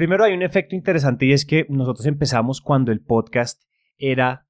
Primero 0.00 0.24
hay 0.24 0.32
un 0.32 0.40
efecto 0.40 0.74
interesante 0.74 1.26
y 1.26 1.32
es 1.32 1.44
que 1.44 1.66
nosotros 1.68 2.06
empezamos 2.06 2.62
cuando 2.62 2.90
el 2.90 3.02
podcast 3.02 3.64
era 3.98 4.46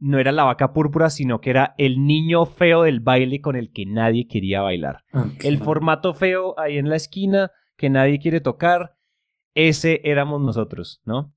no 0.00 0.18
era 0.18 0.32
la 0.32 0.42
vaca 0.42 0.72
púrpura, 0.72 1.10
sino 1.10 1.40
que 1.40 1.50
era 1.50 1.76
el 1.78 2.04
niño 2.04 2.44
feo 2.44 2.82
del 2.82 2.98
baile 2.98 3.40
con 3.40 3.54
el 3.54 3.70
que 3.70 3.86
nadie 3.86 4.26
quería 4.26 4.62
bailar. 4.62 5.04
el 5.44 5.58
formato 5.58 6.12
feo 6.12 6.58
ahí 6.58 6.76
en 6.76 6.88
la 6.88 6.96
esquina 6.96 7.52
que 7.76 7.88
nadie 7.88 8.18
quiere 8.18 8.40
tocar, 8.40 8.96
ese 9.54 10.00
éramos 10.02 10.40
nosotros, 10.40 11.00
¿no? 11.04 11.36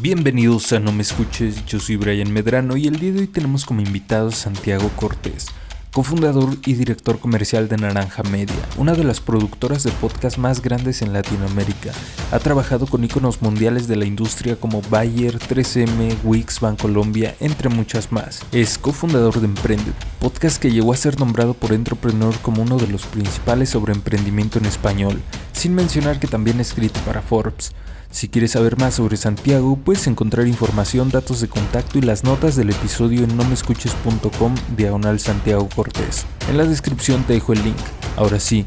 Bienvenidos 0.00 0.72
a 0.72 0.80
No 0.80 0.90
Me 0.90 1.02
Escuches, 1.02 1.64
yo 1.64 1.78
soy 1.78 1.94
Brian 1.94 2.32
Medrano 2.32 2.76
y 2.76 2.88
el 2.88 2.98
día 2.98 3.12
de 3.12 3.20
hoy 3.20 3.26
tenemos 3.28 3.64
como 3.64 3.82
invitado 3.82 4.30
a 4.30 4.32
Santiago 4.32 4.90
Cortés, 4.96 5.46
cofundador 5.92 6.56
y 6.64 6.74
director 6.74 7.18
comercial 7.18 7.68
de 7.68 7.76
Naranja 7.76 8.22
Media, 8.22 8.54
una 8.76 8.92
de 8.92 9.02
las 9.02 9.20
productoras 9.20 9.82
de 9.82 9.90
podcast 9.90 10.38
más 10.38 10.62
grandes 10.62 11.02
en 11.02 11.12
Latinoamérica. 11.12 11.92
Ha 12.30 12.38
trabajado 12.38 12.86
con 12.86 13.02
iconos 13.02 13.42
mundiales 13.42 13.88
de 13.88 13.96
la 13.96 14.04
industria 14.04 14.56
como 14.56 14.82
Bayer, 14.82 15.38
3M, 15.38 16.16
Wix, 16.22 16.60
Bancolombia, 16.60 17.34
entre 17.40 17.68
muchas 17.68 18.12
más. 18.12 18.42
Es 18.52 18.78
cofundador 18.78 19.40
de 19.40 19.46
Emprende, 19.46 19.92
podcast 20.20 20.58
que 20.58 20.70
llegó 20.70 20.92
a 20.92 20.96
ser 20.96 21.18
nombrado 21.18 21.54
por 21.54 21.72
Entrepreneur 21.72 22.34
como 22.40 22.62
uno 22.62 22.76
de 22.78 22.86
los 22.86 23.06
principales 23.06 23.70
sobre 23.70 23.92
emprendimiento 23.92 24.58
en 24.58 24.66
español, 24.66 25.20
sin 25.52 25.74
mencionar 25.74 26.20
que 26.20 26.28
también 26.28 26.58
ha 26.58 26.62
escrito 26.62 27.00
para 27.00 27.22
Forbes. 27.22 27.72
Si 28.10 28.28
quieres 28.28 28.52
saber 28.52 28.76
más 28.76 28.94
sobre 28.94 29.16
Santiago, 29.16 29.76
puedes 29.76 30.06
encontrar 30.08 30.48
información, 30.48 31.10
datos 31.10 31.40
de 31.40 31.48
contacto 31.48 31.98
y 31.98 32.02
las 32.02 32.24
notas 32.24 32.56
del 32.56 32.70
episodio 32.70 33.22
en 33.22 33.36
nomescuches.com 33.36 34.54
diagonal 34.76 35.20
Santiago 35.20 35.68
Cortés. 35.74 36.26
En 36.48 36.58
la 36.58 36.64
descripción 36.64 37.22
te 37.22 37.34
dejo 37.34 37.52
el 37.52 37.62
link. 37.62 37.78
Ahora 38.16 38.40
sí, 38.40 38.66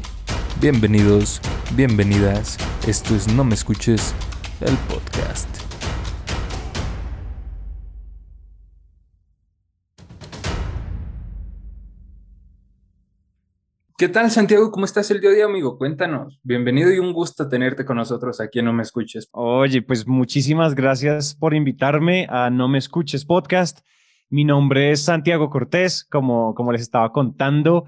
bienvenidos, 0.60 1.42
bienvenidas. 1.76 2.56
Esto 2.86 3.14
es 3.14 3.28
No 3.28 3.44
Me 3.44 3.54
Escuches, 3.54 4.14
el 4.62 4.76
podcast. 4.88 5.63
¿Qué 14.04 14.10
tal, 14.10 14.30
Santiago? 14.30 14.70
¿Cómo 14.70 14.84
estás 14.84 15.10
el 15.10 15.18
día 15.22 15.30
de 15.30 15.36
hoy, 15.36 15.42
amigo? 15.50 15.78
Cuéntanos. 15.78 16.38
Bienvenido 16.42 16.92
y 16.92 16.98
un 16.98 17.14
gusto 17.14 17.48
tenerte 17.48 17.86
con 17.86 17.96
nosotros 17.96 18.38
aquí 18.38 18.58
en 18.58 18.66
No 18.66 18.74
Me 18.74 18.82
Escuches. 18.82 19.30
Oye, 19.32 19.80
pues 19.80 20.06
muchísimas 20.06 20.74
gracias 20.74 21.34
por 21.34 21.54
invitarme 21.54 22.26
a 22.28 22.50
No 22.50 22.68
Me 22.68 22.76
Escuches 22.76 23.24
Podcast. 23.24 23.80
Mi 24.28 24.44
nombre 24.44 24.90
es 24.90 25.00
Santiago 25.00 25.48
Cortés, 25.48 26.04
como, 26.04 26.54
como 26.54 26.70
les 26.70 26.82
estaba 26.82 27.12
contando. 27.12 27.86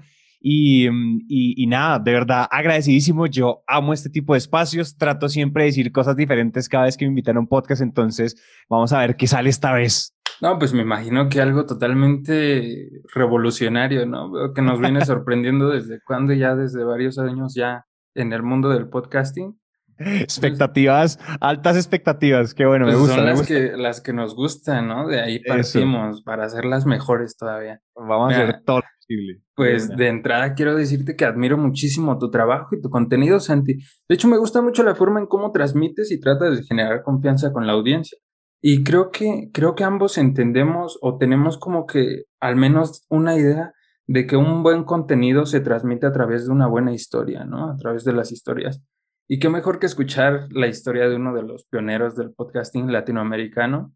Y, 0.49 0.87
y, 1.27 1.61
y, 1.61 1.67
nada, 1.67 1.99
de 1.99 2.13
verdad, 2.13 2.47
agradecidísimo. 2.49 3.25
Yo 3.25 3.63
amo 3.67 3.91
este 3.91 4.09
tipo 4.09 4.31
de 4.31 4.37
espacios. 4.37 4.95
Trato 4.95 5.27
siempre 5.27 5.63
de 5.63 5.67
decir 5.71 5.91
cosas 5.91 6.15
diferentes 6.15 6.69
cada 6.69 6.85
vez 6.85 6.95
que 6.95 7.03
me 7.03 7.09
invitan 7.09 7.35
a 7.35 7.41
un 7.41 7.47
podcast. 7.47 7.81
Entonces, 7.81 8.41
vamos 8.69 8.93
a 8.93 8.99
ver 8.99 9.17
qué 9.17 9.27
sale 9.27 9.49
esta 9.49 9.73
vez. 9.73 10.15
No, 10.41 10.57
pues 10.57 10.71
me 10.71 10.83
imagino 10.83 11.27
que 11.27 11.41
algo 11.41 11.65
totalmente 11.65 12.89
revolucionario, 13.13 14.05
¿no? 14.05 14.53
Que 14.55 14.61
nos 14.61 14.79
viene 14.79 15.01
sorprendiendo 15.05 15.67
desde 15.67 15.99
cuando 16.05 16.31
ya, 16.31 16.55
desde 16.55 16.81
varios 16.85 17.19
años 17.19 17.53
ya 17.53 17.83
en 18.15 18.31
el 18.31 18.41
mundo 18.41 18.69
del 18.69 18.87
podcasting. 18.87 19.59
Expectativas, 19.99 21.19
altas 21.39 21.75
expectativas, 21.75 22.53
qué 22.53 22.65
bueno, 22.65 22.85
me 22.85 22.91
pues, 22.91 23.01
gusta. 23.01 23.15
Son 23.15 23.25
las, 23.25 23.47
Que, 23.47 23.71
las 23.75 24.01
que 24.01 24.13
nos 24.13 24.35
gustan, 24.35 24.87
¿no? 24.87 25.07
De 25.07 25.21
ahí 25.21 25.39
partimos 25.39 26.21
para 26.23 26.45
hacerlas 26.45 26.85
mejores 26.85 27.35
todavía. 27.37 27.81
Vamos 27.95 28.33
a 28.33 28.43
hacer 28.43 28.61
todo 28.65 28.77
lo 28.77 28.83
posible. 28.99 29.41
Pues 29.55 29.89
de 29.89 30.07
entrada 30.07 30.53
quiero 30.53 30.75
decirte 30.75 31.15
que 31.15 31.25
admiro 31.25 31.57
muchísimo 31.57 32.17
tu 32.17 32.29
trabajo 32.29 32.75
y 32.75 32.81
tu 32.81 32.89
contenido, 32.89 33.39
Santi. 33.39 33.75
De 34.07 34.15
hecho, 34.15 34.27
me 34.27 34.37
gusta 34.37 34.61
mucho 34.61 34.83
la 34.83 34.95
forma 34.95 35.19
en 35.19 35.27
cómo 35.27 35.51
transmites 35.51 36.11
y 36.11 36.19
tratas 36.19 36.57
de 36.57 36.63
generar 36.63 37.03
confianza 37.03 37.51
con 37.51 37.65
la 37.65 37.73
audiencia. 37.73 38.17
Y 38.61 38.83
creo 38.83 39.11
que, 39.11 39.49
creo 39.53 39.75
que 39.75 39.83
ambos 39.83 40.17
entendemos 40.17 40.97
o 41.01 41.17
tenemos 41.17 41.57
como 41.57 41.85
que 41.85 42.23
al 42.39 42.55
menos 42.55 43.05
una 43.09 43.35
idea 43.35 43.73
de 44.07 44.25
que 44.25 44.37
un 44.37 44.63
buen 44.63 44.83
contenido 44.83 45.45
se 45.45 45.59
transmite 45.59 46.07
a 46.07 46.13
través 46.13 46.45
de 46.45 46.51
una 46.51 46.67
buena 46.67 46.93
historia, 46.93 47.43
¿no? 47.43 47.69
A 47.69 47.75
través 47.75 48.03
de 48.03 48.13
las 48.13 48.31
historias. 48.31 48.81
Y 49.27 49.39
qué 49.39 49.49
mejor 49.49 49.79
que 49.79 49.85
escuchar 49.85 50.47
la 50.51 50.67
historia 50.67 51.09
de 51.09 51.15
uno 51.15 51.33
de 51.33 51.43
los 51.43 51.65
pioneros 51.65 52.15
del 52.15 52.33
podcasting 52.33 52.91
latinoamericano. 52.91 53.93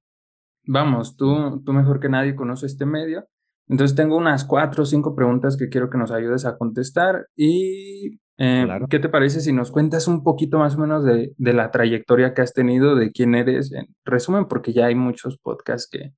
Vamos, 0.66 1.16
tú, 1.16 1.62
tú 1.66 1.74
mejor 1.74 2.00
que 2.00 2.10
nadie 2.10 2.36
conoces 2.36 2.74
este 2.74 2.86
medio. 2.86 3.28
Entonces 3.68 3.96
tengo 3.96 4.18
unas 4.18 4.44
cuatro 4.44 4.84
o 4.84 4.86
cinco 4.86 5.16
preguntas 5.16 5.56
que 5.58 5.70
quiero 5.70 5.90
que 5.90 5.98
nos 5.98 6.12
ayudes 6.12 6.46
a 6.46 6.58
contestar 6.58 7.28
y 7.36 8.20
eh, 8.44 8.66
¿Qué 8.90 8.98
te 8.98 9.08
parece 9.08 9.40
si 9.40 9.54
nos 9.54 9.70
cuentas 9.70 10.08
un 10.08 10.24
poquito 10.24 10.58
más 10.58 10.76
o 10.76 10.80
menos 10.80 11.06
de, 11.06 11.36
la 11.38 11.70
trayectoria 11.70 12.34
que 12.34 12.42
has 12.42 12.54
tenido, 12.54 12.96
de 12.96 13.12
quién 13.12 13.36
eres? 13.36 13.72
En 13.72 13.86
resumen, 14.04 14.48
porque 14.48 14.74
ya 14.74 14.88
hay 14.88 14.96
muchos 14.96 15.38
podcasts 15.38 15.88
que 15.88 16.14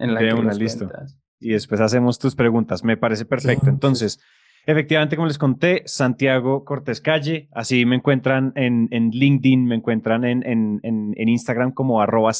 en 0.00 0.12
la 0.12 0.18
que 0.18 0.34
una 0.34 0.54
lista. 0.54 0.88
Y 1.38 1.50
después 1.50 1.80
hacemos 1.80 2.18
tus 2.18 2.34
preguntas. 2.34 2.82
Me 2.82 2.96
parece 2.96 3.26
perfecto. 3.26 3.68
Entonces, 3.68 4.18
efectivamente, 4.70 5.16
como 5.16 5.26
les 5.26 5.38
conté, 5.38 5.82
Santiago 5.86 6.64
Cortés 6.64 7.00
Calle, 7.00 7.48
así 7.52 7.84
me 7.84 7.96
encuentran 7.96 8.52
en, 8.54 8.88
en 8.92 9.10
LinkedIn, 9.10 9.64
me 9.64 9.74
encuentran 9.74 10.24
en, 10.24 10.42
en, 10.46 10.80
en 10.82 11.28
Instagram 11.28 11.72
como 11.72 12.00
arroba 12.00 12.32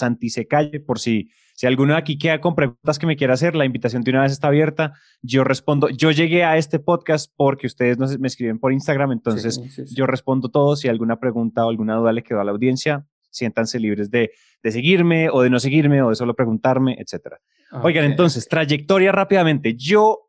Calle, 0.49 0.81
por 0.81 0.99
si 0.99 1.31
si 1.59 1.67
alguno 1.67 1.95
de 1.95 1.99
aquí 1.99 2.19
queda 2.19 2.41
con 2.41 2.55
preguntas 2.55 3.01
que 3.01 3.07
me 3.09 3.17
quiera 3.17 3.35
hacer, 3.35 3.57
la 3.57 3.65
invitación 3.65 4.03
de 4.03 4.13
una 4.13 4.23
vez 4.23 4.31
está 4.31 4.47
abierta. 4.47 4.93
Yo 5.23 5.43
respondo. 5.43 5.89
Yo 5.89 6.13
llegué 6.13 6.45
a 6.45 6.57
este 6.57 6.79
podcast 6.79 7.33
porque 7.37 7.67
ustedes 7.67 7.99
me 8.21 8.29
escriben 8.29 8.61
por 8.61 8.73
Instagram, 8.73 9.11
entonces 9.11 9.61
yo 9.93 10.07
respondo 10.07 10.51
todo. 10.51 10.77
Si 10.77 10.87
alguna 10.87 11.19
pregunta 11.19 11.67
o 11.67 11.69
alguna 11.69 11.97
duda 11.97 12.13
le 12.13 12.23
quedó 12.23 12.41
a 12.41 12.45
la 12.45 12.53
audiencia, 12.53 13.07
siéntanse 13.31 13.81
libres 13.81 14.09
de, 14.09 14.31
de 14.63 14.71
seguirme 14.71 15.31
o 15.31 15.43
de 15.43 15.51
no 15.51 15.59
seguirme 15.59 16.01
o 16.01 16.11
de 16.11 16.15
solo 16.15 16.37
preguntarme, 16.37 16.97
etcétera. 16.97 17.41
Oigan, 17.83 18.05
entonces, 18.05 18.47
trayectoria 18.47 19.11
rápidamente. 19.11 19.75
Yo 19.75 20.28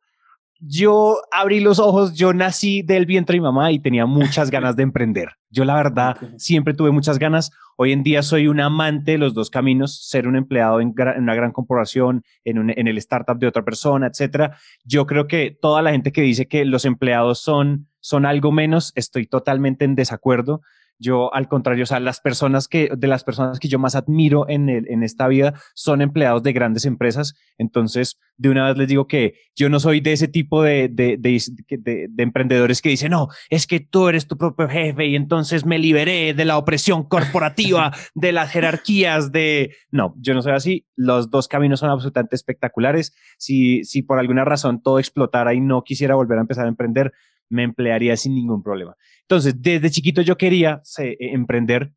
yo 0.59 1.21
abrí 1.31 1.59
los 1.59 1.79
ojos, 1.79 2.13
yo 2.13 2.33
nací 2.33 2.81
del 2.81 3.05
vientre 3.05 3.35
de 3.35 3.39
mi 3.39 3.43
mamá 3.43 3.71
y 3.71 3.79
tenía 3.79 4.05
muchas 4.05 4.51
ganas 4.51 4.75
de 4.75 4.83
emprender. 4.83 5.29
Yo 5.49 5.65
la 5.65 5.75
verdad 5.75 6.17
siempre 6.37 6.73
tuve 6.73 6.91
muchas 6.91 7.17
ganas. 7.17 7.51
Hoy 7.77 7.93
en 7.93 8.03
día 8.03 8.21
soy 8.23 8.47
un 8.47 8.59
amante 8.59 9.13
de 9.13 9.17
los 9.17 9.33
dos 9.33 9.49
caminos, 9.49 10.07
ser 10.07 10.27
un 10.27 10.35
empleado 10.35 10.81
en, 10.81 10.93
una 11.17 11.33
gran 11.35 11.51
corporación, 11.51 12.23
en, 12.43 12.69
en, 12.69 12.87
el 12.87 12.97
startup 12.97 13.39
de 13.39 13.47
otra 13.47 13.63
persona, 13.63 14.07
etcétera. 14.07 14.57
Yo 14.83 15.05
creo 15.05 15.27
que 15.27 15.57
toda 15.59 15.81
la 15.81 15.91
gente 15.91 16.11
que 16.11 16.21
dice 16.21 16.47
que 16.47 16.65
los 16.65 16.85
empleados 16.85 17.39
son, 17.39 17.87
son 17.99 18.25
algo 18.25 18.51
menos, 18.51 18.91
estoy 18.95 19.27
totalmente 19.27 19.85
en 19.85 19.95
desacuerdo. 19.95 20.61
Yo, 20.99 21.33
al 21.33 21.47
contrario, 21.47 21.83
o 21.83 21.87
sea, 21.87 22.01
las 22.01 22.19
personas 22.19 22.67
que, 22.67 22.89
de 22.95 23.07
las 23.07 23.23
personas 23.23 23.57
que 23.59 23.69
yo 23.69 23.79
más 23.79 23.95
admiro 23.95 24.47
en, 24.49 24.67
el, 24.67 24.85
en 24.89 25.01
esta 25.01 25.29
vida 25.29 25.53
son 25.73 26.01
empleados 26.01 26.43
de 26.43 26.51
grandes 26.51 26.83
empresas. 26.83 27.35
Entonces, 27.57 28.19
de 28.35 28.49
una 28.49 28.67
vez 28.67 28.77
les 28.77 28.89
digo 28.89 29.07
que 29.07 29.35
yo 29.55 29.69
no 29.69 29.79
soy 29.79 30.01
de 30.01 30.11
ese 30.11 30.27
tipo 30.27 30.61
de, 30.61 30.89
de, 30.89 31.17
de, 31.17 32.07
de, 32.09 32.23
emprendedores 32.23 32.81
que 32.81 32.89
dicen, 32.89 33.11
no, 33.11 33.29
es 33.49 33.65
que 33.65 33.79
tú 33.79 34.09
eres 34.09 34.27
tu 34.27 34.38
propio 34.38 34.67
jefe 34.67 35.07
y 35.07 35.15
entonces 35.15 35.65
me 35.65 35.79
liberé 35.79 36.33
de 36.33 36.45
la 36.45 36.57
opresión 36.57 37.03
corporativa, 37.03 37.93
de 38.13 38.33
las 38.33 38.51
jerarquías, 38.51 39.31
de... 39.31 39.73
No, 39.91 40.15
yo 40.17 40.33
no 40.33 40.41
soy 40.41 40.51
así. 40.51 40.85
Los 40.97 41.29
dos 41.29 41.47
caminos 41.47 41.79
son 41.79 41.89
absolutamente 41.89 42.35
espectaculares. 42.35 43.13
Si, 43.38 43.85
si 43.85 44.01
por 44.01 44.19
alguna 44.19 44.43
razón 44.43 44.81
todo 44.81 44.99
explotara 44.99 45.53
y 45.53 45.61
no 45.61 45.83
quisiera 45.83 46.15
volver 46.15 46.39
a 46.39 46.41
empezar 46.41 46.65
a 46.65 46.69
emprender, 46.69 47.13
me 47.49 47.63
emplearía 47.63 48.15
sin 48.17 48.35
ningún 48.35 48.63
problema. 48.63 48.95
Entonces, 49.21 49.55
desde 49.57 49.91
chiquito 49.91 50.21
yo 50.21 50.37
quería 50.37 50.81
eh, 50.97 51.17
emprender 51.19 51.91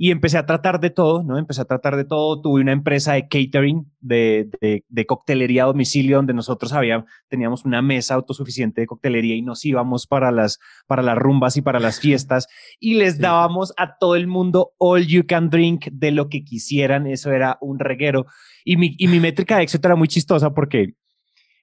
y 0.00 0.12
empecé 0.12 0.38
a 0.38 0.46
tratar 0.46 0.78
de 0.78 0.90
todo, 0.90 1.24
¿no? 1.24 1.38
Empecé 1.38 1.60
a 1.60 1.64
tratar 1.64 1.96
de 1.96 2.04
todo. 2.04 2.40
Tuve 2.40 2.60
una 2.60 2.70
empresa 2.70 3.14
de 3.14 3.26
catering, 3.26 3.90
de, 3.98 4.48
de, 4.88 5.06
coctelería 5.06 5.64
a 5.64 5.66
domicilio, 5.66 6.18
donde 6.18 6.34
nosotros 6.34 6.72
había, 6.72 7.04
teníamos 7.26 7.64
una 7.64 7.82
mesa 7.82 8.14
autosuficiente 8.14 8.80
de 8.80 8.86
coctelería 8.86 9.34
y 9.34 9.42
nos 9.42 9.64
íbamos 9.64 10.06
para 10.06 10.30
las, 10.30 10.60
para 10.86 11.02
las 11.02 11.18
rumbas 11.18 11.56
y 11.56 11.62
para 11.62 11.80
las 11.80 11.98
fiestas 11.98 12.46
y 12.78 12.94
les 12.94 13.18
dábamos 13.18 13.74
a 13.76 13.96
todo 13.98 14.14
el 14.14 14.28
mundo 14.28 14.70
all 14.78 15.04
you 15.04 15.26
can 15.26 15.50
drink 15.50 15.88
de 15.90 16.12
lo 16.12 16.28
que 16.28 16.44
quisieran. 16.44 17.08
Eso 17.08 17.32
era 17.32 17.58
un 17.60 17.80
reguero. 17.80 18.26
Y 18.64 18.76
mi, 18.76 18.94
y 18.98 19.08
mi 19.08 19.18
métrica 19.18 19.56
de 19.56 19.64
éxito 19.64 19.88
era 19.88 19.96
muy 19.96 20.06
chistosa 20.06 20.54
porque 20.54 20.94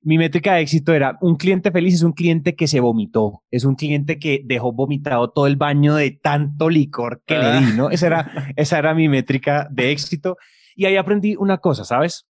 mi 0.05 0.19
métrica 0.19 0.53
de 0.53 0.61
éxito 0.61 0.93
era 0.93 1.17
un 1.19 1.35
cliente 1.35 1.71
feliz 1.71 1.95
es 1.95 2.03
un 2.03 2.13
cliente 2.13 2.55
que 2.55 2.67
se 2.67 2.79
vomitó, 2.79 3.43
es 3.49 3.65
un 3.65 3.73
cliente 3.73 4.19
que 4.19 4.41
dejó 4.45 4.71
vomitado 4.71 5.31
todo 5.31 5.47
el 5.47 5.55
baño 5.55 5.95
de 5.95 6.11
tanto 6.11 6.69
licor 6.69 7.23
que 7.25 7.39
le 7.39 7.59
di, 7.59 7.73
¿no? 7.75 7.89
Esa 7.89 8.07
era, 8.07 8.31
esa 8.55 8.77
era 8.77 8.93
mi 8.93 9.09
métrica 9.09 9.67
de 9.71 9.91
éxito. 9.91 10.37
Y 10.75 10.85
ahí 10.85 10.95
aprendí 10.95 11.35
una 11.35 11.57
cosa, 11.57 11.85
¿sabes? 11.85 12.27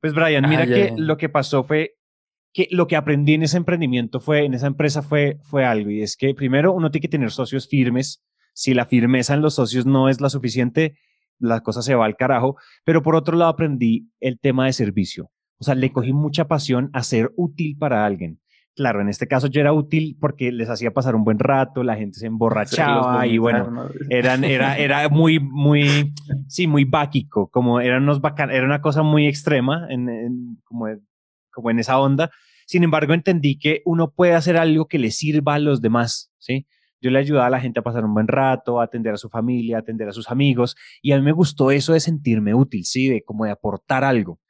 Pues 0.00 0.14
Brian, 0.14 0.48
mira 0.48 0.66
que 0.66 0.94
lo 0.96 1.18
que 1.18 1.28
pasó 1.28 1.62
fue 1.64 1.96
que 2.54 2.66
lo 2.70 2.86
que 2.86 2.96
aprendí 2.96 3.34
en 3.34 3.42
ese 3.42 3.58
emprendimiento 3.58 4.18
fue, 4.18 4.46
en 4.46 4.54
esa 4.54 4.66
empresa 4.66 5.02
fue, 5.02 5.36
fue 5.42 5.66
algo, 5.66 5.90
y 5.90 6.00
es 6.00 6.16
que 6.16 6.34
primero 6.34 6.72
uno 6.72 6.90
tiene 6.90 7.02
que 7.02 7.08
tener 7.08 7.30
socios 7.30 7.68
firmes. 7.68 8.22
Si 8.54 8.72
la 8.72 8.86
firmeza 8.86 9.34
en 9.34 9.42
los 9.42 9.54
socios 9.56 9.84
no 9.84 10.08
es 10.08 10.20
la 10.22 10.30
suficiente, 10.30 10.96
la 11.38 11.60
cosa 11.60 11.82
se 11.82 11.94
va 11.94 12.06
al 12.06 12.16
carajo. 12.16 12.56
Pero 12.84 13.02
por 13.02 13.16
otro 13.16 13.36
lado 13.36 13.50
aprendí 13.50 14.10
el 14.18 14.38
tema 14.38 14.64
de 14.64 14.72
servicio. 14.72 15.30
O 15.62 15.64
sea, 15.64 15.76
le 15.76 15.92
cogí 15.92 16.12
mucha 16.12 16.48
pasión 16.48 16.90
a 16.92 17.04
ser 17.04 17.30
útil 17.36 17.76
para 17.78 18.04
alguien. 18.04 18.40
claro, 18.74 19.00
en 19.00 19.08
este 19.08 19.28
caso 19.28 19.46
yo 19.46 19.60
era 19.60 19.72
útil 19.72 20.16
porque 20.20 20.50
les 20.50 20.68
hacía 20.68 20.90
pasar 20.90 21.14
un 21.14 21.22
buen 21.22 21.38
rato, 21.38 21.84
la 21.84 21.94
gente 21.94 22.18
se 22.18 22.26
emborrachaba 22.32 23.24
y 23.28 23.38
bueno, 23.38 23.88
eran, 24.10 24.42
era, 24.42 24.76
era 24.76 25.08
muy, 25.08 25.38
muy, 25.38 26.12
sí, 26.48 26.66
muy 26.66 26.84
báquico, 26.84 27.48
como 27.48 27.80
eran 27.80 28.02
unos 28.02 28.20
era 28.50 28.64
una 28.64 28.80
cosa 28.80 29.04
muy 29.04 29.28
extrema 29.28 29.86
en, 29.88 30.58
como, 30.64 30.86
como 31.52 31.70
en 31.70 31.78
esa 31.78 32.00
onda. 32.00 32.32
Sin 32.66 32.82
embargo, 32.82 33.14
entendí 33.14 33.56
que 33.56 33.82
uno 33.84 34.10
puede 34.10 34.32
hacer 34.32 34.56
algo 34.56 34.88
que 34.88 34.98
le 34.98 35.12
sirva 35.12 35.54
a 35.54 35.58
los 35.60 35.80
demás, 35.80 36.32
¿sí? 36.38 36.66
Yo 37.00 37.10
le 37.12 37.20
ayudaba 37.20 37.46
a 37.46 37.50
la 37.50 37.60
gente 37.60 37.78
a 37.78 37.84
pasar 37.84 38.04
un 38.04 38.14
buen 38.14 38.26
rato, 38.26 38.80
a 38.80 38.84
atender 38.84 39.14
a 39.14 39.16
su 39.16 39.28
familia, 39.28 39.76
a 39.76 39.80
atender 39.80 40.08
a 40.08 40.12
sus 40.12 40.28
amigos, 40.28 40.74
y 41.02 41.12
a 41.12 41.18
mí 41.18 41.22
me 41.22 41.30
gustó 41.30 41.70
eso 41.70 41.92
de 41.92 42.00
sentirme 42.00 42.52
útil, 42.52 42.84
¿sí? 42.84 43.06
De 43.06 43.22
como 43.22 43.44
de 43.44 43.52
aportar 43.52 44.02
algo. 44.02 44.40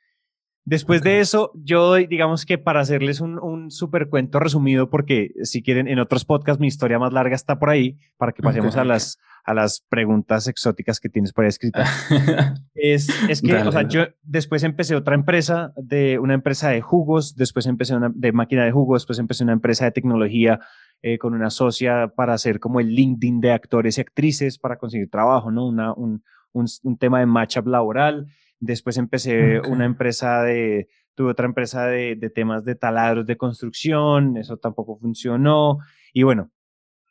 Después 0.65 1.03
de 1.03 1.19
eso, 1.19 1.51
yo 1.55 1.95
digamos 1.95 2.47
que 2.47 2.57
para 2.57 2.81
hacerles 2.81 3.21
un, 3.21 3.39
un 3.41 3.73
super 3.73 4.09
cuento 4.09 4.39
resumido, 4.39 4.91
porque 4.91 5.33
si 5.43 5.61
quieren, 5.61 5.89
en 5.89 5.99
otros 5.99 6.25
podcasts 6.25 6.61
mi 6.61 6.69
historia 6.69 7.01
más 7.01 7.13
larga 7.13 7.35
está 7.35 7.59
por 7.59 7.69
ahí, 7.69 7.99
para 8.17 8.31
que 8.31 8.43
pasemos 8.43 8.77
a, 8.77 8.85
las, 8.85 9.19
a 9.45 9.55
las 9.55 9.85
preguntas 9.89 10.47
exóticas 10.47 11.01
que 11.01 11.09
tienes 11.09 11.33
por 11.33 11.45
ahí 11.45 11.49
escritas. 11.49 11.91
es, 12.75 13.09
es 13.29 13.43
que, 13.43 13.57
o 13.57 13.73
sea, 13.73 13.89
yo 13.89 14.07
después 14.23 14.63
empecé 14.63 14.95
otra 14.95 15.17
empresa, 15.17 15.73
de 15.77 16.21
una 16.21 16.35
empresa 16.35 16.69
de 16.69 16.81
jugos, 16.81 17.35
después 17.35 17.67
empecé 17.67 17.97
una 17.97 18.13
de 18.15 18.31
máquina 18.31 18.65
de 18.65 18.71
jugos, 18.71 19.03
después 19.03 19.19
empecé 19.19 19.43
una 19.43 19.55
empresa 19.55 19.85
de 19.87 19.91
tecnología 19.91 20.61
eh, 21.03 21.19
con 21.19 21.35
una 21.35 21.51
socia 21.51 22.13
para 22.15 22.35
hacer 22.35 22.61
como 22.61 22.79
el 22.79 22.95
LinkedIn 22.95 23.41
de 23.41 23.51
actores 23.51 23.99
y 23.99 24.01
actrices 24.01 24.59
para 24.59 24.77
conseguir 24.77 25.11
trabajo, 25.11 25.51
¿no? 25.51 25.67
Una, 25.67 25.93
un, 25.93 26.23
un, 26.53 26.67
un 26.85 26.99
tema 26.99 27.19
de 27.19 27.27
matchup 27.27 27.67
laboral. 27.67 28.29
Después 28.65 28.97
empecé 28.97 29.59
una 29.59 29.85
empresa 29.85 30.41
de, 30.45 30.89
tuve 31.17 31.33
otra 31.33 31.47
empresa 31.47 31.87
de, 31.87 32.15
de, 32.15 32.31
temas 32.31 32.65
de 32.65 32.77
taladros 32.77 33.27
de 33.27 33.37
construcción, 33.37 34.37
eso 34.37 34.57
tampoco 34.57 34.99
funcionó. 35.01 35.79
Y 36.13 36.23
bueno, 36.23 36.53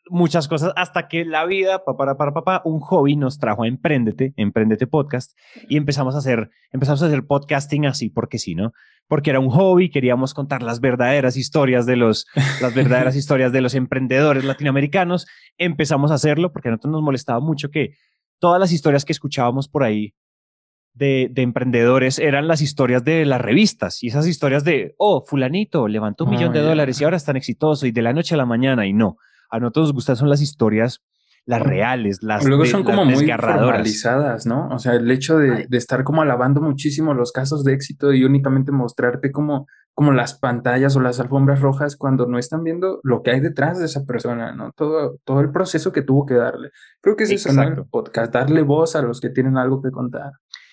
muchas 0.10 0.48
cosas 0.48 0.72
hasta 0.78 1.10
que 1.10 1.26
la 1.26 1.46
vida, 1.46 1.84
papá, 1.84 2.16
para 2.16 2.34
papá, 2.34 2.62
un 2.64 2.80
hobby 2.80 3.18
nos 3.18 3.38
trajo 3.38 3.64
a 3.64 3.68
Emprendete, 3.68 4.34
Emprendete 4.38 4.88
Podcast, 4.88 5.38
y 5.68 5.76
empezamos 5.76 6.16
a 6.16 6.20
hacer, 6.20 6.52
empezamos 6.72 7.04
a 7.04 7.08
hacer 7.08 7.26
podcasting 7.26 7.86
así, 7.86 8.10
porque 8.10 8.38
sí, 8.38 8.56
¿no? 8.56 8.72
Porque 9.10 9.30
era 9.30 9.42
un 9.42 9.50
hobby, 9.50 9.90
queríamos 9.90 10.34
contar 10.34 10.64
las 10.64 10.80
verdaderas 10.80 11.36
historias 11.36 11.86
de 11.86 11.98
los, 11.98 12.28
las 12.62 12.74
verdaderas 12.74 13.16
historias 13.18 13.52
de 13.52 13.60
los 13.60 13.76
emprendedores 13.76 14.46
latinoamericanos. 14.46 15.28
Empezamos 15.58 16.12
a 16.12 16.14
hacerlo 16.14 16.54
porque 16.54 16.70
a 16.70 16.72
nosotros 16.72 16.94
nos 16.94 17.02
molestaba 17.02 17.42
mucho 17.42 17.72
que 17.72 17.96
todas 18.40 18.58
las 18.58 18.72
historias 18.72 19.04
que 19.04 19.12
escuchábamos 19.12 19.68
por 19.68 19.84
ahí 19.84 20.14
de, 20.94 21.32
emprendedores 21.36 22.20
eran 22.20 22.48
las 22.48 22.62
historias 22.62 23.04
de 23.04 23.26
las 23.26 23.42
revistas 23.42 24.04
y 24.04 24.08
esas 24.08 24.28
historias 24.28 24.64
de, 24.64 24.94
oh, 24.98 25.24
fulanito 25.26 25.88
levantó 25.88 26.26
un 26.26 26.32
millón 26.32 26.54
de 26.54 26.60
dólares 26.60 27.00
y 27.00 27.04
ahora 27.04 27.18
es 27.18 27.26
tan 27.26 27.38
exitoso 27.38 27.86
y 27.86 27.92
de 27.92 28.02
la 28.02 28.14
noche 28.14 28.36
a 28.36 28.38
la 28.38 28.46
mañana 28.46 28.86
y 28.86 28.94
no. 28.94 29.18
A 29.50 29.60
nosotros 29.60 29.88
nos 29.88 29.94
gustan 29.94 30.16
son 30.16 30.30
las 30.30 30.42
historias, 30.42 31.02
las 31.46 31.62
reales, 31.62 32.20
las 32.22 32.46
Luego 32.46 32.66
son 32.66 32.84
como 32.84 33.04
muy 33.04 33.28
formalizadas, 33.28 34.46
¿no? 34.46 34.70
O 34.70 34.80
sea, 34.80 34.94
el 34.94 35.10
hecho 35.10 35.38
de, 35.38 35.66
de, 35.68 35.78
estar 35.78 36.04
como 36.04 36.22
alabando 36.22 36.62
muchísimo 36.62 37.14
los 37.14 37.32
casos 37.32 37.64
de 37.64 37.74
éxito 37.74 38.14
y 38.14 38.24
únicamente 38.24 38.72
mostrarte 38.72 39.32
como, 39.32 39.66
como 39.94 40.14
las 40.14 40.38
pantallas 40.38 40.96
o 40.96 41.02
las 41.02 41.20
alfombras 41.20 41.60
rojas 41.60 41.96
cuando 41.96 42.28
no 42.28 42.38
están 42.38 42.64
viendo 42.64 43.00
lo 43.04 43.24
que 43.24 43.32
hay 43.32 43.40
detrás 43.40 43.80
de 43.80 43.86
esa 43.86 44.06
persona, 44.06 44.54
¿no? 44.54 44.72
Todo, 44.76 45.18
todo 45.26 45.42
el 45.42 45.52
proceso 45.52 45.92
que 45.92 46.02
tuvo 46.02 46.26
que 46.26 46.36
darle. 46.36 46.70
Creo 47.02 47.16
que 47.16 47.24
es 47.24 47.32
eso, 47.32 47.52
¿no? 47.54 47.86
podcast, 47.90 48.34
darle 48.34 48.62
voz 48.62 48.96
a 48.96 49.02
los 49.02 49.20
que 49.20 49.30
tienen 49.30 49.58
algo 49.58 49.82
que 49.82 49.92
contar. 49.92 50.32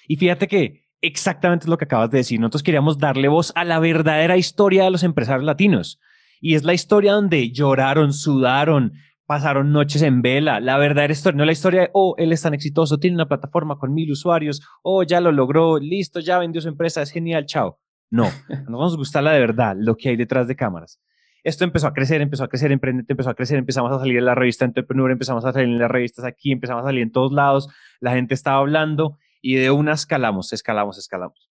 Y 0.09 0.17
fíjate 0.17 0.49
que 0.49 0.89
exactamente 1.01 1.65
es 1.65 1.69
lo 1.69 1.79
que 1.79 1.85
acabas 1.85 2.11
de 2.11 2.19
decir. 2.19 2.41
Nosotros 2.41 2.65
queríamos 2.65 2.99
darle 2.99 3.29
voz 3.29 3.53
a 3.55 3.65
la 3.65 3.79
verdadera 3.79 4.37
historia 4.37 4.85
de 4.85 4.91
los 4.91 5.05
empresarios 5.05 5.45
latinos. 5.45 6.01
Y 6.41 6.55
es 6.55 6.65
la 6.65 6.75
historia 6.75 7.13
donde 7.13 7.51
lloraron, 7.53 8.13
sudaron, 8.13 8.95
pasaron 9.27 9.71
noches 9.71 10.03
en 10.03 10.23
vela. 10.23 10.61
La 10.61 10.79
verdadera 10.79 11.13
historia, 11.13 11.37
no 11.37 11.45
la 11.45 11.53
historia 11.53 11.83
de, 11.83 11.91
oh, 11.93 12.15
él 12.17 12.33
es 12.33 12.43
tan 12.43 12.55
exitoso, 12.55 12.99
tiene 12.99 13.17
una 13.17 13.29
plataforma 13.29 13.77
con 13.79 13.93
mil 13.93 14.11
usuarios, 14.11 14.63
oh, 14.83 15.03
ya 15.03 15.21
lo 15.21 15.31
logró, 15.31 15.79
listo, 15.79 16.21
ya 16.21 16.39
vendió 16.39 16.61
su 16.61 16.69
empresa, 16.69 17.03
es 17.03 17.11
genial, 17.11 17.45
chao. 17.47 17.79
No, 18.11 18.25
nos 18.49 18.67
vamos 18.67 18.95
a 18.95 18.97
gustar 18.97 19.23
la 19.23 19.33
de 19.33 19.41
verdad, 19.41 19.77
lo 19.79 19.97
que 19.97 20.09
hay 20.09 20.17
detrás 20.17 20.49
de 20.49 20.57
cámaras. 20.57 21.01
Esto 21.45 21.65
empezó 21.65 21.87
a 21.87 21.93
crecer, 21.93 22.21
empezó 22.21 22.45
a 22.45 22.49
crecer, 22.49 22.73
Emprendete 22.73 23.13
empezó 23.13 23.31
a 23.31 23.35
crecer, 23.35 23.59
empezamos 23.59 23.93
a 23.93 23.99
salir 23.99 24.19
en 24.19 24.25
la 24.25 24.35
revista 24.35 24.65
Entrepreneur, 24.65 25.11
empezamos 25.11 25.45
a 25.45 25.53
salir 25.53 25.69
en 25.69 25.79
las 25.79 25.91
revistas 25.91 26.25
aquí, 26.25 26.51
empezamos 26.53 26.83
a 26.83 26.87
salir 26.87 27.03
en 27.03 27.13
todos 27.13 27.33
lados, 27.33 27.69
la 28.01 28.13
gente 28.13 28.35
estaba 28.35 28.59
hablando 28.59 29.19
y 29.41 29.57
de 29.57 29.71
una 29.71 29.93
escalamos, 29.93 30.53
escalamos, 30.53 30.99
escalamos. 30.99 31.51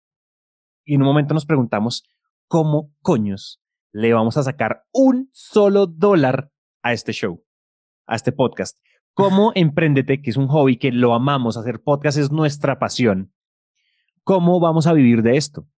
Y 0.84 0.94
en 0.94 1.02
un 1.02 1.08
momento 1.08 1.34
nos 1.34 1.46
preguntamos, 1.46 2.04
¿cómo 2.48 2.92
coños 3.00 3.62
le 3.92 4.12
vamos 4.12 4.36
a 4.36 4.42
sacar 4.42 4.84
un 4.92 5.30
solo 5.32 5.86
dólar 5.86 6.50
a 6.82 6.92
este 6.92 7.12
show, 7.12 7.44
a 8.06 8.16
este 8.16 8.32
podcast? 8.32 8.78
¿Cómo 9.14 9.52
Emprendete, 9.54 10.20
que 10.20 10.30
es 10.30 10.36
un 10.36 10.48
hobby 10.48 10.76
que 10.76 10.92
lo 10.92 11.14
amamos, 11.14 11.56
hacer 11.56 11.82
podcast 11.82 12.18
es 12.18 12.30
nuestra 12.30 12.78
pasión? 12.78 13.32
¿Cómo 14.24 14.60
vamos 14.60 14.86
a 14.86 14.92
vivir 14.92 15.22
de 15.22 15.36
esto? 15.36 15.68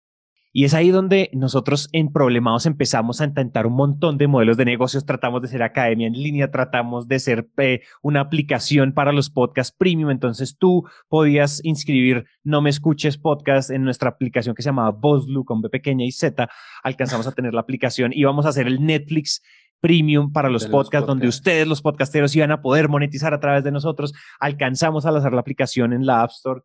Y 0.57 0.65
es 0.65 0.73
ahí 0.73 0.89
donde 0.91 1.29
nosotros 1.35 1.91
en 1.93 2.11
Problemados 2.11 2.65
empezamos 2.65 3.21
a 3.21 3.27
intentar 3.27 3.67
un 3.67 3.75
montón 3.75 4.17
de 4.17 4.27
modelos 4.27 4.57
de 4.57 4.65
negocios, 4.65 5.05
tratamos 5.05 5.43
de 5.43 5.49
ser 5.49 5.63
academia 5.63 6.07
en 6.07 6.15
línea, 6.15 6.51
tratamos 6.51 7.09
de 7.09 7.19
ser 7.19 7.47
eh, 7.59 7.83
una 8.01 8.23
aplicación 8.23 8.95
para 8.95 9.13
los 9.13 9.29
podcasts 9.29 9.77
premium. 9.77 10.09
Entonces 10.09 10.57
tú 10.57 10.89
podías 11.11 11.63
inscribir 11.63 12.25
No 12.43 12.63
Me 12.63 12.71
Escuches 12.71 13.19
Podcast 13.19 13.69
en 13.69 13.85
nuestra 13.85 14.09
aplicación 14.09 14.55
que 14.55 14.63
se 14.63 14.71
llamaba 14.71 14.93
Vozlu 14.93 15.45
con 15.45 15.61
B 15.61 15.69
pequeña 15.69 16.07
y 16.07 16.11
Z. 16.11 16.49
Alcanzamos 16.83 17.27
a 17.27 17.33
tener 17.33 17.53
la 17.53 17.61
aplicación 17.61 18.13
y 18.15 18.25
vamos 18.25 18.47
a 18.47 18.49
hacer 18.49 18.67
el 18.67 18.83
Netflix 18.83 19.43
premium 19.81 20.33
para 20.33 20.49
los 20.49 20.67
podcasts, 20.69 21.07
donde 21.07 21.29
ustedes, 21.29 21.69
los 21.69 21.83
podcasteros, 21.83 22.35
iban 22.35 22.51
a 22.51 22.63
poder 22.63 22.89
monetizar 22.89 23.35
a 23.35 23.41
través 23.41 23.63
de 23.63 23.73
nosotros. 23.73 24.15
Alcanzamos 24.41 25.05
a 25.05 25.11
lanzar 25.11 25.35
la 25.35 25.41
aplicación 25.41 25.93
en 25.93 26.07
la 26.07 26.23
App 26.23 26.31
Store 26.31 26.63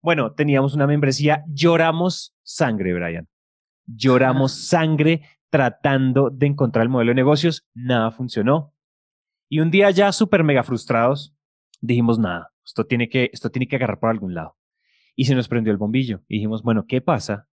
bueno, 0.00 0.32
teníamos 0.32 0.74
una 0.74 0.86
membresía, 0.86 1.44
lloramos 1.48 2.36
sangre, 2.42 2.94
Brian. 2.94 3.28
Lloramos 3.86 4.52
sangre 4.68 5.22
tratando 5.50 6.30
de 6.30 6.46
encontrar 6.46 6.84
el 6.84 6.90
modelo 6.90 7.10
de 7.10 7.16
negocios, 7.16 7.66
nada 7.74 8.10
funcionó. 8.10 8.74
Y 9.48 9.60
un 9.60 9.70
día 9.70 9.90
ya 9.90 10.12
súper 10.12 10.44
mega 10.44 10.62
frustrados, 10.62 11.34
dijimos, 11.80 12.18
nada, 12.18 12.52
esto 12.64 12.84
tiene, 12.84 13.08
que, 13.08 13.30
esto 13.32 13.50
tiene 13.50 13.66
que 13.66 13.76
agarrar 13.76 13.98
por 13.98 14.10
algún 14.10 14.34
lado. 14.34 14.56
Y 15.14 15.24
se 15.24 15.34
nos 15.34 15.48
prendió 15.48 15.72
el 15.72 15.78
bombillo. 15.78 16.22
Y 16.28 16.36
dijimos, 16.36 16.62
bueno, 16.62 16.84
¿qué 16.86 17.00
pasa 17.00 17.48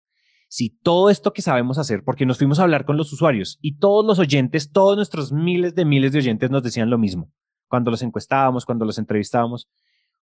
si 0.47 0.69
todo 0.69 1.09
esto 1.09 1.33
que 1.33 1.42
sabemos 1.42 1.77
hacer, 1.77 2.03
porque 2.03 2.25
nos 2.25 2.38
fuimos 2.38 2.59
a 2.59 2.63
hablar 2.63 2.86
con 2.86 2.97
los 2.97 3.12
usuarios 3.12 3.57
y 3.62 3.77
todos 3.77 4.06
los 4.06 4.19
oyentes, 4.19 4.71
todos 4.71 4.95
nuestros 4.95 5.31
miles 5.31 5.75
de 5.75 5.86
miles 5.86 6.12
de 6.12 6.19
oyentes 6.19 6.51
nos 6.51 6.63
decían 6.63 6.89
lo 6.89 6.97
mismo, 6.97 7.31
cuando 7.68 7.92
los 7.92 8.01
encuestábamos, 8.01 8.65
cuando 8.65 8.86
los 8.86 8.97
entrevistábamos, 8.97 9.68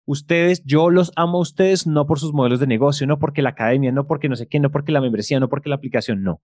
Ustedes, 0.04 0.64
yo 0.64 0.90
los 0.90 1.12
amo 1.14 1.38
a 1.38 1.42
ustedes 1.42 1.86
no 1.86 2.06
por 2.06 2.18
sus 2.18 2.32
modelos 2.32 2.58
de 2.58 2.66
negocio, 2.66 3.06
no 3.06 3.18
porque 3.18 3.42
la 3.42 3.50
academia, 3.50 3.92
no 3.92 4.06
porque 4.06 4.28
no 4.28 4.36
sé 4.36 4.48
qué, 4.48 4.58
no 4.58 4.70
porque 4.70 4.92
la 4.92 5.00
membresía, 5.00 5.38
no 5.38 5.48
porque 5.48 5.68
la 5.68 5.76
aplicación, 5.76 6.22
no. 6.22 6.42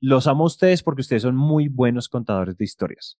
Los 0.00 0.26
amo 0.26 0.44
a 0.44 0.48
ustedes 0.48 0.82
porque 0.82 1.02
ustedes 1.02 1.22
son 1.22 1.36
muy 1.36 1.68
buenos 1.68 2.08
contadores 2.08 2.56
de 2.56 2.64
historias. 2.64 3.18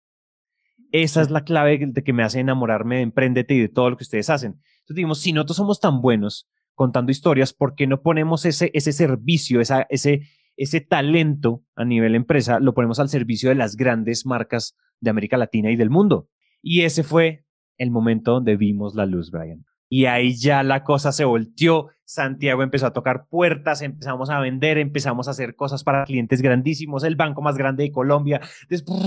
Esa 0.92 1.22
es 1.22 1.30
la 1.30 1.44
clave 1.44 1.78
de 1.80 2.04
que 2.04 2.12
me 2.12 2.22
hace 2.22 2.40
enamorarme 2.40 2.96
de 2.96 3.02
Emprendete 3.02 3.54
y 3.54 3.60
de 3.60 3.68
todo 3.68 3.90
lo 3.90 3.96
que 3.96 4.04
ustedes 4.04 4.28
hacen. 4.30 4.52
Entonces 4.80 4.96
digamos, 4.96 5.20
si 5.20 5.32
nosotros 5.32 5.56
somos 5.56 5.80
tan 5.80 6.00
buenos 6.00 6.48
contando 6.74 7.10
historias, 7.10 7.52
¿por 7.52 7.74
qué 7.74 7.86
no 7.86 8.02
ponemos 8.02 8.44
ese, 8.44 8.70
ese 8.74 8.92
servicio, 8.92 9.60
esa, 9.60 9.86
ese, 9.88 10.28
ese 10.56 10.80
talento 10.80 11.62
a 11.74 11.84
nivel 11.84 12.14
empresa, 12.14 12.60
lo 12.60 12.74
ponemos 12.74 13.00
al 13.00 13.08
servicio 13.08 13.48
de 13.48 13.54
las 13.54 13.76
grandes 13.76 14.26
marcas 14.26 14.76
de 15.00 15.10
América 15.10 15.36
Latina 15.36 15.70
y 15.70 15.76
del 15.76 15.90
mundo? 15.90 16.28
Y 16.60 16.82
ese 16.82 17.02
fue 17.02 17.44
el 17.78 17.90
momento 17.90 18.32
donde 18.32 18.56
vimos 18.56 18.94
la 18.94 19.06
luz, 19.06 19.30
Brian. 19.30 19.64
Y 19.96 20.04
ahí 20.04 20.36
ya 20.36 20.62
la 20.62 20.84
cosa 20.84 21.10
se 21.10 21.24
volteó. 21.24 21.88
Santiago 22.04 22.62
empezó 22.62 22.84
a 22.84 22.92
tocar 22.92 23.28
puertas, 23.30 23.80
empezamos 23.80 24.28
a 24.28 24.38
vender, 24.40 24.76
empezamos 24.76 25.26
a 25.26 25.30
hacer 25.30 25.56
cosas 25.56 25.84
para 25.84 26.04
clientes 26.04 26.42
grandísimos, 26.42 27.02
el 27.02 27.16
banco 27.16 27.40
más 27.40 27.56
grande 27.56 27.84
de 27.84 27.92
Colombia. 27.92 28.42
Después, 28.68 29.00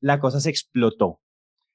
la 0.00 0.20
cosa 0.20 0.38
se 0.40 0.50
explotó. 0.50 1.22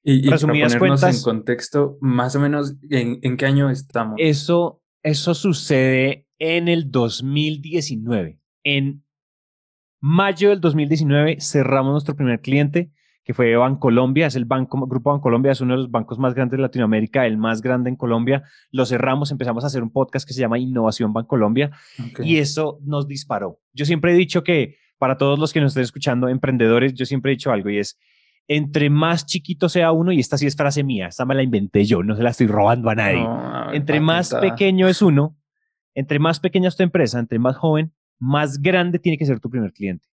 Y, 0.04 0.28
y 0.28 0.30
Resumidas 0.30 0.76
cuentas, 0.76 1.18
en 1.18 1.24
contexto, 1.24 1.98
más 2.00 2.36
o 2.36 2.40
menos, 2.40 2.76
¿en, 2.92 3.18
¿en, 3.24 3.38
qué 3.38 3.48
año 3.48 3.72
estamos? 3.72 4.18
Eso, 4.20 4.84
eso 5.02 5.34
sucede 5.34 6.28
en 6.38 6.68
el 6.68 6.92
2019. 6.92 8.40
En 8.66 9.04
mayo 10.00 10.52
del 10.52 10.62
2019 10.62 11.42
cerramos 11.42 11.94
nuestro 11.94 12.16
primer 12.16 12.40
cliente 12.40 12.92
que 13.30 13.36
fue 13.36 13.56
Bancolombia, 13.56 14.26
es 14.26 14.36
el 14.36 14.46
banco, 14.46 14.88
Grupo 14.88 15.12
Bancolombia, 15.12 15.52
es 15.52 15.62
uno 15.62 15.76
de 15.76 15.82
los 15.82 15.92
bancos 15.92 16.18
más 16.18 16.34
grandes 16.34 16.58
de 16.58 16.64
Latinoamérica, 16.64 17.28
el 17.28 17.38
más 17.38 17.62
grande 17.62 17.92
en 17.92 17.96
Colombia. 17.96 18.42
Lo 18.72 18.88
cerramos, 18.88 19.30
empezamos 19.30 19.64
a 19.64 19.68
hacer 19.68 19.84
un 19.84 19.92
podcast 19.92 20.28
que 20.28 20.34
se 20.34 20.42
llama 20.42 20.58
Innovación 20.58 21.14
Bancolombia 21.14 21.70
y 22.24 22.38
eso 22.38 22.80
nos 22.82 23.08
disparó. 23.08 23.60
Yo 23.72 23.86
siempre 23.86 24.14
he 24.14 24.16
dicho 24.16 24.42
que 24.42 24.78
para 24.98 25.20
todos 25.20 25.38
los 25.38 25.54
que 25.54 25.62
nos 25.62 25.74
estén 25.74 25.84
escuchando, 25.84 26.28
emprendedores, 26.28 26.96
yo 26.96 27.06
siempre 27.06 27.32
he 27.32 27.36
dicho 27.36 27.52
algo 27.52 27.70
y 27.70 27.78
es, 27.78 28.00
entre 28.48 28.90
más 28.90 29.28
chiquito 29.28 29.70
sea 29.70 29.92
uno, 29.92 30.12
y 30.12 30.20
esta 30.20 30.36
sí 30.40 30.48
es 30.48 30.56
frase 30.56 30.84
mía, 30.84 31.10
esta 31.10 31.24
me 31.24 31.36
la 31.36 31.44
inventé 31.44 31.86
yo, 31.86 32.02
no 32.02 32.16
se 32.16 32.24
la 32.24 32.32
estoy 32.32 32.48
robando 32.48 32.90
a 32.90 32.96
nadie. 32.96 33.28
entre 33.78 34.00
más 34.00 34.34
pequeño 34.34 34.88
es 34.88 35.04
uno, 35.04 35.38
entre 35.94 36.18
más 36.18 36.40
pequeña 36.40 36.68
es 36.68 36.76
tu 36.76 36.82
empresa, 36.82 37.20
entre 37.20 37.38
más 37.38 37.58
joven, 37.58 37.94
más 38.18 38.60
grande 38.60 38.98
tiene 38.98 39.20
que 39.20 39.28
ser 39.28 39.40
tu 39.40 39.52
primer 39.52 39.72
cliente. 39.72 40.09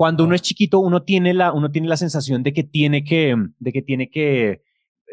Cuando 0.00 0.24
uno 0.24 0.34
es 0.34 0.40
chiquito, 0.40 0.78
uno 0.78 1.02
tiene 1.02 1.34
la, 1.34 1.52
uno 1.52 1.70
tiene 1.70 1.86
la 1.86 1.98
sensación 1.98 2.42
de 2.42 2.54
que 2.54 2.62
tiene 2.62 3.04
que, 3.04 3.36
de 3.58 3.70
que 3.70 3.82
tiene 3.82 4.08
que, 4.08 4.62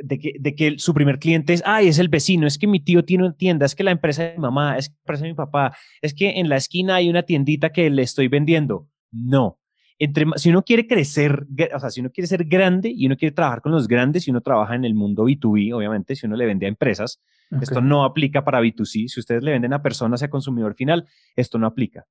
de 0.01 0.17
que, 0.17 0.35
de 0.39 0.55
que 0.55 0.79
su 0.79 0.93
primer 0.93 1.19
cliente 1.19 1.51
es, 1.51 1.61
ay, 1.65 1.89
es 1.89 1.99
el 1.99 2.07
vecino, 2.07 2.47
es 2.47 2.57
que 2.57 2.67
mi 2.67 2.79
tío 2.79 3.03
tiene 3.03 3.25
una 3.25 3.35
tienda, 3.35 3.65
es 3.65 3.75
que 3.75 3.83
la 3.83 3.91
empresa 3.91 4.23
de 4.23 4.35
mi 4.35 4.39
mamá, 4.39 4.77
es 4.77 4.87
que 4.87 4.95
la 4.95 4.99
empresa 5.01 5.23
de 5.23 5.29
mi 5.29 5.35
papá, 5.35 5.75
es 6.01 6.13
que 6.13 6.39
en 6.39 6.47
la 6.47 6.55
esquina 6.55 6.95
hay 6.95 7.09
una 7.09 7.23
tiendita 7.23 7.73
que 7.73 7.89
le 7.89 8.01
estoy 8.01 8.29
vendiendo. 8.29 8.87
No. 9.11 9.59
Entre, 9.99 10.25
si 10.37 10.51
uno 10.51 10.63
quiere 10.63 10.87
crecer, 10.87 11.45
o 11.75 11.79
sea, 11.81 11.89
si 11.89 11.99
uno 11.99 12.09
quiere 12.09 12.29
ser 12.29 12.45
grande 12.45 12.89
y 12.89 13.07
uno 13.07 13.17
quiere 13.17 13.35
trabajar 13.35 13.61
con 13.61 13.73
los 13.73 13.89
grandes, 13.89 14.23
si 14.23 14.31
uno 14.31 14.39
trabaja 14.39 14.73
en 14.75 14.85
el 14.85 14.95
mundo 14.95 15.25
B2B, 15.25 15.73
obviamente, 15.73 16.15
si 16.15 16.27
uno 16.27 16.37
le 16.37 16.45
vende 16.45 16.65
a 16.65 16.69
empresas, 16.69 17.19
esto 17.61 17.81
no 17.81 18.05
aplica 18.05 18.45
para 18.45 18.61
B2C. 18.61 19.09
Si 19.09 19.19
ustedes 19.19 19.43
le 19.43 19.51
venden 19.51 19.73
a 19.73 19.81
personas 19.81 20.21
y 20.21 20.25
a 20.25 20.29
consumidor 20.29 20.75
final, 20.75 21.05
esto 21.35 21.57
no 21.57 21.67
aplica. 21.67 22.05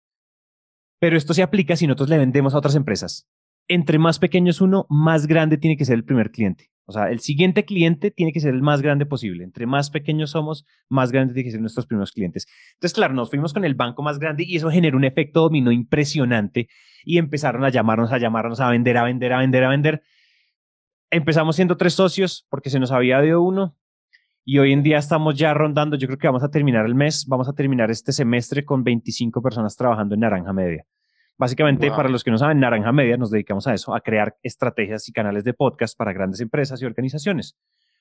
Pero 1.06 1.18
esto 1.18 1.34
se 1.34 1.44
aplica 1.44 1.76
si 1.76 1.86
nosotros 1.86 2.08
le 2.08 2.18
vendemos 2.18 2.52
a 2.52 2.58
otras 2.58 2.74
empresas. 2.74 3.28
Entre 3.68 3.96
más 3.96 4.18
pequeño 4.18 4.50
es 4.50 4.60
uno, 4.60 4.86
más 4.90 5.28
grande 5.28 5.56
tiene 5.56 5.76
que 5.76 5.84
ser 5.84 5.94
el 5.94 6.04
primer 6.04 6.32
cliente. 6.32 6.72
O 6.84 6.90
sea, 6.90 7.12
el 7.12 7.20
siguiente 7.20 7.64
cliente 7.64 8.10
tiene 8.10 8.32
que 8.32 8.40
ser 8.40 8.52
el 8.52 8.60
más 8.60 8.82
grande 8.82 9.06
posible. 9.06 9.44
Entre 9.44 9.66
más 9.66 9.90
pequeños 9.90 10.30
somos, 10.30 10.66
más 10.88 11.12
grandes 11.12 11.34
tienen 11.34 11.46
que 11.46 11.52
ser 11.52 11.60
nuestros 11.60 11.86
primeros 11.86 12.10
clientes. 12.10 12.48
Entonces, 12.72 12.92
claro, 12.92 13.14
nos 13.14 13.30
fuimos 13.30 13.54
con 13.54 13.64
el 13.64 13.76
banco 13.76 14.02
más 14.02 14.18
grande 14.18 14.42
y 14.48 14.56
eso 14.56 14.68
generó 14.68 14.96
un 14.96 15.04
efecto 15.04 15.42
dominó 15.42 15.70
impresionante 15.70 16.66
y 17.04 17.18
empezaron 17.18 17.64
a 17.64 17.68
llamarnos, 17.68 18.10
a 18.10 18.18
llamarnos, 18.18 18.58
a 18.58 18.68
vender, 18.68 18.96
a 18.96 19.04
vender, 19.04 19.32
a 19.32 19.38
vender, 19.38 19.62
a 19.62 19.68
vender. 19.68 20.02
Empezamos 21.12 21.54
siendo 21.54 21.76
tres 21.76 21.94
socios 21.94 22.48
porque 22.50 22.68
se 22.68 22.80
nos 22.80 22.90
había 22.90 23.18
dado 23.18 23.42
uno 23.42 23.76
y 24.48 24.58
hoy 24.60 24.72
en 24.72 24.84
día 24.84 24.98
estamos 24.98 25.34
ya 25.34 25.52
rondando, 25.54 25.96
yo 25.96 26.06
creo 26.06 26.18
que 26.18 26.28
vamos 26.28 26.44
a 26.44 26.50
terminar 26.52 26.86
el 26.86 26.94
mes, 26.94 27.26
vamos 27.26 27.48
a 27.48 27.52
terminar 27.52 27.90
este 27.90 28.12
semestre 28.12 28.64
con 28.64 28.84
25 28.84 29.42
personas 29.42 29.74
trabajando 29.74 30.14
en 30.14 30.20
Naranja 30.20 30.52
Media. 30.52 30.86
Básicamente, 31.38 31.90
para 31.90 32.08
los 32.08 32.24
que 32.24 32.30
no 32.30 32.38
saben, 32.38 32.60
Naranja 32.60 32.92
Media 32.92 33.16
nos 33.16 33.30
dedicamos 33.30 33.66
a 33.66 33.74
eso, 33.74 33.94
a 33.94 34.00
crear 34.00 34.36
estrategias 34.42 35.08
y 35.08 35.12
canales 35.12 35.44
de 35.44 35.52
podcast 35.52 35.96
para 35.96 36.12
grandes 36.12 36.40
empresas 36.40 36.80
y 36.80 36.86
organizaciones. 36.86 37.56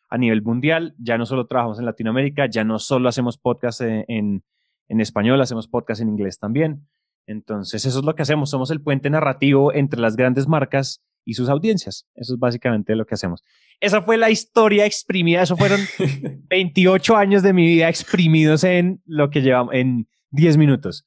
A 0.09 0.17
nivel 0.17 0.41
mundial, 0.41 0.95
ya 0.97 1.17
no 1.17 1.25
solo 1.25 1.45
trabajamos 1.45 1.79
en 1.79 1.85
Latinoamérica, 1.85 2.45
ya 2.47 2.63
no 2.63 2.79
solo 2.79 3.09
hacemos 3.09 3.37
podcast 3.37 3.81
en, 3.81 4.43
en 4.87 5.01
español, 5.01 5.41
hacemos 5.41 5.67
podcast 5.67 6.01
en 6.01 6.09
inglés 6.09 6.39
también. 6.39 6.87
Entonces, 7.27 7.85
eso 7.85 7.99
es 7.99 8.05
lo 8.05 8.15
que 8.15 8.21
hacemos. 8.21 8.49
Somos 8.49 8.71
el 8.71 8.81
puente 8.81 9.09
narrativo 9.09 9.73
entre 9.73 9.99
las 9.99 10.15
grandes 10.15 10.47
marcas 10.47 11.01
y 11.25 11.33
sus 11.33 11.49
audiencias. 11.49 12.07
Eso 12.15 12.35
es 12.35 12.39
básicamente 12.39 12.95
lo 12.95 13.05
que 13.05 13.15
hacemos. 13.15 13.43
Esa 13.79 14.01
fue 14.01 14.17
la 14.17 14.29
historia 14.29 14.85
exprimida. 14.85 15.41
Eso 15.41 15.57
fueron 15.57 15.81
28 16.49 17.17
años 17.17 17.43
de 17.43 17.53
mi 17.53 17.65
vida 17.65 17.89
exprimidos 17.89 18.63
en 18.63 19.01
lo 19.05 19.29
que 19.29 19.41
llevamos 19.41 19.73
en 19.73 20.07
10 20.31 20.57
minutos. 20.57 21.05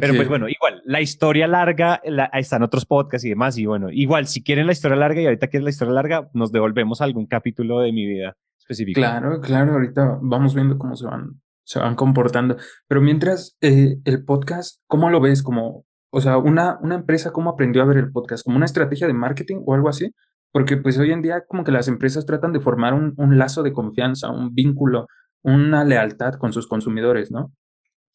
Pero 0.00 0.14
pues 0.14 0.28
bueno, 0.28 0.48
igual, 0.48 0.82
la 0.84 1.00
historia 1.00 1.46
larga, 1.46 2.00
ahí 2.32 2.40
están 2.40 2.62
otros 2.62 2.86
podcasts 2.86 3.24
y 3.24 3.30
demás. 3.30 3.56
Y 3.58 3.66
bueno, 3.66 3.88
igual, 3.90 4.26
si 4.26 4.42
quieren 4.42 4.66
la 4.66 4.72
historia 4.72 4.96
larga 4.96 5.20
y 5.20 5.24
ahorita 5.24 5.48
quieren 5.48 5.64
la 5.64 5.70
historia 5.70 5.94
larga, 5.94 6.28
nos 6.34 6.52
devolvemos 6.52 7.00
a 7.00 7.04
algún 7.04 7.26
capítulo 7.26 7.80
de 7.80 7.92
mi 7.92 8.06
vida 8.06 8.36
específico. 8.58 9.00
Claro, 9.00 9.40
claro, 9.40 9.72
ahorita 9.72 10.18
vamos 10.22 10.54
viendo 10.54 10.78
cómo 10.78 10.96
se 10.96 11.06
van, 11.06 11.40
se 11.64 11.78
van 11.78 11.94
comportando. 11.94 12.56
Pero 12.86 13.00
mientras, 13.00 13.56
eh, 13.60 13.96
el 14.04 14.24
podcast, 14.24 14.80
¿cómo 14.86 15.10
lo 15.10 15.20
ves? 15.20 15.42
Como 15.42 15.86
o 16.10 16.20
sea, 16.20 16.38
una, 16.38 16.78
una 16.82 16.96
empresa, 16.96 17.32
¿cómo 17.32 17.50
aprendió 17.50 17.82
a 17.82 17.86
ver 17.86 17.96
el 17.96 18.10
podcast? 18.10 18.44
¿Como 18.44 18.56
una 18.56 18.66
estrategia 18.66 19.06
de 19.06 19.12
marketing 19.12 19.62
o 19.64 19.74
algo 19.74 19.88
así? 19.88 20.12
Porque 20.52 20.76
pues 20.76 20.98
hoy 20.98 21.12
en 21.12 21.22
día 21.22 21.44
como 21.46 21.62
que 21.62 21.70
las 21.70 21.86
empresas 21.86 22.26
tratan 22.26 22.52
de 22.52 22.60
formar 22.60 22.94
un, 22.94 23.14
un 23.16 23.38
lazo 23.38 23.62
de 23.62 23.72
confianza, 23.72 24.30
un 24.30 24.52
vínculo, 24.52 25.06
una 25.42 25.84
lealtad 25.84 26.34
con 26.34 26.52
sus 26.52 26.66
consumidores, 26.66 27.30
¿no? 27.30 27.52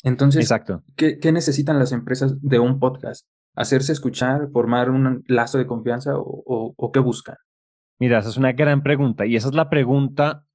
Entonces, 0.06 0.44
Exacto. 0.44 0.84
¿qué, 0.96 1.18
¿qué, 1.18 1.32
necesitan 1.32 1.80
las 1.80 1.92
empresas 1.92 2.40
de 2.42 2.60
un 2.60 2.80
podcast? 2.80 3.28
¿Hacerse 3.56 3.92
escuchar, 3.92 4.50
formar 4.54 4.92
un 4.92 5.24
lazo 5.28 5.58
de 5.58 5.66
confianza 5.66 6.16
o, 6.16 6.44
o, 6.46 6.74
o 6.78 6.92
qué 6.92 7.00
buscan? 7.00 7.38
Mira, 7.98 8.20
esa 8.20 8.30
es 8.30 8.38
una 8.38 8.52
gran 8.52 8.84
pregunta 8.84 9.26
y 9.26 9.36
esa 9.36 9.48
es 9.48 9.56
la 9.56 9.68
pregunta 9.68 10.46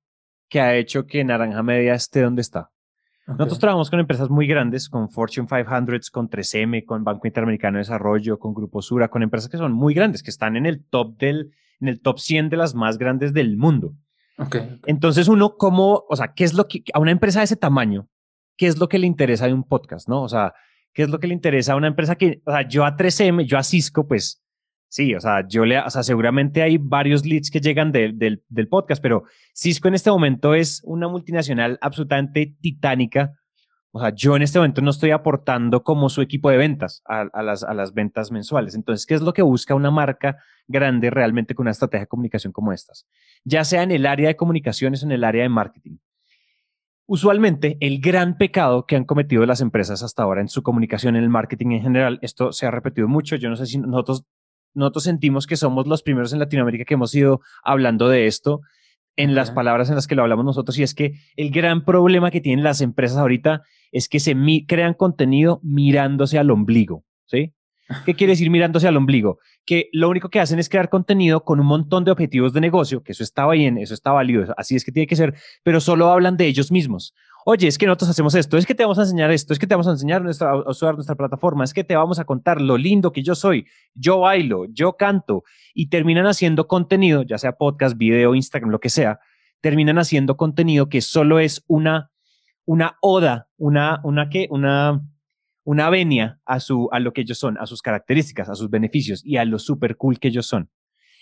que 0.49 0.61
ha 0.61 0.77
hecho 0.77 1.07
que 1.07 1.25
Naranja 1.25 1.65
Media 1.65 1.95
esté 1.95 2.23
donde 2.23 2.43
está. 2.43 2.71
Nosotros 3.27 3.59
trabajamos 3.59 3.91
con 3.91 3.99
empresas 3.99 4.31
muy 4.31 4.47
grandes, 4.47 4.89
con 4.89 5.11
Fortune 5.11 5.49
500, 5.49 6.11
con 6.11 6.29
3M, 6.29 6.85
con 6.85 7.03
Banco 7.03 7.27
Interamericano 7.27 7.79
de 7.79 7.83
Desarrollo, 7.83 8.39
con 8.39 8.55
Grupo 8.55 8.83
Sura, 8.83 9.09
con 9.09 9.23
empresas 9.23 9.49
que 9.49 9.57
son 9.57 9.73
muy 9.73 9.95
grandes, 9.95 10.23
que 10.23 10.31
están 10.31 10.57
en 10.57 10.67
el 10.67 10.85
top 10.85 11.17
del, 11.19 11.53
en 11.81 11.89
el 11.89 12.01
top 12.01 12.21
100 12.21 12.51
de 12.51 12.57
las 12.57 12.75
más 12.75 12.99
grandes 12.99 13.33
del 13.33 13.57
mundo. 13.57 13.95
Okay. 14.39 14.81
Entonces 14.87 15.27
uno, 15.29 15.57
como, 15.57 16.05
o 16.09 16.17
sea, 16.17 16.35
¿qué 16.35 16.45
es 16.45 16.55
lo 16.55 16.69
que, 16.69 16.83
a 16.95 17.01
una 17.01 17.11
empresa 17.11 17.41
de 17.41 17.45
ese 17.45 17.57
tamaño, 17.57 18.09
qué 18.61 18.67
es 18.67 18.77
lo 18.77 18.91
que 18.91 18.99
le 18.99 19.07
interesa 19.07 19.47
de 19.47 19.55
un 19.55 19.65
podcast, 19.65 20.07
no? 20.07 20.23
O 20.23 20.29
sea, 20.29 20.53
¿qué 20.93 21.03
es 21.03 21.09
lo 21.09 21.19
que 21.19 21.27
le 21.27 21.33
interesa 21.33 21.73
a 21.73 21.77
una 21.77 21.87
empresa 21.87 22.17
que, 22.17 22.43
o 22.45 22.51
sea, 22.51 22.69
yo 22.69 22.85
a 22.85 22.95
3M, 22.95 23.47
yo 23.47 23.57
a 23.57 23.63
Cisco, 23.63 24.07
pues, 24.07 24.45
Sí, 24.93 25.15
o 25.15 25.21
sea, 25.21 25.47
yo 25.47 25.65
le, 25.65 25.79
o 25.79 25.89
sea, 25.89 26.03
seguramente 26.03 26.63
hay 26.63 26.77
varios 26.77 27.25
leads 27.25 27.49
que 27.49 27.61
llegan 27.61 27.93
del, 27.93 28.43
podcast, 28.69 29.01
pero 29.01 29.23
Cisco 29.55 29.87
en 29.87 29.95
este 29.95 30.11
momento 30.11 30.53
es 30.53 30.83
una 30.85 31.07
multinacional 31.07 31.79
absolutamente 31.81 32.57
titánica. 32.61 33.33
O 33.93 34.01
sea, 34.01 34.13
yo 34.13 34.35
en 34.35 34.43
este 34.43 34.59
momento 34.59 34.83
no 34.83 34.91
estoy 34.91 35.13
aportando 35.13 35.85
como 35.85 36.09
su 36.09 36.21
equipo 36.21 36.51
de 36.51 36.57
ventas 36.57 37.03
a, 37.07 37.21
a, 37.33 37.43
las, 37.45 37.63
a 37.63 37.73
las 37.73 37.95
ventas 37.95 38.33
mensuales. 38.33 38.75
Entonces, 38.75 39.07
¿qué 39.07 39.15
es 39.15 39.23
lo 39.23 39.33
que 39.33 39.43
busca 39.43 39.77
una 39.77 39.93
marca 39.93 40.39
grande 40.67 41.09
realmente 41.09 41.55
con 41.55 41.65
una 41.65 41.71
estrategia 41.71 42.07
de 42.07 42.09
comunicación 42.09 42.53
como 42.53 42.73
estas? 42.73 43.07
Ya 43.45 43.63
sea 43.63 43.85
en 43.85 43.93
el 43.93 44.07
área 44.07 44.27
de 44.27 44.37
comunicaciones 44.37 45.05
o 45.05 45.07
en 45.07 45.13
el 45.13 45.23
área 45.23 45.45
de 45.45 45.49
marketing. 45.51 45.99
Usualmente, 47.13 47.77
el 47.81 48.01
gran 48.01 48.39
pecado 48.39 48.87
que 48.87 48.95
han 48.95 49.05
cometido 49.05 49.45
las 49.45 49.61
empresas 49.61 50.05
hasta 50.05 50.23
ahora 50.23 50.43
en 50.43 50.49
su 50.49 50.63
comunicación, 50.63 51.17
en 51.17 51.25
el 51.25 51.29
marketing 51.29 51.73
en 51.73 51.83
general, 51.83 52.21
esto 52.23 52.53
se 52.53 52.67
ha 52.67 52.71
repetido 52.71 53.09
mucho. 53.09 53.35
Yo 53.35 53.51
no 53.51 53.57
sé 53.57 53.67
si 53.67 53.79
nosotros 53.79 54.27
nosotros 54.75 55.03
sentimos 55.03 55.49
que 55.49 55.57
somos 55.57 55.89
los 55.89 56.05
primeros 56.05 56.33
en 56.33 56.39
Latinoamérica 56.39 56.85
que 56.85 56.95
hemos 56.95 57.13
ido 57.13 57.41
hablando 57.65 58.09
de 58.09 58.29
esto 58.29 58.61
en 59.17 59.35
las 59.35 59.51
palabras 59.51 59.89
en 59.89 59.97
las 59.97 60.07
que 60.07 60.15
lo 60.15 60.23
hablamos 60.23 60.45
nosotros 60.45 60.79
y 60.79 60.85
es 60.85 60.95
que 60.95 61.15
el 61.35 61.51
gran 61.51 61.85
problema 61.85 62.31
que 62.31 62.41
tienen 62.41 62.63
las 62.63 62.81
empresas 62.81 63.19
ahorita 63.19 63.63
es 63.91 64.09
que 64.09 64.21
se 64.21 64.37
crean 64.69 64.95
contenido 64.95 65.59
mirándose 65.65 66.39
al 66.39 66.53
ombligo, 66.53 67.03
¿sí? 67.27 67.55
¿Qué 68.05 68.15
quiere 68.15 68.33
decir 68.33 68.51
mirándose 68.51 68.89
al 68.89 68.97
ombligo? 68.97 69.39
Que 69.67 69.89
lo 69.93 70.09
único 70.09 70.29
que 70.29 70.41
hacen 70.41 70.59
es 70.59 70.69
crear 70.69 70.89
contenido 70.89 71.45
con 71.45 71.61
un 71.61 71.67
montón 71.67 72.05
de 72.05 72.11
objetivos 72.11 72.53
de 72.53 72.61
negocio, 72.61 73.03
que 73.03 73.13
eso 73.13 73.23
está 73.23 73.49
bien, 73.49 73.79
eso 73.79 73.95
está 73.95 74.13
válido, 74.13 74.55
así 74.57 74.77
es 74.77 74.85
que 74.85 74.93
tiene 74.93 75.07
que 75.07 75.17
ser, 75.17 75.35
pero 75.63 75.81
solo 75.81 76.09
hablan 76.09 76.37
de 76.37 76.47
ellos 76.47 76.71
mismos 76.71 77.15
oye, 77.45 77.69
es 77.69 77.79
que 77.79 77.87
nosotros 77.87 78.11
hacemos 78.11 78.35
esto, 78.35 78.57
es 78.57 78.67
que 78.67 78.75
te 78.75 78.85
vamos 78.85 78.99
a 78.99 79.03
enseñar 79.03 79.31
esto, 79.31 79.53
es 79.53 79.59
que 79.59 79.67
te 79.67 79.75
vamos 79.75 79.89
a 79.89 79.93
enseñar 79.93 80.23
nuestra, 80.23 80.51
a 80.51 80.71
usar 80.71 80.95
nuestra 80.95 81.15
plataforma, 81.15 81.65
es 81.65 81.75
que 81.75 81.85
te 81.85 81.97
vamos 81.97 82.19
a 82.19 82.25
contar 82.25 82.61
lo 82.61 82.77
lindo 82.77 83.13
que 83.13 83.23
yo 83.23 83.35
soy, 83.35 83.67
yo 83.95 84.21
bailo, 84.21 84.67
yo 84.67 84.97
canto, 84.97 85.45
y 85.75 85.89
terminan 85.89 86.27
haciendo 86.27 86.67
contenido, 86.67 87.23
ya 87.23 87.39
sea 87.39 87.53
podcast, 87.53 87.97
video, 87.97 88.35
Instagram, 88.35 88.71
lo 88.71 88.81
que 88.81 88.91
sea, 88.91 89.21
terminan 89.61 89.99
haciendo 89.99 90.37
contenido 90.37 90.89
que 90.89 91.01
solo 91.01 91.39
es 91.39 91.65
una, 91.67 92.11
una 92.65 92.97
oda, 93.01 93.49
una, 93.57 94.01
una 94.05 94.29
que, 94.29 94.49
una, 94.51 95.03
una 95.65 95.91
venia 95.91 96.41
a, 96.45 96.61
su, 96.61 96.89
a 96.93 97.01
lo 97.01 97.13
que 97.13 97.23
ellos 97.23 97.39
son, 97.39 97.59
a 97.59 97.67
sus 97.67 97.83
características, 97.83 98.49
a 98.49 98.55
sus 98.55 98.71
beneficios 98.71 99.25
y 99.25 99.37
a 99.37 99.45
lo 99.45 99.59
super 99.59 99.97
cool 99.97 100.19
que 100.19 100.29
ellos 100.29 100.47
son. 100.47 100.71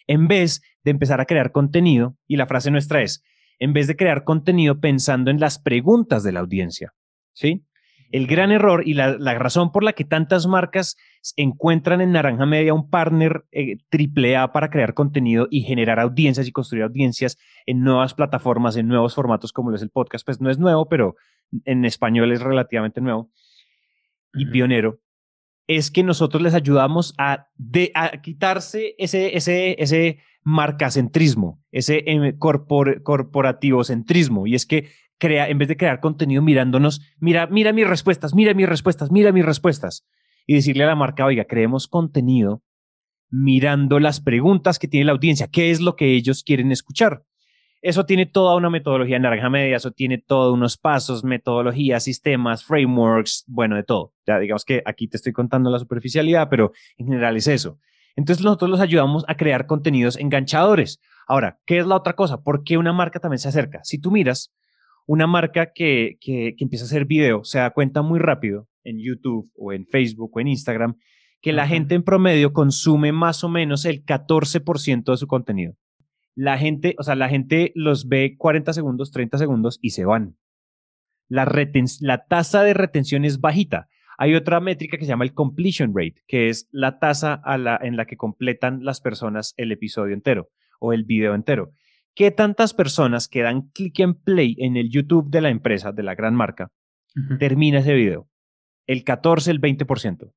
En 0.06 0.28
vez 0.28 0.62
de 0.84 0.90
empezar 0.90 1.20
a 1.20 1.26
crear 1.26 1.52
contenido, 1.52 2.16
y 2.26 2.36
la 2.36 2.46
frase 2.46 2.70
nuestra 2.70 3.02
es, 3.02 3.22
en 3.58 3.72
vez 3.72 3.86
de 3.86 3.96
crear 3.96 4.24
contenido 4.24 4.80
pensando 4.80 5.30
en 5.30 5.40
las 5.40 5.58
preguntas 5.58 6.22
de 6.22 6.32
la 6.32 6.40
audiencia. 6.40 6.94
¿Sí? 7.32 7.64
El 8.10 8.26
gran 8.26 8.52
error 8.52 8.84
y 8.86 8.94
la, 8.94 9.18
razón 9.34 9.70
por 9.70 9.84
la 9.84 9.92
que 9.92 10.04
tantas 10.04 10.46
marcas 10.46 10.96
encuentran 11.36 12.00
en 12.00 12.12
Naranja 12.12 12.46
Media 12.46 12.72
un 12.72 12.88
partner 12.88 13.44
eh, 13.52 13.76
triple 13.90 14.34
A 14.34 14.50
para 14.50 14.70
crear 14.70 14.94
contenido 14.94 15.46
y 15.50 15.60
generar 15.60 16.00
audiencias 16.00 16.48
y 16.48 16.52
construir 16.52 16.84
audiencias 16.84 17.36
en 17.66 17.82
nuevas 17.82 18.14
plataformas, 18.14 18.76
en 18.76 18.88
nuevos 18.88 19.14
formatos 19.14 19.52
como 19.52 19.68
lo 19.68 19.76
es 19.76 19.82
el 19.82 19.90
podcast, 19.90 20.24
pues 20.24 20.40
no 20.40 20.48
es 20.48 20.58
nuevo, 20.58 20.88
pero 20.88 21.16
en 21.66 21.84
español 21.84 22.32
es 22.32 22.40
relativamente 22.40 23.02
nuevo 23.02 23.30
y 24.34 24.46
pionero, 24.46 25.00
es 25.66 25.90
que 25.90 26.02
nosotros 26.02 26.42
les 26.42 26.54
ayudamos 26.54 27.14
a, 27.18 27.48
de, 27.56 27.92
a 27.94 28.22
quitarse 28.22 28.94
ese, 28.98 29.36
ese, 29.36 29.76
ese 29.82 30.18
marcacentrismo, 30.42 31.62
ese 31.70 32.04
eh, 32.06 32.38
corporativo 32.38 33.84
centrismo. 33.84 34.46
Y 34.46 34.54
es 34.54 34.64
que 34.64 34.88
crea, 35.18 35.48
en 35.48 35.58
vez 35.58 35.68
de 35.68 35.76
crear 35.76 36.00
contenido 36.00 36.42
mirándonos, 36.42 37.02
mira, 37.18 37.46
mira 37.48 37.72
mis 37.72 37.86
respuestas, 37.86 38.34
mira 38.34 38.54
mis 38.54 38.68
respuestas, 38.68 39.10
mira 39.10 39.30
mis 39.30 39.44
respuestas. 39.44 40.06
Y 40.46 40.54
decirle 40.54 40.84
a 40.84 40.88
la 40.88 40.96
marca, 40.96 41.26
oiga, 41.26 41.44
creemos 41.44 41.86
contenido 41.86 42.62
mirando 43.30 44.00
las 44.00 44.20
preguntas 44.20 44.78
que 44.78 44.88
tiene 44.88 45.04
la 45.04 45.12
audiencia, 45.12 45.48
qué 45.48 45.70
es 45.70 45.82
lo 45.82 45.96
que 45.96 46.14
ellos 46.14 46.42
quieren 46.42 46.72
escuchar. 46.72 47.24
Eso 47.80 48.04
tiene 48.04 48.26
toda 48.26 48.56
una 48.56 48.70
metodología 48.70 49.16
en 49.16 49.22
naranja 49.22 49.48
media, 49.50 49.76
eso 49.76 49.92
tiene 49.92 50.18
todos 50.18 50.52
unos 50.52 50.76
pasos, 50.76 51.22
metodologías, 51.22 52.02
sistemas, 52.02 52.64
frameworks, 52.64 53.44
bueno, 53.46 53.76
de 53.76 53.84
todo. 53.84 54.12
Ya 54.26 54.38
digamos 54.38 54.64
que 54.64 54.82
aquí 54.84 55.06
te 55.06 55.16
estoy 55.16 55.32
contando 55.32 55.70
la 55.70 55.78
superficialidad, 55.78 56.48
pero 56.48 56.72
en 56.96 57.06
general 57.06 57.36
es 57.36 57.46
eso. 57.46 57.78
Entonces 58.16 58.44
nosotros 58.44 58.68
los 58.68 58.80
ayudamos 58.80 59.24
a 59.28 59.36
crear 59.36 59.66
contenidos 59.66 60.16
enganchadores. 60.16 61.00
Ahora, 61.28 61.60
¿qué 61.66 61.78
es 61.78 61.86
la 61.86 61.94
otra 61.94 62.14
cosa? 62.14 62.42
¿Por 62.42 62.64
qué 62.64 62.76
una 62.78 62.92
marca 62.92 63.20
también 63.20 63.38
se 63.38 63.48
acerca? 63.48 63.80
Si 63.84 64.00
tú 64.00 64.10
miras 64.10 64.52
una 65.06 65.28
marca 65.28 65.72
que, 65.72 66.18
que, 66.20 66.56
empieza 66.58 66.84
a 66.84 66.86
hacer 66.86 67.04
video, 67.04 67.44
se 67.44 67.58
da 67.58 67.70
cuenta 67.70 68.02
muy 68.02 68.18
rápido 68.18 68.66
en 68.82 68.98
YouTube 68.98 69.48
o 69.54 69.72
en 69.72 69.86
Facebook 69.86 70.32
o 70.34 70.40
en 70.40 70.48
Instagram 70.48 70.96
que 71.40 71.52
la 71.52 71.68
gente 71.68 71.94
en 71.94 72.02
promedio 72.02 72.52
consume 72.52 73.12
más 73.12 73.44
o 73.44 73.48
menos 73.48 73.84
el 73.84 74.04
14% 74.04 75.12
de 75.12 75.16
su 75.16 75.26
contenido. 75.28 75.74
La 76.38 76.56
gente, 76.56 76.94
o 76.98 77.02
sea, 77.02 77.16
la 77.16 77.28
gente 77.28 77.72
los 77.74 78.06
ve 78.06 78.36
40 78.38 78.72
segundos, 78.72 79.10
30 79.10 79.38
segundos 79.38 79.80
y 79.82 79.90
se 79.90 80.04
van. 80.04 80.36
La, 81.26 81.52
la 82.00 82.26
tasa 82.26 82.62
de 82.62 82.74
retención 82.74 83.24
es 83.24 83.40
bajita. 83.40 83.88
Hay 84.18 84.36
otra 84.36 84.60
métrica 84.60 84.96
que 84.96 85.04
se 85.04 85.08
llama 85.08 85.24
el 85.24 85.34
completion 85.34 85.92
rate, 85.92 86.22
que 86.28 86.48
es 86.48 86.68
la 86.70 87.00
tasa 87.00 87.34
a 87.34 87.58
la, 87.58 87.76
en 87.82 87.96
la 87.96 88.06
que 88.06 88.16
completan 88.16 88.84
las 88.84 89.00
personas 89.00 89.52
el 89.56 89.72
episodio 89.72 90.14
entero 90.14 90.48
o 90.78 90.92
el 90.92 91.02
video 91.02 91.34
entero. 91.34 91.72
¿Qué 92.14 92.30
tantas 92.30 92.72
personas 92.72 93.26
que 93.26 93.42
dan 93.42 93.70
click 93.70 93.98
and 93.98 94.22
play 94.22 94.54
en 94.60 94.76
el 94.76 94.90
YouTube 94.90 95.30
de 95.30 95.40
la 95.40 95.48
empresa, 95.48 95.90
de 95.90 96.04
la 96.04 96.14
gran 96.14 96.36
marca, 96.36 96.70
termina 97.40 97.80
ese 97.80 97.94
video? 97.94 98.28
El 98.86 99.02
14, 99.02 99.50
el 99.50 99.60
20%. 99.60 100.32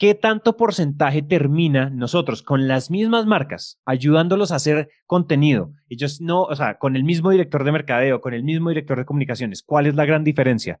¿Qué 0.00 0.14
tanto 0.14 0.56
porcentaje 0.56 1.20
termina 1.20 1.90
nosotros 1.90 2.42
con 2.42 2.66
las 2.66 2.90
mismas 2.90 3.26
marcas, 3.26 3.78
ayudándolos 3.84 4.50
a 4.50 4.54
hacer 4.54 4.88
contenido? 5.04 5.74
Ellos 5.90 6.22
no, 6.22 6.44
o 6.44 6.56
sea, 6.56 6.78
con 6.78 6.96
el 6.96 7.04
mismo 7.04 7.30
director 7.30 7.64
de 7.64 7.72
mercadeo, 7.72 8.22
con 8.22 8.32
el 8.32 8.42
mismo 8.42 8.70
director 8.70 8.96
de 8.96 9.04
comunicaciones. 9.04 9.62
¿Cuál 9.62 9.84
es 9.84 9.94
la 9.96 10.06
gran 10.06 10.24
diferencia? 10.24 10.80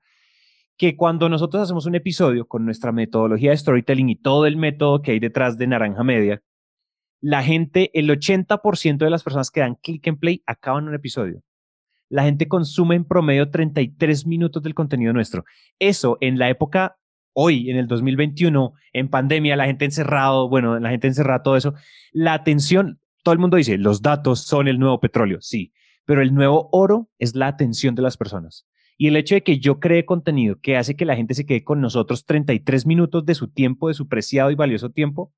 Que 0.78 0.96
cuando 0.96 1.28
nosotros 1.28 1.62
hacemos 1.62 1.84
un 1.84 1.96
episodio 1.96 2.48
con 2.48 2.64
nuestra 2.64 2.92
metodología 2.92 3.50
de 3.50 3.58
storytelling 3.58 4.08
y 4.08 4.16
todo 4.16 4.46
el 4.46 4.56
método 4.56 5.02
que 5.02 5.10
hay 5.10 5.18
detrás 5.20 5.58
de 5.58 5.66
Naranja 5.66 6.02
Media, 6.02 6.42
la 7.20 7.42
gente, 7.42 7.90
el 7.92 8.08
80% 8.08 8.96
de 8.96 9.10
las 9.10 9.22
personas 9.22 9.50
que 9.50 9.60
dan 9.60 9.74
click 9.74 10.08
and 10.08 10.18
play 10.18 10.42
acaban 10.46 10.88
un 10.88 10.94
episodio. 10.94 11.42
La 12.08 12.22
gente 12.22 12.48
consume 12.48 12.96
en 12.96 13.04
promedio 13.04 13.50
33 13.50 14.26
minutos 14.26 14.62
del 14.62 14.74
contenido 14.74 15.12
nuestro. 15.12 15.44
Eso 15.78 16.16
en 16.22 16.38
la 16.38 16.48
época, 16.48 16.96
hoy, 17.32 17.70
en 17.70 17.76
el 17.76 17.86
2021, 17.86 18.72
en 18.92 19.08
pandemia, 19.08 19.56
la 19.56 19.66
gente 19.66 19.84
encerrado, 19.84 20.48
bueno, 20.48 20.78
la 20.78 20.90
gente 20.90 21.06
encerrada, 21.06 21.42
todo 21.42 21.56
eso, 21.56 21.74
la 22.12 22.34
atención, 22.34 23.00
todo 23.22 23.32
el 23.32 23.38
mundo 23.38 23.56
dice, 23.56 23.78
los 23.78 24.02
datos 24.02 24.40
son 24.40 24.68
el 24.68 24.78
nuevo 24.78 25.00
petróleo, 25.00 25.38
sí, 25.40 25.72
pero 26.04 26.22
el 26.22 26.34
nuevo 26.34 26.68
oro 26.72 27.08
es 27.18 27.34
la 27.34 27.46
atención 27.46 27.94
de 27.94 28.02
las 28.02 28.16
personas. 28.16 28.66
Y 28.96 29.08
el 29.08 29.16
hecho 29.16 29.34
de 29.34 29.42
que 29.42 29.58
yo 29.58 29.80
cree 29.80 30.04
contenido 30.04 30.60
que 30.60 30.76
hace 30.76 30.94
que 30.94 31.06
la 31.06 31.16
gente 31.16 31.34
se 31.34 31.46
quede 31.46 31.64
con 31.64 31.80
nosotros 31.80 32.26
33 32.26 32.84
minutos 32.84 33.24
de 33.24 33.34
su 33.34 33.48
tiempo, 33.48 33.88
de 33.88 33.94
su 33.94 34.08
preciado 34.08 34.50
y 34.50 34.56
valioso 34.56 34.90
tiempo, 34.90 35.32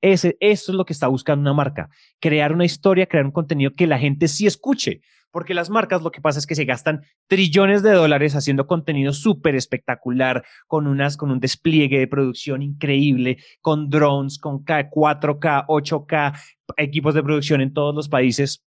ese, 0.00 0.36
eso 0.40 0.72
es 0.72 0.76
lo 0.76 0.84
que 0.84 0.92
está 0.92 1.08
buscando 1.08 1.40
una 1.40 1.54
marca, 1.54 1.88
crear 2.20 2.52
una 2.52 2.64
historia, 2.64 3.06
crear 3.06 3.24
un 3.24 3.32
contenido 3.32 3.72
que 3.74 3.86
la 3.86 3.98
gente 3.98 4.28
sí 4.28 4.46
escuche, 4.46 5.00
porque 5.30 5.54
las 5.54 5.70
marcas 5.70 6.02
lo 6.02 6.10
que 6.10 6.20
pasa 6.20 6.38
es 6.38 6.46
que 6.46 6.54
se 6.54 6.64
gastan 6.64 7.02
trillones 7.26 7.82
de 7.82 7.92
dólares 7.92 8.34
haciendo 8.34 8.66
contenido 8.66 9.12
súper 9.12 9.54
espectacular, 9.54 10.44
con, 10.66 10.86
unas, 10.86 11.16
con 11.16 11.30
un 11.30 11.40
despliegue 11.40 11.98
de 11.98 12.06
producción 12.06 12.62
increíble, 12.62 13.38
con 13.60 13.90
drones, 13.90 14.38
con 14.38 14.64
4K, 14.64 15.66
8K, 15.66 16.40
equipos 16.76 17.14
de 17.14 17.22
producción 17.22 17.60
en 17.60 17.72
todos 17.72 17.94
los 17.94 18.08
países. 18.08 18.64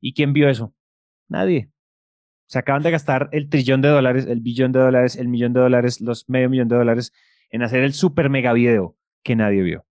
¿Y 0.00 0.14
quién 0.14 0.32
vio 0.32 0.48
eso? 0.48 0.74
Nadie. 1.28 1.70
Se 2.46 2.58
acaban 2.58 2.82
de 2.82 2.90
gastar 2.90 3.28
el 3.32 3.48
trillón 3.48 3.80
de 3.80 3.88
dólares, 3.88 4.26
el 4.26 4.40
billón 4.40 4.72
de 4.72 4.80
dólares, 4.80 5.16
el 5.16 5.28
millón 5.28 5.52
de 5.52 5.60
dólares, 5.60 6.00
los 6.00 6.28
medio 6.28 6.50
millón 6.50 6.68
de 6.68 6.76
dólares 6.76 7.12
en 7.50 7.62
hacer 7.62 7.82
el 7.82 7.92
super 7.92 8.30
mega 8.30 8.52
video 8.52 8.96
que 9.22 9.36
nadie 9.36 9.62
vio. 9.62 9.84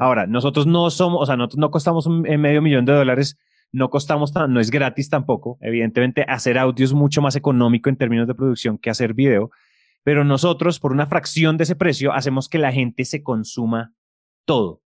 Ahora, 0.00 0.26
nosotros 0.26 0.66
no 0.66 0.88
somos, 0.90 1.22
o 1.22 1.26
sea, 1.26 1.36
nosotros 1.36 1.58
no 1.58 1.70
costamos 1.70 2.06
un 2.06 2.26
eh, 2.26 2.38
medio 2.38 2.62
millón 2.62 2.86
de 2.86 2.94
dólares, 2.94 3.36
no 3.72 3.90
costamos, 3.90 4.32
no 4.34 4.60
es 4.60 4.70
gratis 4.70 5.10
tampoco. 5.10 5.58
Evidentemente, 5.60 6.24
hacer 6.28 6.58
audio 6.58 6.84
es 6.84 6.92
mucho 6.92 7.20
más 7.22 7.36
económico 7.36 7.88
en 7.88 7.96
términos 7.96 8.26
de 8.26 8.34
producción 8.34 8.78
que 8.78 8.90
hacer 8.90 9.14
video, 9.14 9.50
pero 10.02 10.24
nosotros, 10.24 10.78
por 10.78 10.92
una 10.92 11.06
fracción 11.06 11.56
de 11.56 11.64
ese 11.64 11.76
precio, 11.76 12.12
hacemos 12.12 12.48
que 12.48 12.58
la 12.58 12.72
gente 12.72 13.04
se 13.04 13.22
consuma 13.22 13.92
todo. 14.44 14.82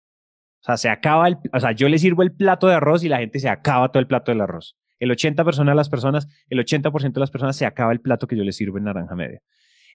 O 0.60 0.62
sea, 0.62 0.76
se 0.76 0.88
acaba 0.88 1.28
el, 1.28 1.38
o 1.52 1.60
sea, 1.60 1.72
yo 1.72 1.88
le 1.88 1.98
sirvo 1.98 2.22
el 2.22 2.32
plato 2.32 2.66
de 2.66 2.74
arroz 2.74 3.04
y 3.04 3.08
la 3.08 3.18
gente 3.18 3.38
se 3.38 3.48
acaba 3.48 3.90
todo 3.90 4.00
el 4.00 4.06
plato 4.06 4.30
del 4.30 4.40
arroz. 4.40 4.76
El 4.98 5.10
80% 5.10 5.64
de 5.64 5.74
las 5.74 5.88
personas, 5.88 6.28
el 6.48 6.58
80% 6.58 7.12
de 7.12 7.20
las 7.20 7.30
personas 7.30 7.56
se 7.56 7.64
acaba 7.66 7.92
el 7.92 8.00
plato 8.00 8.26
que 8.26 8.36
yo 8.36 8.44
le 8.44 8.52
sirvo 8.52 8.78
en 8.78 8.84
naranja 8.84 9.14
media. 9.14 9.40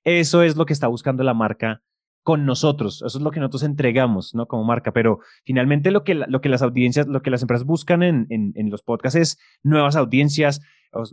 Eso 0.03 0.43
es 0.43 0.55
lo 0.55 0.65
que 0.65 0.73
está 0.73 0.87
buscando 0.87 1.23
la 1.23 1.33
marca 1.33 1.81
con 2.25 2.43
nosotros. 2.43 3.03
Eso 3.05 3.19
es 3.19 3.23
lo 3.23 3.29
que 3.29 3.39
nosotros 3.39 3.61
entregamos, 3.61 4.33
¿no? 4.33 4.47
Como 4.47 4.63
marca. 4.63 4.91
Pero 4.91 5.19
finalmente 5.43 5.91
lo 5.91 6.03
que, 6.03 6.15
lo 6.15 6.41
que 6.41 6.49
las 6.49 6.63
audiencias, 6.63 7.05
lo 7.05 7.21
que 7.21 7.29
las 7.29 7.43
empresas 7.43 7.67
buscan 7.67 8.01
en, 8.01 8.25
en, 8.31 8.69
los 8.71 8.81
podcasts 8.81 9.15
es 9.15 9.39
nuevas 9.61 9.95
audiencias. 9.95 10.59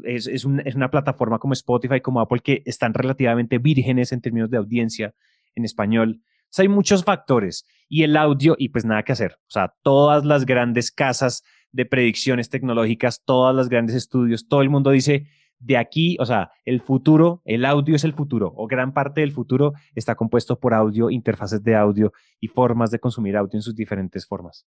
Es, 0.05 0.27
es, 0.27 0.46
una 0.46 0.90
plataforma 0.90 1.38
como 1.38 1.53
Spotify, 1.53 2.01
como 2.01 2.20
Apple, 2.20 2.40
que 2.42 2.62
están 2.64 2.94
relativamente 2.94 3.59
vírgenes 3.59 4.11
en 4.12 4.22
términos 4.22 4.48
de 4.48 4.57
audiencia 4.57 5.14
en 5.55 5.66
español. 5.66 6.22
Hay 6.57 6.68
muchos 6.68 7.05
factores. 7.05 7.66
Y 7.90 8.05
el 8.05 8.16
audio, 8.16 8.57
y 8.59 8.70
pues 8.70 8.87
nada 8.87 9.03
que 9.03 9.12
hacer. 9.12 9.33
O 9.33 9.51
sea, 9.51 9.75
todas 9.83 10.25
las 10.25 10.46
grandes 10.46 10.90
casas 10.90 11.42
de 11.72 11.85
predicciones 11.85 12.48
tecnológicas, 12.48 13.22
todas 13.22 13.55
las 13.55 13.68
grandes 13.68 13.96
estudios, 13.96 14.48
todo 14.48 14.62
el 14.62 14.70
mundo 14.70 14.90
dice, 14.90 15.27
de 15.62 15.77
aquí, 15.77 16.16
o 16.20 16.27
sea, 16.27 16.51
el 16.64 16.81
futuro, 16.81 17.40
el 17.44 17.64
audio 17.64 17.94
es 17.94 18.05
el 18.05 18.12
futuro, 18.12 18.53
o 18.57 18.66
gran 18.66 18.92
parte 18.92 19.20
del 19.20 19.33
futuro 19.33 19.72
está 19.94 20.14
compuesto 20.14 20.59
por 20.59 20.75
audio, 20.75 21.11
interfaces 21.11 21.62
de 21.62 21.77
audio 21.77 22.12
y 22.40 22.48
formas 22.48 22.90
de 22.90 22.98
consumir 22.98 23.37
audio 23.37 23.57
en 23.57 23.62
sus 23.62 23.75
diferentes 23.75 24.27
formas. 24.27 24.66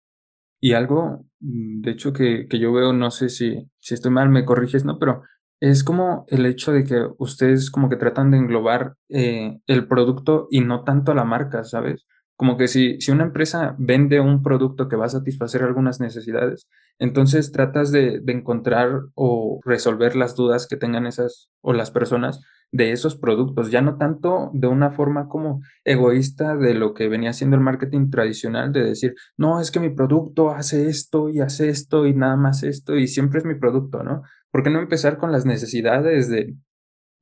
Y 0.60 0.72
algo, 0.72 1.26
mm, 1.40 1.80
de 1.82 1.90
hecho, 1.90 2.12
que, 2.12 2.46
que 2.48 2.58
yo 2.58 2.72
veo, 2.72 2.92
no 2.92 3.10
sé 3.10 3.28
si, 3.28 3.68
si 3.80 3.94
estoy 3.94 4.10
mal, 4.10 4.30
me 4.30 4.44
corriges, 4.44 4.84
¿no? 4.84 4.98
Pero 4.98 5.22
es 5.60 5.84
como 5.84 6.24
el 6.28 6.46
hecho 6.46 6.72
de 6.72 6.84
que 6.84 7.06
ustedes 7.18 7.70
como 7.70 7.88
que 7.88 7.96
tratan 7.96 8.30
de 8.30 8.38
englobar 8.38 8.96
eh, 9.08 9.60
el 9.66 9.88
producto 9.88 10.46
y 10.50 10.60
no 10.60 10.84
tanto 10.84 11.14
la 11.14 11.24
marca, 11.24 11.64
¿sabes? 11.64 12.06
Como 12.36 12.56
que 12.56 12.68
si, 12.68 13.00
si 13.00 13.12
una 13.12 13.24
empresa 13.24 13.76
vende 13.78 14.20
un 14.20 14.42
producto 14.42 14.88
que 14.88 14.96
va 14.96 15.06
a 15.06 15.08
satisfacer 15.08 15.62
algunas 15.62 16.00
necesidades, 16.00 16.68
entonces 16.98 17.52
tratas 17.52 17.92
de, 17.92 18.20
de, 18.20 18.32
encontrar 18.32 19.02
o 19.14 19.60
resolver 19.64 20.16
las 20.16 20.34
dudas 20.34 20.66
que 20.66 20.76
tengan 20.76 21.06
esas 21.06 21.50
o 21.60 21.72
las 21.72 21.90
personas 21.90 22.40
de 22.74 22.90
esos 22.90 23.14
productos, 23.14 23.70
ya 23.70 23.82
no 23.82 23.98
tanto 23.98 24.50
de 24.52 24.66
una 24.66 24.90
forma 24.90 25.28
como 25.28 25.60
egoísta 25.84 26.56
de 26.56 26.74
lo 26.74 26.92
que 26.92 27.08
venía 27.08 27.32
siendo 27.32 27.54
el 27.54 27.62
marketing 27.62 28.10
tradicional, 28.10 28.72
de 28.72 28.82
decir, 28.82 29.14
no, 29.36 29.60
es 29.60 29.70
que 29.70 29.78
mi 29.78 29.90
producto 29.90 30.50
hace 30.50 30.88
esto 30.88 31.28
y 31.28 31.40
hace 31.40 31.68
esto 31.68 32.04
y 32.04 32.14
nada 32.14 32.34
más 32.36 32.64
esto 32.64 32.96
y 32.96 33.06
siempre 33.06 33.38
es 33.38 33.44
mi 33.44 33.54
producto, 33.54 34.02
¿no? 34.02 34.22
¿Por 34.50 34.64
qué 34.64 34.70
no 34.70 34.80
empezar 34.80 35.18
con 35.18 35.30
las 35.30 35.46
necesidades 35.46 36.28
de, 36.28 36.56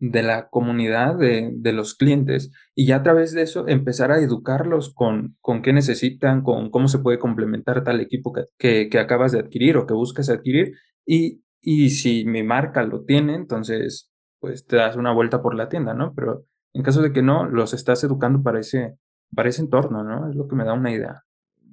de 0.05 0.25
la 0.25 0.49
comunidad 0.49 1.15
de, 1.17 1.53
de, 1.55 1.73
los 1.73 1.95
clientes 1.95 2.51
y 2.75 2.87
ya 2.87 2.97
a 2.97 3.03
través 3.05 3.33
de 3.33 3.43
eso 3.43 3.69
empezar 3.69 4.11
a 4.11 4.19
educarlos 4.19 4.93
con, 4.93 5.37
con 5.41 5.63
qué 5.63 5.73
necesitan, 5.73 6.43
con 6.43 6.71
cómo 6.73 6.89
se 6.89 6.99
puede 6.99 7.21
complementar 7.21 7.85
tal 7.85 8.01
equipo 8.01 8.33
que, 8.59 8.89
que, 8.89 8.99
acabas 8.99 9.31
de 9.31 9.39
adquirir 9.39 9.77
o 9.77 9.87
que 9.87 9.95
buscas 9.95 10.29
adquirir 10.29 10.73
y, 11.07 11.45
y 11.61 11.91
si 11.91 12.25
mi 12.25 12.43
marca 12.43 12.83
lo 12.83 13.05
tiene, 13.05 13.37
entonces 13.37 14.11
pues 14.41 14.67
te 14.67 14.75
das 14.75 14.97
una 14.97 15.13
vuelta 15.13 15.41
por 15.41 15.55
la 15.55 15.69
tienda, 15.69 15.95
¿no? 15.95 16.15
Pero 16.17 16.47
en 16.73 16.83
caso 16.83 17.01
de 17.01 17.13
que 17.13 17.23
no, 17.23 17.47
los 17.47 17.73
estás 17.73 18.03
educando 18.03 18.43
para 18.43 18.59
ese, 18.59 18.97
para 19.33 19.51
ese 19.51 19.63
entorno, 19.63 20.03
¿no? 20.03 20.29
Es 20.29 20.35
lo 20.35 20.49
que 20.49 20.57
me 20.57 20.65
da 20.65 20.73
una 20.73 20.91
idea. 20.91 21.23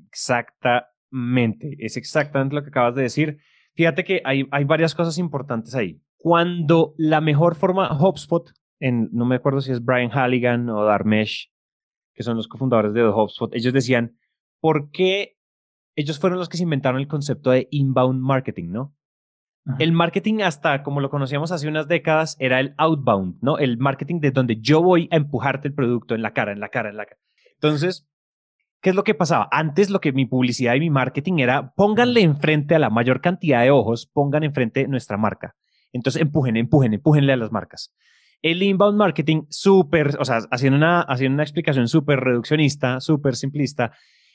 Exactamente, 0.08 1.78
es 1.80 1.98
exactamente 1.98 2.54
lo 2.54 2.62
que 2.62 2.70
acabas 2.70 2.94
de 2.94 3.02
decir. 3.02 3.40
Fíjate 3.74 4.04
que 4.04 4.22
hay, 4.24 4.48
hay 4.52 4.66
varias 4.66 4.94
cosas 4.94 5.18
importantes 5.18 5.74
ahí 5.74 6.00
cuando 6.20 6.94
la 6.98 7.22
mejor 7.22 7.56
forma, 7.56 7.98
HubSpot, 7.98 8.52
en, 8.80 9.10
no 9.12 9.26
me 9.26 9.36
acuerdo 9.36 9.62
si 9.62 9.72
es 9.72 9.84
Brian 9.84 10.12
Halligan 10.12 10.70
o 10.70 10.84
Darmesh, 10.84 11.50
que 12.14 12.24
son 12.24 12.36
los 12.36 12.48
cofundadores 12.48 12.94
de 12.94 13.08
HubSpot, 13.08 13.54
ellos 13.56 13.74
decían, 13.74 14.18
¿por 14.60 14.92
qué 14.92 15.38
ellos 15.96 16.20
fueron 16.20 16.40
los 16.40 16.50
que 16.50 16.58
se 16.58 16.64
inventaron 16.64 17.00
el 17.00 17.08
concepto 17.08 17.52
de 17.52 17.68
inbound 17.72 18.22
marketing, 18.22 18.72
¿no? 18.72 18.96
El 19.78 19.92
marketing 19.92 20.42
hasta 20.42 20.82
como 20.82 21.00
lo 21.00 21.10
conocíamos 21.10 21.52
hace 21.52 21.68
unas 21.68 21.88
décadas 21.88 22.36
era 22.40 22.60
el 22.60 22.74
outbound, 22.78 23.38
¿no? 23.42 23.58
El 23.58 23.78
marketing 23.78 24.20
de 24.20 24.32
donde 24.32 24.60
yo 24.62 24.82
voy 24.82 25.08
a 25.12 25.18
empujarte 25.18 25.68
el 25.68 25.74
producto 25.74 26.16
en 26.16 26.22
la 26.22 26.34
cara, 26.34 26.52
en 26.52 26.60
la 26.60 26.70
cara, 26.70 26.90
en 26.90 26.98
la 26.98 27.06
cara. 27.06 27.20
Entonces, 27.54 28.08
¿qué 28.82 28.90
es 28.90 28.96
lo 28.96 29.04
que 29.04 29.14
pasaba? 29.14 29.48
Antes 29.52 29.90
lo 29.90 30.00
que 30.00 30.12
mi 30.12 30.26
publicidad 30.26 30.76
y 30.76 30.80
mi 30.80 30.90
marketing 30.90 31.40
era, 31.40 31.74
pónganle 31.76 32.22
enfrente 32.22 32.76
a 32.76 32.80
la 32.80 32.90
mayor 32.90 33.22
cantidad 33.22 33.62
de 33.62 33.72
ojos, 33.72 34.08
pongan 34.08 34.44
enfrente 34.44 34.88
nuestra 34.88 35.18
marca. 35.18 35.56
Entonces, 35.94 36.22
empujen, 36.22 36.58
empujen, 36.58 36.94
empújenle 36.94 37.34
a 37.34 37.38
las 37.38 37.52
marcas. 37.52 37.94
El 38.42 38.64
inbound 38.64 38.98
marketing, 38.98 39.44
súper, 39.50 40.16
o 40.20 40.26
sea, 40.26 40.40
haciendo 40.52 40.78
una, 40.78 41.02
haciendo 41.02 41.36
una 41.36 41.44
explicación 41.44 41.88
súper 41.88 42.20
reduccionista, 42.20 43.02
súper 43.02 43.36
simplista, 43.36 43.92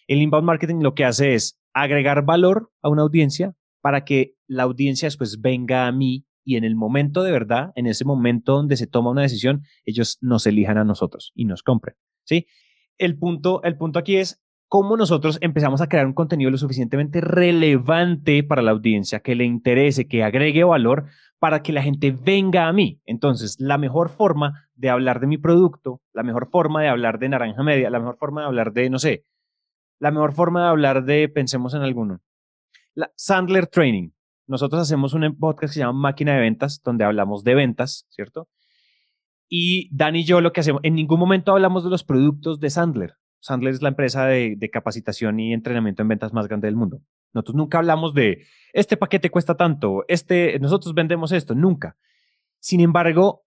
el 0.07 0.21
inbound 0.21 0.47
marketing 0.47 0.81
lo 0.83 0.95
que 0.95 1.05
hace 1.05 1.35
es 1.35 1.59
agregar 1.73 2.25
valor 2.25 2.71
a 2.83 2.91
una 2.91 3.03
audiencia 3.03 3.55
para 3.81 4.05
que 4.05 4.35
la 4.47 4.65
audiencia 4.65 5.07
después 5.07 5.41
venga 5.41 5.87
a 5.87 5.93
mí 5.93 6.27
y 6.45 6.57
en 6.57 6.65
el 6.65 6.77
momento 6.77 7.23
de 7.23 7.33
verdad, 7.33 7.73
en 7.75 7.87
ese 7.87 8.05
momento 8.05 8.53
donde 8.53 8.77
se 8.77 8.87
toma 8.87 9.11
una 9.11 9.23
decisión, 9.23 9.63
ellos 9.87 10.19
nos 10.21 10.47
elijan 10.47 10.77
a 10.77 10.85
nosotros 10.85 11.33
y 11.35 11.47
nos 11.47 11.63
compren, 11.63 11.97
¿sí? 12.25 12.47
El 12.99 13.19
punto, 13.19 13.63
el 13.63 13.77
punto 13.77 13.99
aquí 13.99 14.17
es, 14.17 14.44
cómo 14.69 14.97
nosotros 14.97 15.39
empezamos 15.41 15.81
a 15.81 15.89
crear 15.89 16.07
un 16.07 16.15
contenido 16.15 16.51
lo 16.51 16.59
suficientemente 16.59 17.21
relevante 17.21 18.43
para 18.43 18.63
la 18.63 18.73
audiencia, 18.73 19.21
que 19.21 19.35
le 19.35 19.45
interese, 19.45 20.09
que 20.09 20.25
agregue 20.25 20.65
valor 20.65 21.07
para 21.39 21.63
que 21.63 21.73
la 21.73 21.83
gente 21.83 22.11
venga 22.11 22.69
a 22.69 22.73
mí. 22.73 23.01
Entonces, 23.05 23.57
la 23.59 23.79
mejor 23.79 24.09
forma 24.09 24.69
de 24.75 24.91
hablar 24.91 25.21
de 25.21 25.27
mi 25.27 25.39
producto, 25.39 26.01
la 26.13 26.23
mejor 26.23 26.49
forma 26.51 26.83
de 26.83 26.89
hablar 26.89 27.19
de 27.19 27.29
Naranja 27.29 27.63
Media, 27.63 27.91
la 27.91 27.99
mejor 27.99 28.17
forma 28.17 28.41
de 28.41 28.47
hablar 28.47 28.73
de, 28.73 28.91
no 28.91 28.99
sé, 28.99 29.25
la 29.99 30.11
mejor 30.11 30.33
forma 30.33 30.63
de 30.63 30.69
hablar 30.69 31.05
de, 31.05 31.29
pensemos 31.29 31.75
en 31.75 31.83
alguno, 31.83 32.21
la 32.95 33.13
Sandler 33.17 33.67
Training. 33.67 34.11
Nosotros 34.47 34.83
hacemos 34.83 35.15
un 35.15 35.37
podcast 35.39 35.73
que 35.73 35.75
se 35.75 35.81
llama 35.81 35.99
Máquina 35.99 36.35
de 36.35 36.41
Ventas, 36.41 36.83
donde 36.83 37.05
hablamos 37.05 37.45
de 37.45 37.55
ventas, 37.55 38.07
¿cierto? 38.11 38.49
Y 39.49 39.95
Dan 39.95 40.17
y 40.17 40.25
yo 40.25 40.41
lo 40.41 40.53
que 40.53 40.61
hacemos, 40.61 40.81
en 40.83 40.95
ningún 40.95 41.21
momento 41.21 41.53
hablamos 41.53 41.85
de 41.85 41.91
los 41.91 42.05
productos 42.05 42.61
de 42.61 42.71
Sandler. 42.71 43.15
Sandler 43.45 43.75
es 43.75 43.83
la 43.83 43.91
empresa 43.91 44.25
de, 44.25 44.71
capacitación 44.73 45.39
y 45.39 45.53
entrenamiento 45.53 46.01
en 46.01 46.09
ventas 46.09 46.33
más 46.33 46.49
grande 46.49 46.67
del 46.67 46.77
mundo. 46.77 47.03
Nosotros 47.35 47.57
nunca 47.57 47.77
hablamos 47.77 48.15
de 48.15 48.47
este 48.73 48.97
paquete 48.97 49.29
cuesta 49.29 49.55
tanto, 49.55 50.03
este, 50.09 50.59
nosotros 50.61 50.95
vendemos 50.95 51.31
esto, 51.31 51.55
nunca. 51.55 51.99
Sin 52.59 52.81
embargo, 52.81 53.45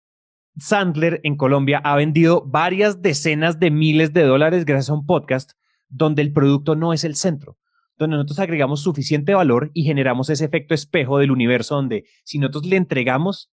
Sandler 0.58 1.22
en 1.24 1.38
Colombia 1.38 1.80
ha 1.82 1.96
vendido 1.96 2.44
varias 2.46 3.02
decenas 3.02 3.58
de 3.58 3.72
miles 3.72 4.12
de 4.12 4.24
dólares 4.24 4.66
gracias 4.66 4.90
a 4.90 4.96
un 4.96 5.06
podcast 5.06 5.52
donde 5.88 6.24
el 6.24 6.34
producto 6.34 6.76
no 6.76 6.92
es 6.92 7.06
el 7.06 7.16
centro, 7.16 7.58
donde 7.98 8.18
nosotros 8.18 8.40
agregamos 8.40 8.82
suficiente 8.82 9.34
valor 9.34 9.72
y 9.74 9.84
generamos 9.84 10.30
ese 10.30 10.44
efecto 10.44 10.74
espejo 10.74 11.20
del 11.20 11.32
universo 11.32 11.76
donde 11.76 12.04
si 12.26 12.38
nosotros 12.38 12.66
le 12.66 12.76
entregamos, 12.76 13.50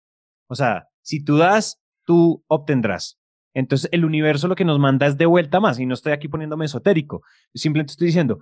o 0.46 0.54
sea, 0.54 0.88
si 1.02 1.22
tú 1.22 1.36
das, 1.36 1.82
tú 2.06 2.42
obtendrás. 2.46 3.19
Entonces, 3.54 3.88
el 3.92 4.04
universo 4.04 4.48
lo 4.48 4.54
que 4.54 4.64
nos 4.64 4.78
manda 4.78 5.06
es 5.06 5.18
de 5.18 5.26
vuelta 5.26 5.60
más, 5.60 5.78
y 5.78 5.86
no 5.86 5.94
estoy 5.94 6.12
aquí 6.12 6.28
poniéndome 6.28 6.66
esotérico, 6.66 7.22
simplemente 7.54 7.92
estoy 7.92 8.06
diciendo, 8.06 8.40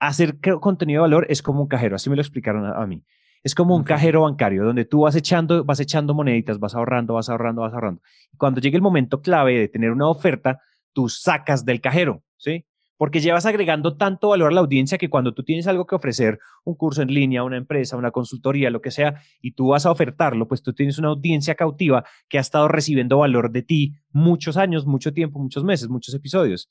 hacer 0.00 0.38
contenido 0.60 1.02
de 1.02 1.08
valor 1.08 1.26
es 1.28 1.42
como 1.42 1.62
un 1.62 1.68
cajero, 1.68 1.96
así 1.96 2.10
me 2.10 2.16
lo 2.16 2.22
explicaron 2.22 2.64
a, 2.64 2.86
mí. 2.86 3.02
Es 3.42 3.54
como 3.54 3.76
un 3.76 3.84
cajero 3.84 4.22
bancario 4.22 4.64
donde 4.64 4.84
tú 4.84 5.02
vas 5.02 5.14
echando, 5.14 5.64
vas 5.64 5.80
echando 5.80 6.12
moneditas, 6.12 6.58
vas 6.58 6.74
ahorrando, 6.74 7.14
vas 7.14 7.28
ahorrando, 7.28 7.62
vas 7.62 7.72
ahorrando. 7.72 8.02
Y 8.32 8.36
cuando 8.36 8.60
llegue 8.60 8.76
el 8.76 8.82
momento 8.82 9.22
clave 9.22 9.58
de 9.58 9.68
tener 9.68 9.92
una 9.92 10.08
oferta, 10.08 10.60
tú 10.92 11.08
sacas 11.08 11.64
del 11.64 11.80
cajero, 11.80 12.22
¿sí? 12.36 12.64
Porque 12.98 13.20
llevas 13.20 13.46
agregando 13.46 13.96
tanto 13.96 14.28
valor 14.28 14.50
a 14.50 14.54
la 14.54 14.60
audiencia 14.60 14.98
que 14.98 15.08
cuando 15.08 15.32
tú 15.32 15.44
tienes 15.44 15.68
algo 15.68 15.86
que 15.86 15.94
ofrecer, 15.94 16.40
un 16.64 16.74
curso 16.74 17.00
en 17.00 17.14
línea, 17.14 17.44
una 17.44 17.56
empresa, 17.56 17.96
una 17.96 18.10
consultoría, 18.10 18.70
lo 18.70 18.82
que 18.82 18.90
sea, 18.90 19.22
y 19.40 19.52
tú 19.52 19.68
vas 19.68 19.86
a 19.86 19.92
ofertarlo, 19.92 20.48
pues 20.48 20.62
tú 20.62 20.74
tienes 20.74 20.98
una 20.98 21.08
audiencia 21.08 21.54
cautiva 21.54 22.04
que 22.28 22.38
ha 22.38 22.40
estado 22.40 22.66
recibiendo 22.66 23.18
valor 23.18 23.52
de 23.52 23.62
ti 23.62 23.94
muchos 24.10 24.56
años, 24.56 24.84
mucho 24.84 25.12
tiempo, 25.12 25.38
muchos 25.38 25.62
meses, 25.62 25.88
muchos 25.88 26.12
episodios. 26.12 26.68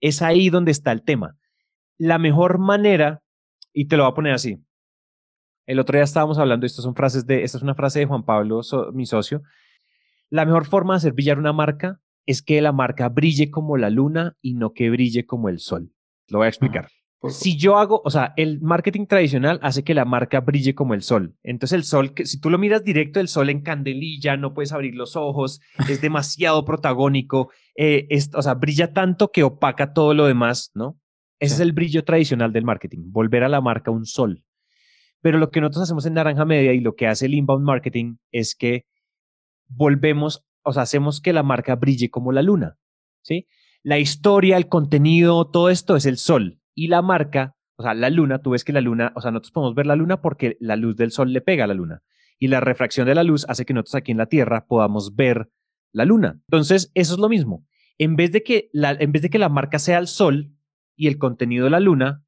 Es 0.00 0.22
ahí 0.22 0.48
donde 0.48 0.70
está 0.70 0.92
el 0.92 1.02
tema. 1.02 1.36
La 1.98 2.18
mejor 2.18 2.58
manera, 2.58 3.22
y 3.72 3.86
te 3.86 3.98
lo 3.98 4.04
voy 4.04 4.12
a 4.12 4.14
poner 4.14 4.32
así. 4.32 4.58
El 5.66 5.78
otro 5.78 5.98
día 5.98 6.04
estábamos 6.04 6.38
hablando, 6.38 6.64
estas 6.64 6.84
son 6.84 6.94
frases 6.94 7.26
de, 7.26 7.44
esta 7.44 7.58
es 7.58 7.62
una 7.62 7.74
frase 7.74 7.98
de 7.98 8.06
Juan 8.06 8.24
Pablo, 8.24 8.62
mi 8.94 9.04
socio. 9.04 9.42
La 10.30 10.46
mejor 10.46 10.64
forma 10.64 10.94
de 10.94 10.98
hacer 10.98 11.12
brillar 11.12 11.38
una 11.38 11.52
marca 11.52 12.00
es 12.26 12.42
que 12.42 12.60
la 12.60 12.72
marca 12.72 13.08
brille 13.08 13.50
como 13.50 13.76
la 13.76 13.90
luna 13.90 14.36
y 14.42 14.54
no 14.54 14.72
que 14.72 14.90
brille 14.90 15.24
como 15.24 15.48
el 15.48 15.60
sol. 15.60 15.92
Lo 16.28 16.38
voy 16.38 16.46
a 16.46 16.48
explicar. 16.48 16.88
Si 17.28 17.56
yo 17.56 17.78
hago, 17.78 18.02
o 18.04 18.10
sea, 18.10 18.34
el 18.36 18.60
marketing 18.60 19.06
tradicional 19.06 19.58
hace 19.62 19.82
que 19.82 19.94
la 19.94 20.04
marca 20.04 20.40
brille 20.40 20.74
como 20.74 20.94
el 20.94 21.02
sol. 21.02 21.34
Entonces 21.42 21.76
el 21.76 21.84
sol, 21.84 22.14
que 22.14 22.26
si 22.26 22.40
tú 22.40 22.50
lo 22.50 22.58
miras 22.58 22.84
directo, 22.84 23.20
el 23.20 23.28
sol 23.28 23.48
en 23.48 23.62
candelilla, 23.62 24.36
no 24.36 24.54
puedes 24.54 24.72
abrir 24.72 24.94
los 24.94 25.16
ojos, 25.16 25.60
es 25.88 26.00
demasiado 26.00 26.64
protagónico, 26.64 27.50
eh, 27.76 28.06
o 28.34 28.42
sea, 28.42 28.54
brilla 28.54 28.92
tanto 28.92 29.32
que 29.32 29.42
opaca 29.42 29.92
todo 29.92 30.14
lo 30.14 30.26
demás, 30.26 30.70
¿no? 30.74 31.00
Ese 31.38 31.54
es 31.54 31.60
el 31.60 31.72
brillo 31.72 32.04
tradicional 32.04 32.52
del 32.52 32.64
marketing, 32.64 33.10
volver 33.10 33.44
a 33.44 33.48
la 33.48 33.60
marca 33.60 33.90
un 33.90 34.06
sol. 34.06 34.44
Pero 35.20 35.38
lo 35.38 35.50
que 35.50 35.60
nosotros 35.60 35.84
hacemos 35.84 36.06
en 36.06 36.14
Naranja 36.14 36.44
Media 36.44 36.72
y 36.72 36.80
lo 36.80 36.94
que 36.94 37.06
hace 37.06 37.26
el 37.26 37.34
inbound 37.34 37.64
marketing 37.64 38.16
es 38.30 38.54
que 38.54 38.86
volvemos 39.68 40.45
o 40.66 40.72
sea, 40.72 40.82
hacemos 40.82 41.20
que 41.20 41.32
la 41.32 41.44
marca 41.44 41.76
brille 41.76 42.10
como 42.10 42.32
la 42.32 42.42
luna, 42.42 42.76
¿sí? 43.22 43.46
La 43.84 44.00
historia, 44.00 44.56
el 44.56 44.68
contenido, 44.68 45.48
todo 45.48 45.70
esto 45.70 45.94
es 45.94 46.06
el 46.06 46.18
sol 46.18 46.60
y 46.74 46.88
la 46.88 47.02
marca, 47.02 47.54
o 47.76 47.84
sea, 47.84 47.94
la 47.94 48.10
luna, 48.10 48.42
tú 48.42 48.50
ves 48.50 48.64
que 48.64 48.72
la 48.72 48.80
luna, 48.80 49.12
o 49.14 49.20
sea, 49.20 49.30
nosotros 49.30 49.52
podemos 49.52 49.74
ver 49.76 49.86
la 49.86 49.94
luna 49.94 50.20
porque 50.20 50.56
la 50.58 50.74
luz 50.74 50.96
del 50.96 51.12
sol 51.12 51.32
le 51.32 51.40
pega 51.40 51.64
a 51.64 51.66
la 51.68 51.74
luna 51.74 52.02
y 52.40 52.48
la 52.48 52.60
refracción 52.60 53.06
de 53.06 53.14
la 53.14 53.22
luz 53.22 53.46
hace 53.48 53.64
que 53.64 53.74
nosotros 53.74 53.94
aquí 53.94 54.10
en 54.10 54.18
la 54.18 54.26
Tierra 54.26 54.66
podamos 54.66 55.14
ver 55.14 55.50
la 55.92 56.04
luna. 56.04 56.40
Entonces, 56.48 56.90
eso 56.94 57.14
es 57.14 57.20
lo 57.20 57.28
mismo. 57.28 57.64
En 57.96 58.16
vez 58.16 58.32
de 58.32 58.42
que 58.42 58.68
la, 58.72 58.90
en 58.90 59.12
vez 59.12 59.22
de 59.22 59.30
que 59.30 59.38
la 59.38 59.48
marca 59.48 59.78
sea 59.78 59.98
el 59.98 60.08
sol 60.08 60.52
y 60.96 61.06
el 61.06 61.16
contenido 61.16 61.64
de 61.64 61.70
la 61.70 61.80
luna, 61.80 62.25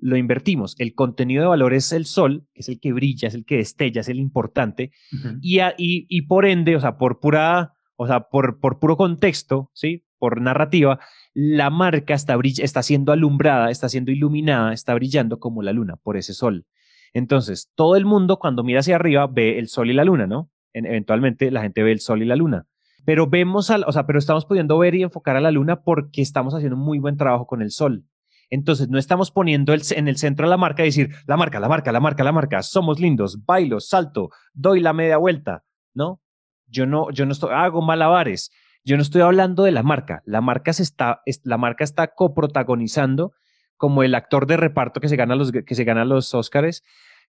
lo 0.00 0.16
invertimos. 0.16 0.74
El 0.78 0.94
contenido 0.94 1.42
de 1.42 1.48
valor 1.48 1.74
es 1.74 1.92
el 1.92 2.06
sol, 2.06 2.46
que 2.54 2.60
es 2.60 2.68
el 2.68 2.80
que 2.80 2.92
brilla, 2.92 3.28
es 3.28 3.34
el 3.34 3.44
que 3.44 3.56
destella, 3.56 4.00
es 4.00 4.08
el 4.08 4.18
importante. 4.18 4.92
y, 5.40 5.60
y, 5.76 6.22
por 6.22 6.46
ende, 6.46 6.76
o 6.76 6.80
sea, 6.80 6.96
por 6.96 7.20
pura, 7.20 7.74
o 7.96 8.06
sea, 8.06 8.28
por, 8.28 8.60
por 8.60 8.78
puro 8.78 8.96
contexto, 8.96 9.70
¿sí? 9.74 10.04
Por 10.18 10.40
narrativa, 10.40 10.98
la 11.32 11.70
marca 11.70 12.14
está, 12.14 12.38
está 12.58 12.82
siendo 12.82 13.12
alumbrada, 13.12 13.70
está 13.70 13.88
siendo 13.88 14.10
iluminada, 14.10 14.72
está 14.72 14.94
brillando 14.94 15.38
como 15.38 15.62
la 15.62 15.72
luna 15.72 15.96
por 15.96 16.16
ese 16.16 16.34
sol. 16.34 16.66
Entonces, 17.12 17.70
todo 17.74 17.96
el 17.96 18.04
mundo 18.04 18.38
cuando 18.38 18.62
mira 18.62 18.80
hacia 18.80 18.96
arriba 18.96 19.26
ve 19.26 19.58
el 19.58 19.68
sol 19.68 19.90
y 19.90 19.94
la 19.94 20.04
luna, 20.04 20.26
¿no? 20.26 20.50
eventualmente 20.72 21.50
la 21.50 21.62
gente 21.62 21.82
ve 21.82 21.90
el 21.92 22.00
sol 22.00 22.22
y 22.22 22.26
la 22.26 22.36
luna. 22.36 22.66
Pero 23.04 23.26
vemos 23.26 23.70
al, 23.70 23.84
o 23.86 23.92
sea, 23.92 24.06
pero 24.06 24.18
estamos 24.18 24.44
pudiendo 24.44 24.78
ver 24.78 24.94
y 24.94 25.02
enfocar 25.02 25.36
a 25.36 25.40
la 25.40 25.50
luna 25.50 25.82
porque 25.82 26.22
estamos 26.22 26.54
haciendo 26.54 26.76
un 26.76 26.82
muy 26.82 26.98
buen 26.98 27.16
trabajo 27.16 27.46
con 27.46 27.62
el 27.62 27.70
sol. 27.70 28.04
Entonces, 28.50 28.88
no 28.88 28.98
estamos 28.98 29.30
poniendo 29.30 29.72
en 29.72 30.08
el 30.08 30.16
centro 30.16 30.46
de 30.46 30.50
la 30.50 30.56
marca 30.56 30.82
y 30.82 30.86
decir, 30.86 31.10
la 31.26 31.36
marca, 31.36 31.60
la 31.60 31.68
marca, 31.68 31.92
la 31.92 32.00
marca, 32.00 32.24
la 32.24 32.32
marca, 32.32 32.62
somos 32.62 32.98
lindos, 32.98 33.44
bailo, 33.46 33.78
salto, 33.78 34.30
doy 34.52 34.80
la 34.80 34.92
media 34.92 35.16
vuelta, 35.16 35.64
¿no? 35.94 36.20
Yo 36.66 36.86
no, 36.86 37.10
yo 37.10 37.26
no 37.26 37.32
estoy, 37.32 37.50
hago 37.52 37.80
malabares. 37.80 38.50
Yo 38.84 38.96
no 38.96 39.02
estoy 39.02 39.22
hablando 39.22 39.64
de 39.64 39.72
la 39.72 39.82
marca. 39.82 40.22
La 40.24 40.40
marca, 40.40 40.72
se 40.72 40.82
está, 40.82 41.20
la 41.44 41.58
marca 41.58 41.84
está 41.84 42.08
coprotagonizando 42.14 43.32
como 43.76 44.02
el 44.02 44.14
actor 44.14 44.46
de 44.46 44.56
reparto 44.56 45.00
que 45.00 45.08
se 45.08 45.16
gana 45.16 45.36
los, 45.36 45.52
que 45.52 45.74
se 45.74 45.84
gana 45.84 46.04
los 46.04 46.34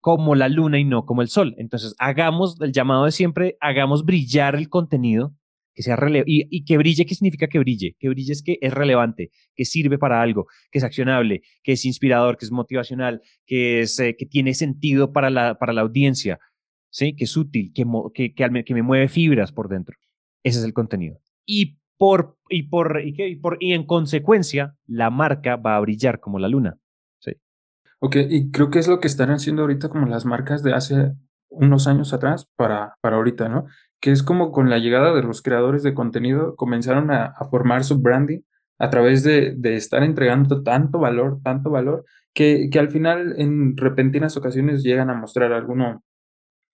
como 0.00 0.34
la 0.34 0.48
luna 0.48 0.78
y 0.78 0.84
no 0.84 1.06
como 1.06 1.22
el 1.22 1.28
sol. 1.28 1.54
Entonces, 1.58 1.94
hagamos 1.98 2.60
el 2.60 2.72
llamado 2.72 3.06
de 3.06 3.12
siempre, 3.12 3.56
hagamos 3.60 4.04
brillar 4.04 4.54
el 4.54 4.68
contenido 4.68 5.32
que 5.76 5.82
sea 5.82 5.98
y, 6.24 6.48
y, 6.50 6.64
que 6.64 6.78
brille, 6.78 7.04
¿qué 7.04 7.14
significa 7.14 7.48
que 7.48 7.58
brille? 7.58 7.96
Que 7.98 8.08
brille 8.08 8.32
es 8.32 8.42
que 8.42 8.58
es 8.62 8.72
relevante, 8.72 9.30
que 9.54 9.66
sirve 9.66 9.98
para 9.98 10.22
algo, 10.22 10.46
que 10.70 10.78
es 10.78 10.84
accionable, 10.84 11.42
que 11.62 11.72
es 11.72 11.84
inspirador, 11.84 12.38
que 12.38 12.46
es 12.46 12.50
motivacional, 12.50 13.20
que, 13.44 13.82
es, 13.82 14.00
eh, 14.00 14.16
que 14.16 14.24
tiene 14.24 14.54
sentido 14.54 15.12
para 15.12 15.28
la, 15.28 15.58
para 15.58 15.74
la 15.74 15.82
audiencia, 15.82 16.38
¿sí? 16.88 17.14
que 17.14 17.24
es 17.24 17.36
útil, 17.36 17.72
que, 17.74 17.84
que, 18.14 18.34
que, 18.64 18.74
me 18.74 18.82
mueve 18.82 19.08
fibras 19.08 19.52
por 19.52 19.68
dentro. 19.68 19.98
Ese 20.42 20.60
es 20.60 20.64
el 20.64 20.72
contenido. 20.72 21.20
Y, 21.44 21.76
por, 21.98 22.38
y, 22.48 22.62
por, 22.64 23.02
y, 23.04 23.14
y, 23.22 23.36
por, 23.36 23.58
y 23.60 23.74
en 23.74 23.84
consecuencia, 23.84 24.76
la 24.86 25.10
marca 25.10 25.56
va 25.56 25.76
a 25.76 25.80
brillar 25.80 26.20
como 26.20 26.38
la 26.38 26.48
luna. 26.48 26.78
Sí. 27.18 27.32
Ok, 27.98 28.16
y 28.30 28.50
creo 28.50 28.70
que 28.70 28.78
es 28.78 28.88
lo 28.88 28.98
que 28.98 29.08
están 29.08 29.28
haciendo 29.28 29.60
ahorita 29.60 29.90
como 29.90 30.06
las 30.06 30.24
marcas 30.24 30.62
de 30.62 30.72
hace 30.72 31.12
unos 31.50 31.86
años 31.86 32.14
atrás 32.14 32.48
para, 32.56 32.96
para 33.02 33.16
ahorita, 33.16 33.50
¿no? 33.50 33.66
Que 34.06 34.12
es 34.12 34.22
como 34.22 34.52
con 34.52 34.70
la 34.70 34.78
llegada 34.78 35.12
de 35.12 35.24
los 35.24 35.42
creadores 35.42 35.82
de 35.82 35.92
contenido 35.92 36.54
comenzaron 36.54 37.10
a, 37.10 37.34
formar 37.50 37.82
su 37.82 37.98
branding 37.98 38.38
a 38.78 38.88
través 38.88 39.24
de, 39.24 39.56
estar 39.74 40.04
entregando 40.04 40.62
tanto 40.62 41.00
valor, 41.00 41.40
tanto 41.42 41.70
valor, 41.70 42.04
que, 42.32 42.68
que 42.70 42.78
al 42.78 42.88
final 42.88 43.34
en 43.36 43.76
repentinas 43.76 44.36
ocasiones 44.36 44.84
llegan 44.84 45.10
a 45.10 45.14
mostrar 45.14 45.52
alguno, 45.52 46.04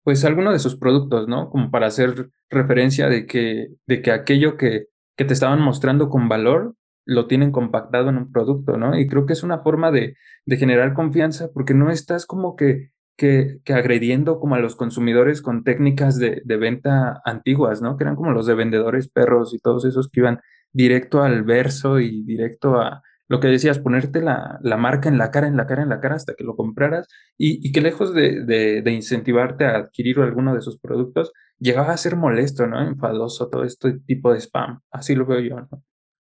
pues 0.04 0.26
alguno 0.26 0.52
de 0.52 0.58
sus 0.58 0.76
productos, 0.76 1.26
¿no? 1.26 1.48
Como 1.48 1.70
para 1.70 1.86
hacer 1.86 2.28
referencia 2.50 3.08
de 3.08 3.24
que, 3.24 3.68
de 3.86 4.02
que 4.02 4.12
aquello 4.12 4.58
que, 4.58 4.88
que 5.16 5.24
te 5.24 5.32
estaban 5.32 5.62
mostrando 5.62 6.10
con 6.10 6.28
valor 6.28 6.74
lo 7.06 7.28
tienen 7.28 7.50
compactado 7.50 8.10
en 8.10 8.18
un 8.18 8.30
producto, 8.30 8.76
¿no? 8.76 8.98
Y 8.98 9.08
creo 9.08 9.24
que 9.24 9.32
es 9.32 9.42
una 9.42 9.60
forma 9.60 9.90
de, 9.90 10.18
de 10.44 10.56
generar 10.58 10.92
confianza 10.92 11.48
porque 11.50 11.72
no 11.72 11.90
estás 11.90 12.26
como 12.26 12.56
que 12.56 12.91
que, 13.16 13.60
agrediendo 13.68 14.38
como 14.40 14.54
a 14.54 14.60
los 14.60 14.76
consumidores 14.76 15.42
con 15.42 15.64
técnicas 15.64 16.18
de, 16.18 16.42
venta 16.44 17.20
antiguas, 17.24 17.82
¿no? 17.82 17.96
Que 17.96 18.04
eran 18.04 18.16
como 18.16 18.32
los 18.32 18.46
de 18.46 18.54
vendedores 18.54 19.08
perros 19.08 19.54
y 19.54 19.58
todos 19.58 19.84
esos 19.84 20.10
que 20.10 20.20
iban 20.20 20.40
directo 20.72 21.22
al 21.22 21.42
verso 21.42 22.00
y 22.00 22.22
directo 22.24 22.80
a 22.80 23.02
lo 23.28 23.40
que 23.40 23.48
decías, 23.48 23.78
ponerte 23.78 24.20
la, 24.20 24.58
marca 24.78 25.08
en 25.08 25.16
la 25.16 25.30
cara, 25.30 25.46
en 25.46 25.56
la 25.56 25.66
cara, 25.66 25.82
en 25.82 25.88
la 25.88 26.00
cara 26.00 26.16
hasta 26.16 26.34
que 26.34 26.44
lo 26.44 26.54
compraras 26.54 27.08
y, 27.38 27.72
que 27.72 27.80
lejos 27.80 28.12
de, 28.12 28.82
incentivarte 28.86 29.64
a 29.64 29.76
adquirir 29.76 30.20
alguno 30.20 30.54
de 30.54 30.60
sus 30.60 30.78
productos, 30.78 31.32
llegaba 31.58 31.92
a 31.92 31.96
ser 31.96 32.16
molesto, 32.16 32.66
¿no? 32.66 32.82
Enfadoso 32.86 33.48
todo 33.48 33.64
este 33.64 34.00
tipo 34.00 34.32
de 34.32 34.40
spam. 34.40 34.80
Así 34.90 35.14
lo 35.14 35.24
veo 35.24 35.40
yo, 35.40 35.56
¿no? 35.56 35.82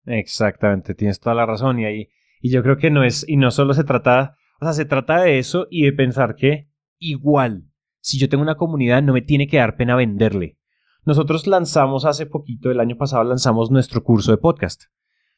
Exactamente, 0.06 0.94
tienes 0.94 1.20
toda 1.20 1.36
la 1.36 1.46
razón 1.46 1.78
y 1.78 1.84
ahí, 1.84 2.08
y 2.40 2.50
yo 2.50 2.62
creo 2.62 2.78
que 2.78 2.90
no 2.90 3.04
es, 3.04 3.28
y 3.28 3.36
no 3.36 3.50
solo 3.50 3.74
se 3.74 3.84
trata, 3.84 4.36
o 4.60 4.64
sea, 4.64 4.72
se 4.72 4.84
trata 4.84 5.22
de 5.22 5.38
eso 5.38 5.66
y 5.70 5.84
de 5.84 5.92
pensar 5.92 6.34
que 6.34 6.68
igual. 6.98 7.64
Si 8.00 8.18
yo 8.18 8.28
tengo 8.28 8.42
una 8.42 8.56
comunidad, 8.56 9.02
no 9.02 9.12
me 9.12 9.22
tiene 9.22 9.46
que 9.46 9.58
dar 9.58 9.76
pena 9.76 9.96
venderle. 9.96 10.58
Nosotros 11.04 11.46
lanzamos 11.46 12.04
hace 12.04 12.26
poquito, 12.26 12.70
el 12.70 12.80
año 12.80 12.96
pasado 12.96 13.24
lanzamos 13.24 13.70
nuestro 13.70 14.02
curso 14.02 14.30
de 14.30 14.38
podcast. 14.38 14.84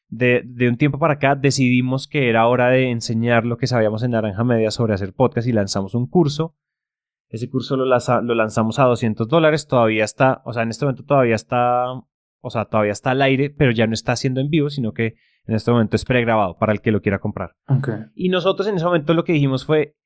de, 0.08 0.42
de, 0.44 0.68
un 0.68 0.76
tiempo 0.76 0.98
para 0.98 1.14
acá 1.14 1.36
decidimos 1.36 2.08
que 2.08 2.28
era 2.28 2.48
hora 2.48 2.68
de 2.70 2.90
enseñar 2.90 3.44
lo 3.44 3.56
que 3.56 3.68
sabíamos 3.68 4.02
en 4.02 4.10
Naranja 4.10 4.42
Media 4.42 4.72
sobre 4.72 4.94
hacer 4.94 5.14
podcast 5.14 5.46
y 5.46 5.52
lanzamos 5.52 5.94
un 5.94 6.08
curso. 6.08 6.56
Ese 7.28 7.48
curso 7.48 7.76
lo, 7.76 7.84
lo 7.84 8.34
lanzamos 8.34 8.80
a 8.80 8.84
200 8.84 9.28
dólares, 9.28 9.68
todavía 9.68 10.02
está, 10.02 10.42
o 10.44 10.52
sea, 10.52 10.64
en 10.64 10.70
este 10.70 10.84
momento 10.84 11.04
todavía 11.04 11.36
está, 11.36 11.84
o 12.40 12.50
sea, 12.50 12.66
todavía 12.66 12.92
está 12.92 13.10
al 13.10 13.22
aire, 13.22 13.50
pero 13.50 13.70
ya 13.70 13.86
no 13.86 13.94
está 13.94 14.12
haciendo 14.12 14.40
en 14.40 14.50
vivo, 14.50 14.70
sino 14.70 14.92
que 14.92 15.14
en 15.46 15.54
este 15.54 15.70
momento 15.70 15.96
es 15.96 16.04
pregrabado 16.04 16.56
para 16.58 16.72
el 16.72 16.80
que 16.80 16.92
lo 16.92 17.00
quiera 17.00 17.18
comprar. 17.18 17.56
Okay. 17.66 18.04
Y 18.14 18.28
nosotros 18.28 18.68
en 18.68 18.76
ese 18.76 18.84
momento 18.84 19.14
lo 19.14 19.24
que 19.24 19.32
dijimos 19.32 19.64
fue, 19.64 19.96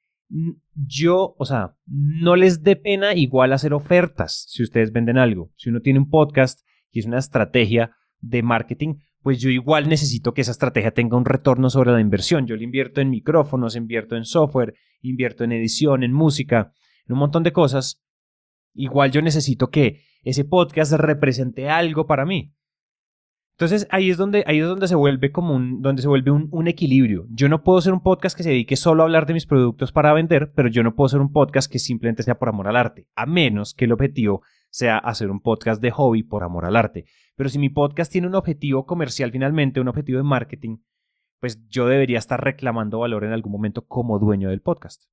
yo, 0.74 1.34
o 1.38 1.44
sea, 1.44 1.76
no 1.86 2.36
les 2.36 2.62
dé 2.62 2.76
pena 2.76 3.14
igual 3.14 3.52
hacer 3.52 3.74
ofertas 3.74 4.46
si 4.48 4.62
ustedes 4.62 4.92
venden 4.92 5.18
algo. 5.18 5.52
Si 5.56 5.70
uno 5.70 5.80
tiene 5.80 5.98
un 5.98 6.10
podcast 6.10 6.60
y 6.90 7.00
es 7.00 7.06
una 7.06 7.18
estrategia 7.18 7.96
de 8.20 8.42
marketing, 8.42 8.96
pues 9.22 9.40
yo 9.40 9.48
igual 9.48 9.88
necesito 9.88 10.34
que 10.34 10.42
esa 10.42 10.50
estrategia 10.50 10.92
tenga 10.92 11.16
un 11.16 11.24
retorno 11.24 11.70
sobre 11.70 11.92
la 11.92 12.00
inversión. 12.00 12.46
Yo 12.46 12.56
le 12.56 12.64
invierto 12.64 13.00
en 13.00 13.10
micrófonos, 13.10 13.76
invierto 13.76 14.16
en 14.16 14.24
software, 14.24 14.74
invierto 15.00 15.44
en 15.44 15.52
edición, 15.52 16.02
en 16.02 16.12
música, 16.12 16.72
en 17.06 17.14
un 17.14 17.18
montón 17.20 17.42
de 17.42 17.52
cosas. 17.52 18.03
Igual 18.74 19.10
yo 19.10 19.22
necesito 19.22 19.70
que 19.70 20.02
ese 20.22 20.44
podcast 20.44 20.92
represente 20.92 21.70
algo 21.70 22.06
para 22.06 22.26
mí. 22.26 22.54
Entonces 23.52 23.86
ahí 23.90 24.10
es 24.10 24.16
donde, 24.16 24.42
ahí 24.48 24.58
es 24.58 24.66
donde 24.66 24.88
se 24.88 24.96
vuelve 24.96 25.30
como 25.30 25.54
un, 25.54 25.80
donde 25.80 26.02
se 26.02 26.08
vuelve 26.08 26.32
un, 26.32 26.48
un, 26.50 26.66
equilibrio. 26.66 27.26
Yo 27.30 27.48
no 27.48 27.62
puedo 27.62 27.80
ser 27.80 27.92
un 27.92 28.02
podcast 28.02 28.36
que 28.36 28.42
se 28.42 28.48
dedique 28.48 28.74
solo 28.74 29.02
a 29.02 29.06
hablar 29.06 29.26
de 29.26 29.34
mis 29.34 29.46
productos 29.46 29.92
para 29.92 30.12
vender, 30.12 30.52
pero 30.56 30.68
yo 30.68 30.82
no 30.82 30.96
puedo 30.96 31.08
ser 31.08 31.20
un 31.20 31.30
podcast 31.30 31.70
que 31.70 31.78
simplemente 31.78 32.24
sea 32.24 32.36
por 32.36 32.48
amor 32.48 32.66
al 32.66 32.76
arte, 32.76 33.06
a 33.14 33.26
menos 33.26 33.72
que 33.72 33.84
el 33.84 33.92
objetivo 33.92 34.42
sea 34.70 34.98
hacer 34.98 35.30
un 35.30 35.40
podcast 35.40 35.80
de 35.80 35.92
hobby 35.92 36.24
por 36.24 36.42
amor 36.42 36.64
al 36.64 36.74
arte. 36.74 37.04
Pero 37.36 37.48
si 37.48 37.60
mi 37.60 37.68
podcast 37.68 38.10
tiene 38.10 38.26
un 38.26 38.34
objetivo 38.34 38.86
comercial 38.86 39.30
finalmente, 39.30 39.80
un 39.80 39.86
objetivo 39.86 40.18
de 40.18 40.24
marketing, 40.24 40.78
pues 41.38 41.64
yo 41.68 41.86
debería 41.86 42.18
estar 42.18 42.42
reclamando 42.42 42.98
valor 42.98 43.22
en 43.22 43.32
algún 43.32 43.52
momento 43.52 43.86
como 43.86 44.18
dueño 44.18 44.50
del 44.50 44.62
podcast. 44.62 45.04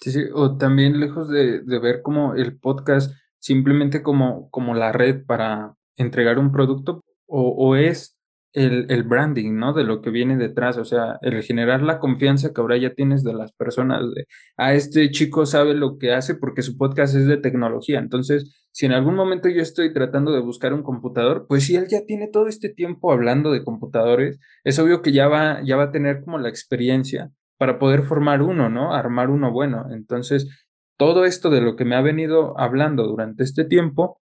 Sí, 0.00 0.10
sí, 0.12 0.24
o 0.34 0.56
también 0.56 1.00
lejos 1.00 1.28
de, 1.28 1.60
de 1.62 1.78
ver 1.78 2.02
como 2.02 2.34
el 2.34 2.58
podcast 2.58 3.12
simplemente 3.38 4.02
como, 4.02 4.50
como 4.50 4.74
la 4.74 4.92
red 4.92 5.24
para 5.24 5.74
entregar 5.96 6.38
un 6.38 6.52
producto, 6.52 7.02
o, 7.26 7.50
o 7.50 7.76
es 7.76 8.16
el, 8.52 8.86
el, 8.90 9.02
branding, 9.02 9.54
¿no? 9.54 9.72
De 9.74 9.84
lo 9.84 10.00
que 10.00 10.10
viene 10.10 10.36
detrás, 10.36 10.78
o 10.78 10.84
sea, 10.84 11.18
el 11.22 11.42
generar 11.42 11.82
la 11.82 11.98
confianza 11.98 12.52
que 12.52 12.60
ahora 12.60 12.76
ya 12.76 12.94
tienes 12.94 13.22
de 13.22 13.34
las 13.34 13.52
personas, 13.52 14.00
de, 14.14 14.22
a 14.56 14.66
ah, 14.68 14.74
este 14.74 15.10
chico 15.10 15.46
sabe 15.46 15.74
lo 15.74 15.98
que 15.98 16.12
hace 16.12 16.34
porque 16.34 16.62
su 16.62 16.76
podcast 16.76 17.14
es 17.14 17.26
de 17.26 17.36
tecnología, 17.36 17.98
entonces, 17.98 18.68
si 18.72 18.86
en 18.86 18.92
algún 18.92 19.14
momento 19.14 19.48
yo 19.48 19.62
estoy 19.62 19.92
tratando 19.92 20.32
de 20.32 20.40
buscar 20.40 20.72
un 20.74 20.82
computador, 20.82 21.46
pues 21.48 21.64
si 21.64 21.76
él 21.76 21.86
ya 21.88 22.04
tiene 22.06 22.28
todo 22.28 22.48
este 22.48 22.68
tiempo 22.68 23.12
hablando 23.12 23.52
de 23.52 23.64
computadores, 23.64 24.38
es 24.64 24.78
obvio 24.78 25.02
que 25.02 25.12
ya 25.12 25.28
va, 25.28 25.62
ya 25.62 25.76
va 25.76 25.84
a 25.84 25.92
tener 25.92 26.22
como 26.24 26.38
la 26.38 26.48
experiencia 26.48 27.30
para 27.58 27.78
poder 27.78 28.02
formar 28.02 28.42
uno, 28.42 28.68
¿no? 28.68 28.94
Armar 28.94 29.30
uno 29.30 29.52
bueno. 29.52 29.86
Entonces, 29.90 30.66
todo 30.96 31.24
esto 31.24 31.50
de 31.50 31.60
lo 31.60 31.76
que 31.76 31.84
me 31.84 31.96
ha 31.96 32.00
venido 32.02 32.58
hablando 32.58 33.06
durante 33.06 33.44
este 33.44 33.64
tiempo, 33.64 34.20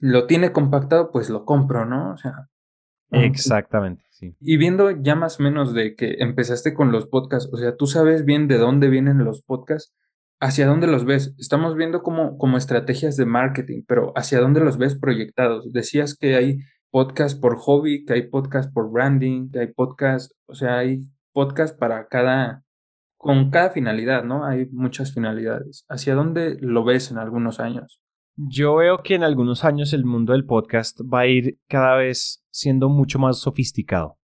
lo 0.00 0.26
tiene 0.26 0.52
compactado, 0.52 1.10
pues 1.12 1.30
lo 1.30 1.44
compro, 1.44 1.84
¿no? 1.84 2.12
O 2.12 2.16
sea, 2.16 2.48
Exactamente, 3.12 4.04
sí. 4.10 4.36
Y 4.40 4.56
viendo 4.56 4.90
ya 5.02 5.16
más 5.16 5.40
o 5.40 5.42
menos 5.42 5.74
de 5.74 5.96
que 5.96 6.16
empezaste 6.20 6.74
con 6.74 6.92
los 6.92 7.06
podcasts, 7.06 7.50
o 7.52 7.56
sea, 7.56 7.76
tú 7.76 7.86
sabes 7.86 8.24
bien 8.24 8.46
de 8.48 8.58
dónde 8.58 8.88
vienen 8.88 9.24
los 9.24 9.42
podcasts, 9.42 9.94
hacia 10.40 10.66
dónde 10.66 10.86
los 10.86 11.04
ves. 11.04 11.34
Estamos 11.38 11.76
viendo 11.76 12.02
como, 12.02 12.38
como 12.38 12.56
estrategias 12.56 13.16
de 13.16 13.26
marketing, 13.26 13.82
pero 13.86 14.12
hacia 14.16 14.40
dónde 14.40 14.60
los 14.60 14.78
ves 14.78 14.98
proyectados. 14.98 15.72
Decías 15.72 16.16
que 16.16 16.36
hay 16.36 16.58
podcasts 16.90 17.38
por 17.38 17.56
hobby, 17.56 18.04
que 18.04 18.14
hay 18.14 18.28
podcasts 18.28 18.72
por 18.72 18.90
branding, 18.90 19.50
que 19.50 19.60
hay 19.60 19.66
podcasts, 19.72 20.34
o 20.46 20.54
sea, 20.54 20.78
hay 20.78 21.02
podcasts 21.32 21.76
para 21.76 22.08
cada, 22.08 22.64
con 23.16 23.50
cada 23.50 23.70
finalidad, 23.70 24.24
¿no? 24.24 24.44
Hay 24.44 24.66
muchas 24.70 25.12
finalidades. 25.14 25.84
¿Hacia 25.88 26.14
dónde 26.14 26.56
lo 26.60 26.84
ves 26.84 27.10
en 27.10 27.18
algunos 27.18 27.60
años? 27.60 28.00
Yo 28.36 28.76
veo 28.76 29.02
que 29.02 29.14
en 29.14 29.22
algunos 29.22 29.64
años 29.64 29.92
el 29.92 30.04
mundo 30.04 30.32
del 30.32 30.46
podcast 30.46 31.00
va 31.02 31.20
a 31.20 31.26
ir 31.26 31.58
cada 31.68 31.96
vez 31.96 32.44
siendo 32.50 32.88
mucho 32.88 33.18
más 33.18 33.38
sofisticado 33.38 34.18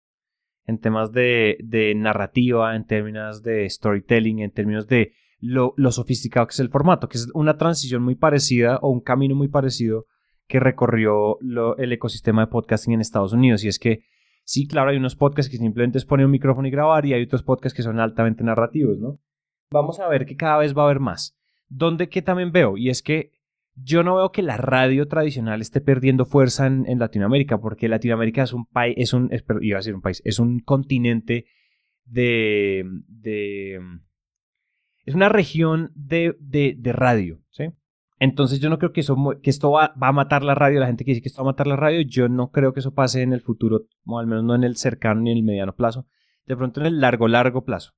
en 0.67 0.79
temas 0.79 1.13
de, 1.13 1.57
de 1.65 1.95
narrativa, 1.95 2.77
en 2.77 2.87
términos 2.87 3.43
de 3.43 3.69
storytelling, 3.69 4.41
en 4.41 4.51
términos 4.51 4.87
de 4.87 5.13
lo, 5.41 5.75
lo, 5.77 5.91
sofisticado 5.91 6.47
que 6.47 6.53
es 6.53 6.61
el 6.61 6.69
formato, 6.69 7.09
que 7.09 7.19
es 7.19 7.29
una 7.35 7.57
transición 7.57 8.03
muy 8.03 8.15
parecida 8.15 8.79
o 8.81 8.91
un 8.91 9.01
camino 9.01 9.35
muy 9.35 9.49
parecido 9.49 10.07
que 10.47 10.61
recorrió 10.61 11.39
lo, 11.41 11.77
el 11.79 11.93
ecosistema 11.93 12.43
de 12.43 12.53
podcasting 12.53 12.95
en 12.95 13.01
Estados 13.01 13.33
Unidos. 13.33 13.65
Y 13.65 13.69
es 13.69 13.79
que, 13.79 14.05
sí, 14.45 14.67
claro, 14.67 14.91
hay 14.91 14.97
unos 14.97 15.17
podcasts 15.17 15.51
que 15.51 15.59
simplemente 15.59 15.99
es 15.99 16.05
poner 16.05 16.27
un 16.27 16.33
micrófono 16.33 16.69
y 16.69 16.71
grabar 16.71 17.07
y 17.07 17.15
hay 17.15 17.23
otros 17.23 17.43
podcasts 17.43 17.77
que 17.77 17.83
son 17.83 18.01
altamente 18.01 18.45
narrativos, 18.45 18.99
¿no? 18.99 19.21
Vamos 19.71 20.01
a 20.01 20.09
ver 20.09 20.27
que 20.27 20.37
cada 20.37 20.59
vez 20.59 20.77
va 20.77 20.83
a 20.83 20.85
haber 20.87 21.01
más. 21.01 21.37
¿Dónde 21.69 22.09
que 22.09 22.21
también 22.21 22.53
veo? 22.53 22.77
Y 22.77 22.91
es 22.91 23.03
que 23.03 23.31
yo 23.75 24.03
no 24.03 24.17
veo 24.17 24.33
que 24.33 24.43
la 24.43 24.59
radio 24.59 25.09
tradicional 25.09 25.61
esté 25.61 25.81
perdiendo 25.81 26.27
fuerza 26.27 26.67
en, 26.67 26.99
Latinoamérica, 26.99 27.59
porque 27.59 27.89
Latinoamérica 27.89 28.43
es 28.43 28.53
un 28.53 28.67
país, 28.67 28.95
es 28.99 29.13
un, 29.15 29.31
iba 29.63 29.79
a 29.79 29.81
decir 29.81 29.95
un 29.95 30.03
país, 30.03 30.21
es 30.25 30.39
un 30.39 30.61
continente 30.61 31.47
de, 32.05 32.85
de 33.09 33.81
es 35.05 35.15
una 35.15 35.29
región 35.29 35.91
de, 35.95 36.37
de, 36.39 36.75
de, 36.79 36.93
radio, 36.93 37.41
¿sí? 37.51 37.71
Entonces 38.19 38.61
yo 38.61 38.71
no 38.71 38.79
creo 38.79 38.93
que, 38.93 39.01
eso, 39.01 39.17
que 39.43 39.51
esto 39.51 39.73
va, 39.73 39.95
va, 40.01 40.09
a 40.09 40.13
matar 40.13 40.45
la 40.45 40.55
radio, 40.55 40.81
la 40.81 40.87
gente 40.87 41.05
que 41.05 41.11
dice 41.11 41.23
que 41.23 41.29
esto 41.29 41.43
va 41.43 41.51
a 41.51 41.53
matar 41.53 41.67
la 41.67 41.77
radio, 41.77 42.03
yo 42.03 42.29
no 42.29 42.51
creo 42.51 42.73
que 42.73 42.81
eso 42.81 42.95
pase 42.95 43.23
en 43.23 43.33
el 43.33 43.41
futuro, 43.41 43.87
o 44.07 44.19
al 44.19 44.27
menos 44.27 44.45
no 44.45 44.55
en 44.55 44.65
el 44.65 44.77
cercano 44.77 45.21
ni 45.21 45.33
en 45.33 45.39
el 45.39 45.43
mediano 45.43 45.75
plazo, 45.75 46.07
de 46.47 46.57
pronto 46.57 46.81
en 46.81 46.87
el 46.87 47.01
largo, 47.01 47.27
largo 47.27 47.65
plazo. 47.65 47.93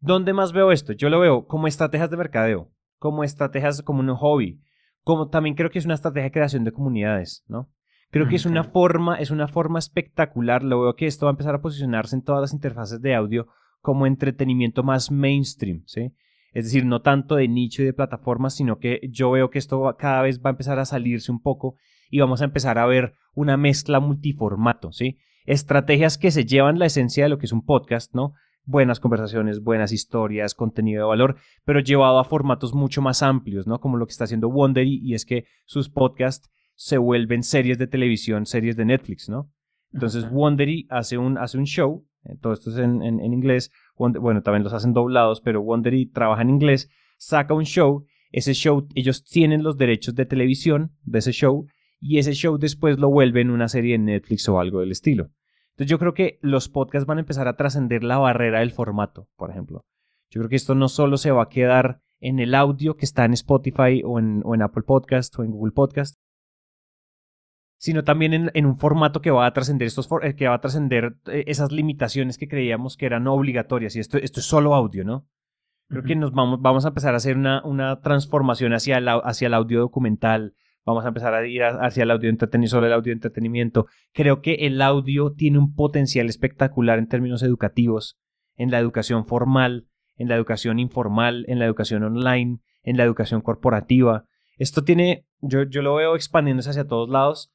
¿Dónde 0.00 0.32
más 0.32 0.52
veo 0.52 0.72
esto? 0.72 0.92
Yo 0.92 1.10
lo 1.10 1.20
veo 1.20 1.46
como 1.46 1.68
estrategias 1.68 2.10
de 2.10 2.16
mercadeo, 2.16 2.72
como 2.98 3.22
estrategias 3.22 3.82
como 3.82 4.00
un 4.00 4.14
hobby, 4.16 4.60
como 5.04 5.28
también 5.28 5.54
creo 5.54 5.70
que 5.70 5.78
es 5.78 5.84
una 5.84 5.94
estrategia 5.94 6.24
de 6.24 6.32
creación 6.32 6.64
de 6.64 6.72
comunidades, 6.72 7.44
¿no? 7.46 7.70
Creo 8.12 8.28
que 8.28 8.36
es 8.36 8.44
una 8.44 8.62
forma, 8.62 9.16
es 9.16 9.30
una 9.30 9.48
forma 9.48 9.78
espectacular. 9.78 10.62
Lo 10.62 10.82
veo 10.82 10.96
que 10.96 11.06
esto 11.06 11.24
va 11.24 11.30
a 11.30 11.32
empezar 11.32 11.54
a 11.54 11.62
posicionarse 11.62 12.14
en 12.14 12.22
todas 12.22 12.42
las 12.42 12.52
interfaces 12.52 13.00
de 13.00 13.14
audio 13.14 13.46
como 13.80 14.06
entretenimiento 14.06 14.82
más 14.82 15.10
mainstream, 15.10 15.82
¿sí? 15.86 16.12
Es 16.52 16.64
decir, 16.64 16.84
no 16.84 17.02
tanto 17.02 17.36
de 17.36 17.48
nicho 17.48 17.82
y 17.82 17.86
de 17.86 17.92
plataformas, 17.92 18.54
sino 18.54 18.78
que 18.78 19.00
yo 19.10 19.30
veo 19.30 19.50
que 19.50 19.58
esto 19.58 19.96
cada 19.98 20.22
vez 20.22 20.40
va 20.40 20.50
a 20.50 20.52
empezar 20.52 20.78
a 20.78 20.84
salirse 20.84 21.32
un 21.32 21.40
poco 21.40 21.76
y 22.10 22.20
vamos 22.20 22.42
a 22.42 22.44
empezar 22.44 22.78
a 22.78 22.86
ver 22.86 23.14
una 23.34 23.56
mezcla 23.56 24.00
multiformato, 24.00 24.92
¿sí? 24.92 25.18
Estrategias 25.44 26.18
que 26.18 26.30
se 26.30 26.44
llevan 26.44 26.78
la 26.78 26.86
esencia 26.86 27.24
de 27.24 27.30
lo 27.30 27.38
que 27.38 27.46
es 27.46 27.52
un 27.52 27.64
podcast, 27.64 28.14
¿no? 28.14 28.34
buenas 28.64 29.00
conversaciones, 29.00 29.62
buenas 29.62 29.92
historias, 29.92 30.54
contenido 30.54 31.02
de 31.02 31.08
valor, 31.08 31.36
pero 31.64 31.80
llevado 31.80 32.18
a 32.18 32.24
formatos 32.24 32.74
mucho 32.74 33.02
más 33.02 33.22
amplios, 33.22 33.66
¿no? 33.66 33.80
Como 33.80 33.96
lo 33.96 34.06
que 34.06 34.12
está 34.12 34.24
haciendo 34.24 34.48
Wondery 34.48 35.00
y 35.02 35.14
es 35.14 35.24
que 35.24 35.46
sus 35.64 35.88
podcasts 35.88 36.50
se 36.74 36.98
vuelven 36.98 37.42
series 37.42 37.78
de 37.78 37.86
televisión, 37.86 38.46
series 38.46 38.76
de 38.76 38.84
Netflix, 38.84 39.28
¿no? 39.28 39.50
Entonces 39.92 40.26
Wondery 40.30 40.86
hace 40.90 41.18
un, 41.18 41.38
hace 41.38 41.58
un 41.58 41.64
show, 41.64 42.06
eh, 42.24 42.36
todo 42.40 42.52
esto 42.52 42.70
es 42.70 42.78
en, 42.78 43.02
en, 43.02 43.20
inglés, 43.32 43.70
bueno, 44.20 44.42
también 44.42 44.64
los 44.64 44.72
hacen 44.72 44.92
doblados, 44.92 45.40
pero 45.40 45.60
Wondery 45.60 46.06
trabaja 46.06 46.42
en 46.42 46.50
inglés, 46.50 46.90
saca 47.18 47.54
un 47.54 47.64
show, 47.64 48.04
ese 48.30 48.54
show, 48.54 48.88
ellos 48.94 49.24
tienen 49.24 49.62
los 49.62 49.76
derechos 49.76 50.14
de 50.14 50.26
televisión 50.26 50.92
de 51.02 51.18
ese 51.18 51.32
show 51.32 51.66
y 52.00 52.18
ese 52.18 52.32
show 52.32 52.58
después 52.58 52.98
lo 52.98 53.10
vuelven 53.10 53.50
una 53.50 53.68
serie 53.68 53.94
en 53.94 54.06
Netflix 54.06 54.48
o 54.48 54.58
algo 54.58 54.80
del 54.80 54.90
estilo. 54.90 55.30
Entonces 55.72 55.90
yo 55.90 55.98
creo 55.98 56.14
que 56.14 56.38
los 56.42 56.68
podcasts 56.68 57.06
van 57.06 57.18
a 57.18 57.20
empezar 57.20 57.48
a 57.48 57.56
trascender 57.56 58.04
la 58.04 58.18
barrera 58.18 58.60
del 58.60 58.72
formato, 58.72 59.28
por 59.36 59.50
ejemplo. 59.50 59.84
Yo 60.30 60.40
creo 60.40 60.48
que 60.48 60.56
esto 60.56 60.74
no 60.74 60.88
solo 60.88 61.16
se 61.16 61.30
va 61.30 61.44
a 61.44 61.48
quedar 61.48 62.00
en 62.20 62.38
el 62.38 62.54
audio 62.54 62.96
que 62.96 63.04
está 63.04 63.24
en 63.24 63.32
Spotify 63.34 64.02
o 64.04 64.18
en, 64.18 64.62
Apple 64.62 64.82
Podcast 64.84 65.38
o 65.38 65.44
en 65.44 65.50
Google 65.50 65.72
Podcast, 65.72 66.16
sino 67.82 68.04
también 68.04 68.48
en, 68.54 68.66
un 68.66 68.76
formato 68.76 69.20
que 69.20 69.32
va 69.32 69.44
a 69.44 69.52
trascender 69.52 69.88
estos 69.88 70.08
eh, 70.22 70.36
que 70.36 70.46
va 70.46 70.54
a 70.54 70.60
trascender 70.60 71.16
eh, 71.26 71.42
esas 71.48 71.72
limitaciones 71.72 72.38
que 72.38 72.46
creíamos 72.46 72.96
que 72.96 73.06
eran 73.06 73.26
obligatorias. 73.26 73.96
Y 73.96 73.98
esto, 73.98 74.18
esto 74.18 74.38
es 74.38 74.46
solo 74.46 74.76
audio, 74.76 75.04
¿no? 75.04 75.26
Creo 75.88 76.04
que 76.04 76.14
nos 76.14 76.30
vamos, 76.30 76.62
vamos 76.62 76.84
a 76.84 76.88
empezar 76.88 77.14
a 77.14 77.16
hacer 77.16 77.36
una, 77.36 77.60
una 77.64 78.00
transformación 78.00 78.72
hacia 78.72 78.98
hacia 78.98 79.48
el 79.48 79.54
audio 79.54 79.80
documental, 79.80 80.54
vamos 80.86 81.04
a 81.04 81.08
empezar 81.08 81.34
a 81.34 81.44
ir 81.44 81.64
hacia 81.64 82.04
el 82.04 82.12
audio 82.12 82.30
entretenimiento, 82.30 82.76
sobre 82.76 82.86
el 82.86 82.92
audio 82.92 83.12
entretenimiento. 83.12 83.86
Creo 84.12 84.42
que 84.42 84.54
el 84.66 84.80
audio 84.80 85.32
tiene 85.32 85.58
un 85.58 85.74
potencial 85.74 86.28
espectacular 86.28 87.00
en 87.00 87.08
términos 87.08 87.42
educativos, 87.42 88.16
en 88.54 88.70
la 88.70 88.78
educación 88.78 89.26
formal, 89.26 89.88
en 90.14 90.28
la 90.28 90.36
educación 90.36 90.78
informal, 90.78 91.44
en 91.48 91.58
la 91.58 91.64
educación 91.64 92.04
online, 92.04 92.60
en 92.84 92.96
la 92.96 93.02
educación 93.02 93.40
corporativa. 93.40 94.26
Esto 94.56 94.84
tiene, 94.84 95.26
yo, 95.40 95.64
yo 95.64 95.82
lo 95.82 95.96
veo 95.96 96.14
expandiéndose 96.14 96.70
hacia 96.70 96.86
todos 96.86 97.08
lados. 97.08 97.51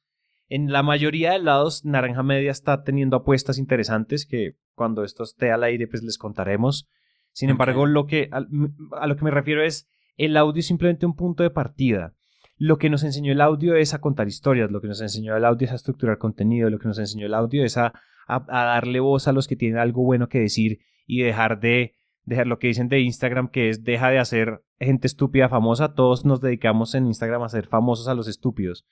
En 0.48 0.72
la 0.72 0.82
mayoría 0.82 1.32
de 1.32 1.40
lados, 1.40 1.84
Naranja 1.84 2.22
Media 2.22 2.50
está 2.50 2.82
teniendo 2.82 3.16
apuestas 3.16 3.58
interesantes 3.58 4.26
que 4.26 4.56
cuando 4.74 5.04
esto 5.04 5.24
esté 5.24 5.50
al 5.50 5.62
aire, 5.64 5.86
pues 5.86 6.02
les 6.02 6.18
contaremos. 6.18 6.88
Sin 7.32 7.50
embargo, 7.50 7.86
lo 7.86 8.06
que, 8.06 8.30
a 8.32 9.06
lo 9.06 9.16
que 9.16 9.24
me 9.24 9.30
refiero 9.30 9.62
es, 9.62 9.88
el 10.16 10.36
audio 10.36 10.60
es 10.60 10.66
simplemente 10.66 11.06
un 11.06 11.14
punto 11.14 11.42
de 11.42 11.50
partida 11.50 12.14
lo 12.58 12.78
que 12.78 12.90
nos 12.90 13.04
enseñó 13.04 13.32
el 13.32 13.40
audio 13.40 13.76
es 13.76 13.94
a 13.94 14.00
contar 14.00 14.26
historias, 14.26 14.70
lo 14.70 14.80
que 14.80 14.88
nos 14.88 15.00
enseñó 15.00 15.36
el 15.36 15.44
audio 15.44 15.66
es 15.66 15.72
a 15.72 15.76
estructurar 15.76 16.18
contenido, 16.18 16.68
lo 16.68 16.78
que 16.78 16.88
nos 16.88 16.98
enseñó 16.98 17.26
el 17.26 17.34
audio 17.34 17.64
es 17.64 17.76
a, 17.78 17.92
darle 18.28 19.00
voz 19.00 19.28
a 19.28 19.32
los 19.32 19.46
que 19.46 19.56
tienen 19.56 19.78
algo 19.78 20.02
bueno 20.02 20.28
que 20.28 20.40
decir 20.40 20.80
y 21.06 21.22
dejar 21.22 21.60
de 21.60 21.94
dejar 22.24 22.46
lo 22.46 22.58
que 22.58 22.66
dicen 22.66 22.88
de 22.88 23.00
Instagram, 23.00 23.48
que 23.48 23.70
es 23.70 23.84
deja 23.84 24.10
de 24.10 24.18
hacer 24.18 24.62
gente 24.78 25.06
estúpida 25.06 25.48
famosa, 25.48 25.94
todos 25.94 26.26
nos 26.26 26.42
dedicamos 26.42 26.94
en 26.94 27.06
Instagram 27.06 27.42
a 27.42 27.48
ser 27.48 27.66
famosos 27.66 28.06
a 28.06 28.14
los 28.14 28.28
estúpidos. 28.28 28.86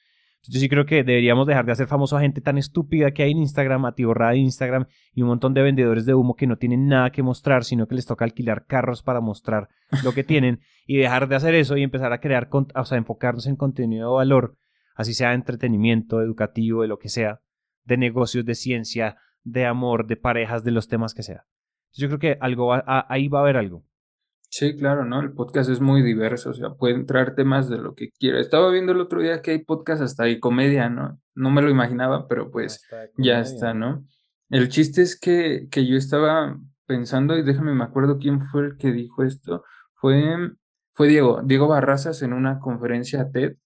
Yo 0.49 0.61
sí 0.61 0.69
creo 0.69 0.87
que 0.87 1.03
deberíamos 1.03 1.47
dejar 1.47 1.67
de 1.67 1.73
hacer 1.73 1.87
famoso 1.87 2.17
a 2.17 2.21
gente 2.21 2.41
tan 2.41 2.59
estúpida 2.59 3.11
que 3.11 3.23
hay 3.23 3.33
en 3.33 3.39
Instagram, 3.39 3.85
atiborrada 3.85 4.33
de 4.33 4.39
Instagram 4.39 4.87
y 5.13 5.23
un 5.23 5.29
montón 5.29 5.55
de 5.55 5.63
vendedores 5.63 6.07
de 6.07 6.15
humo 6.15 6.37
que 6.37 6.47
no 6.47 6.57
tienen 6.57 6.87
nada 6.87 7.11
que 7.11 7.23
mostrar, 7.23 7.65
sino 7.65 7.89
que 7.89 7.95
les 7.95 8.07
toca 8.07 8.25
alquilar 8.25 8.67
carros 8.67 9.03
para 9.03 9.21
mostrar 9.21 9.69
lo 10.05 10.13
que 10.13 10.25
tienen 10.25 10.61
y 10.87 10.99
dejar 10.99 11.29
de 11.29 11.37
hacer 11.37 11.55
eso 11.55 11.77
y 11.77 11.83
empezar 11.83 12.13
a 12.13 12.21
crear, 12.21 12.49
o 12.51 12.85
sea, 12.85 12.99
enfocarnos 12.99 13.47
en 13.47 13.57
contenido 13.57 14.11
de 14.11 14.15
valor, 14.15 14.57
así 14.95 15.15
sea 15.15 15.31
de 15.31 15.37
entretenimiento, 15.37 16.21
educativo, 16.21 16.83
de 16.83 16.89
lo 16.89 16.99
que 16.99 17.09
sea, 17.09 17.41
de 17.85 17.97
negocios, 17.97 18.45
de 18.45 18.55
ciencia, 18.55 19.17
de 19.43 19.65
amor, 19.65 20.07
de 20.07 20.17
parejas, 20.17 20.65
de 20.65 20.73
los 20.73 20.89
temas 20.89 21.15
que 21.15 21.23
sea. 21.23 21.45
Yo 21.93 22.09
creo 22.09 22.19
que 22.19 22.39
algo 22.41 22.75
ahí 22.87 23.29
va 23.29 23.39
a 23.39 23.43
haber 23.43 23.57
algo. 23.57 23.86
Sí, 24.59 24.75
claro, 24.75 25.05
¿no? 25.05 25.21
El 25.21 25.35
podcast 25.35 25.69
es 25.69 25.83
muy 25.83 26.01
diverso, 26.01 26.49
o 26.49 26.55
sea, 26.55 26.71
puede 26.71 26.95
entrar 26.95 27.35
temas 27.35 27.69
de 27.69 27.77
lo 27.77 27.95
que 27.95 28.09
quiera. 28.13 28.41
Estaba 28.41 28.71
viendo 28.71 28.93
el 28.93 29.03
otro 29.03 29.21
día 29.21 29.43
que 29.43 29.51
hay 29.51 29.59
podcast 29.63 30.01
hasta 30.01 30.25
de 30.25 30.41
comedia, 30.41 30.89
¿no? 30.89 31.21
No 31.35 31.51
me 31.51 31.61
lo 31.61 31.69
imaginaba, 31.69 32.27
pero 32.27 32.51
pues 32.51 32.83
ya 33.19 33.41
está, 33.41 33.75
¿no? 33.75 34.07
El 34.49 34.71
chiste 34.71 35.03
es 35.03 35.21
que, 35.21 35.69
que 35.71 35.87
yo 35.87 35.99
estaba 35.99 36.59
pensando, 36.87 37.37
y 37.37 37.43
déjame 37.43 37.75
me 37.75 37.85
acuerdo 37.85 38.17
quién 38.19 38.47
fue 38.47 38.65
el 38.65 38.77
que 38.79 38.93
dijo 38.93 39.25
esto, 39.25 39.63
fue, 39.93 40.25
fue 40.95 41.09
Diego, 41.09 41.43
Diego 41.45 41.69
Barrazas 41.69 42.23
en 42.23 42.33
una 42.33 42.59
conferencia 42.59 43.31
TED, 43.31 43.57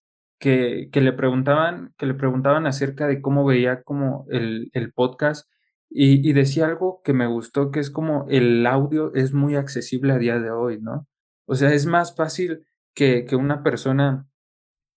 que, 0.40 0.88
que 0.90 1.00
le 1.02 1.12
preguntaban, 1.12 1.94
que 1.98 2.06
le 2.06 2.14
preguntaban 2.14 2.66
acerca 2.66 3.06
de 3.06 3.22
cómo 3.22 3.44
veía 3.44 3.84
como 3.84 4.26
el, 4.28 4.70
el 4.72 4.92
podcast 4.92 5.48
y, 5.90 6.32
decía 6.32 6.66
algo 6.66 7.02
que 7.04 7.12
me 7.12 7.26
gustó, 7.26 7.70
que 7.70 7.80
es 7.80 7.90
como 7.90 8.26
el 8.28 8.64
audio 8.66 9.12
es 9.14 9.32
muy 9.32 9.56
accesible 9.56 10.12
a 10.12 10.18
día 10.18 10.38
de 10.38 10.50
hoy, 10.50 10.80
¿no? 10.80 11.08
O 11.46 11.56
sea, 11.56 11.72
es 11.74 11.86
más 11.86 12.14
fácil 12.14 12.64
que, 12.94 13.24
que 13.24 13.34
una 13.34 13.62
persona 13.64 14.26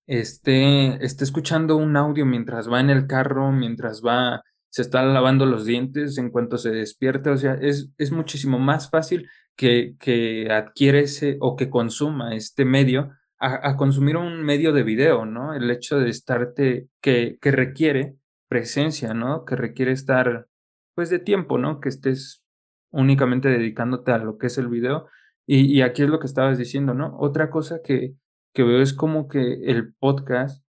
esté, 0.06 1.04
esté 1.04 1.24
escuchando 1.24 1.78
un 1.78 1.98
audio 1.98 2.26
mientras 2.26 2.72
va 2.72 2.80
en 2.80 2.92
el 2.92 3.08
carro, 3.08 3.52
mientras 3.52 4.04
va, 4.04 4.44
se 4.70 4.84
está 4.84 5.04
lavando 5.04 5.48
los 5.48 5.66
dientes, 5.66 6.18
en 6.20 6.30
cuanto 6.30 6.58
se 6.58 6.70
despierta. 6.70 7.32
O 7.32 7.38
sea, 7.38 7.56
es, 7.56 7.90
es 7.98 8.12
muchísimo 8.12 8.60
más 8.60 8.90
fácil 8.90 9.28
que, 9.56 9.96
que 10.00 10.52
adquiere 10.52 11.02
ese 11.02 11.38
o 11.40 11.56
que 11.56 11.70
consuma 11.70 12.36
este 12.36 12.66
medio 12.66 13.12
a, 13.40 13.76
consumir 13.76 14.16
un 14.16 14.42
medio 14.42 14.72
de 14.72 14.84
video, 14.84 15.26
¿no? 15.26 15.54
El 15.54 15.70
hecho 15.70 16.00
de 16.00 16.10
estarte, 16.10 16.88
que, 17.02 17.38
que 17.42 17.52
requiere 17.52 18.16
presencia, 18.48 19.14
¿no? 19.14 19.44
Que 19.44 19.58
requiere 19.58 19.92
estar 19.92 20.48
pues 20.96 21.10
de 21.10 21.20
tiempo, 21.20 21.58
¿no? 21.58 21.80
Que 21.80 21.90
estés 21.90 22.44
únicamente 22.92 23.50
dedicándote 23.50 24.12
a 24.12 24.20
lo 24.20 24.38
que 24.38 24.48
es 24.48 24.58
el 24.58 24.68
video. 24.68 25.08
Y, 25.46 25.82
aquí 25.82 26.04
es 26.04 26.10
lo 26.10 26.20
que 26.20 26.28
estabas 26.28 26.58
diciendo, 26.58 26.94
¿no? 26.94 27.18
Otra 27.20 27.50
cosa 27.50 27.82
que, 27.84 28.16
que 28.54 28.64
veo 28.64 28.82
es 28.82 28.94
como 28.94 29.28
que 29.28 29.66
el 29.66 29.94
podcast 29.96 30.66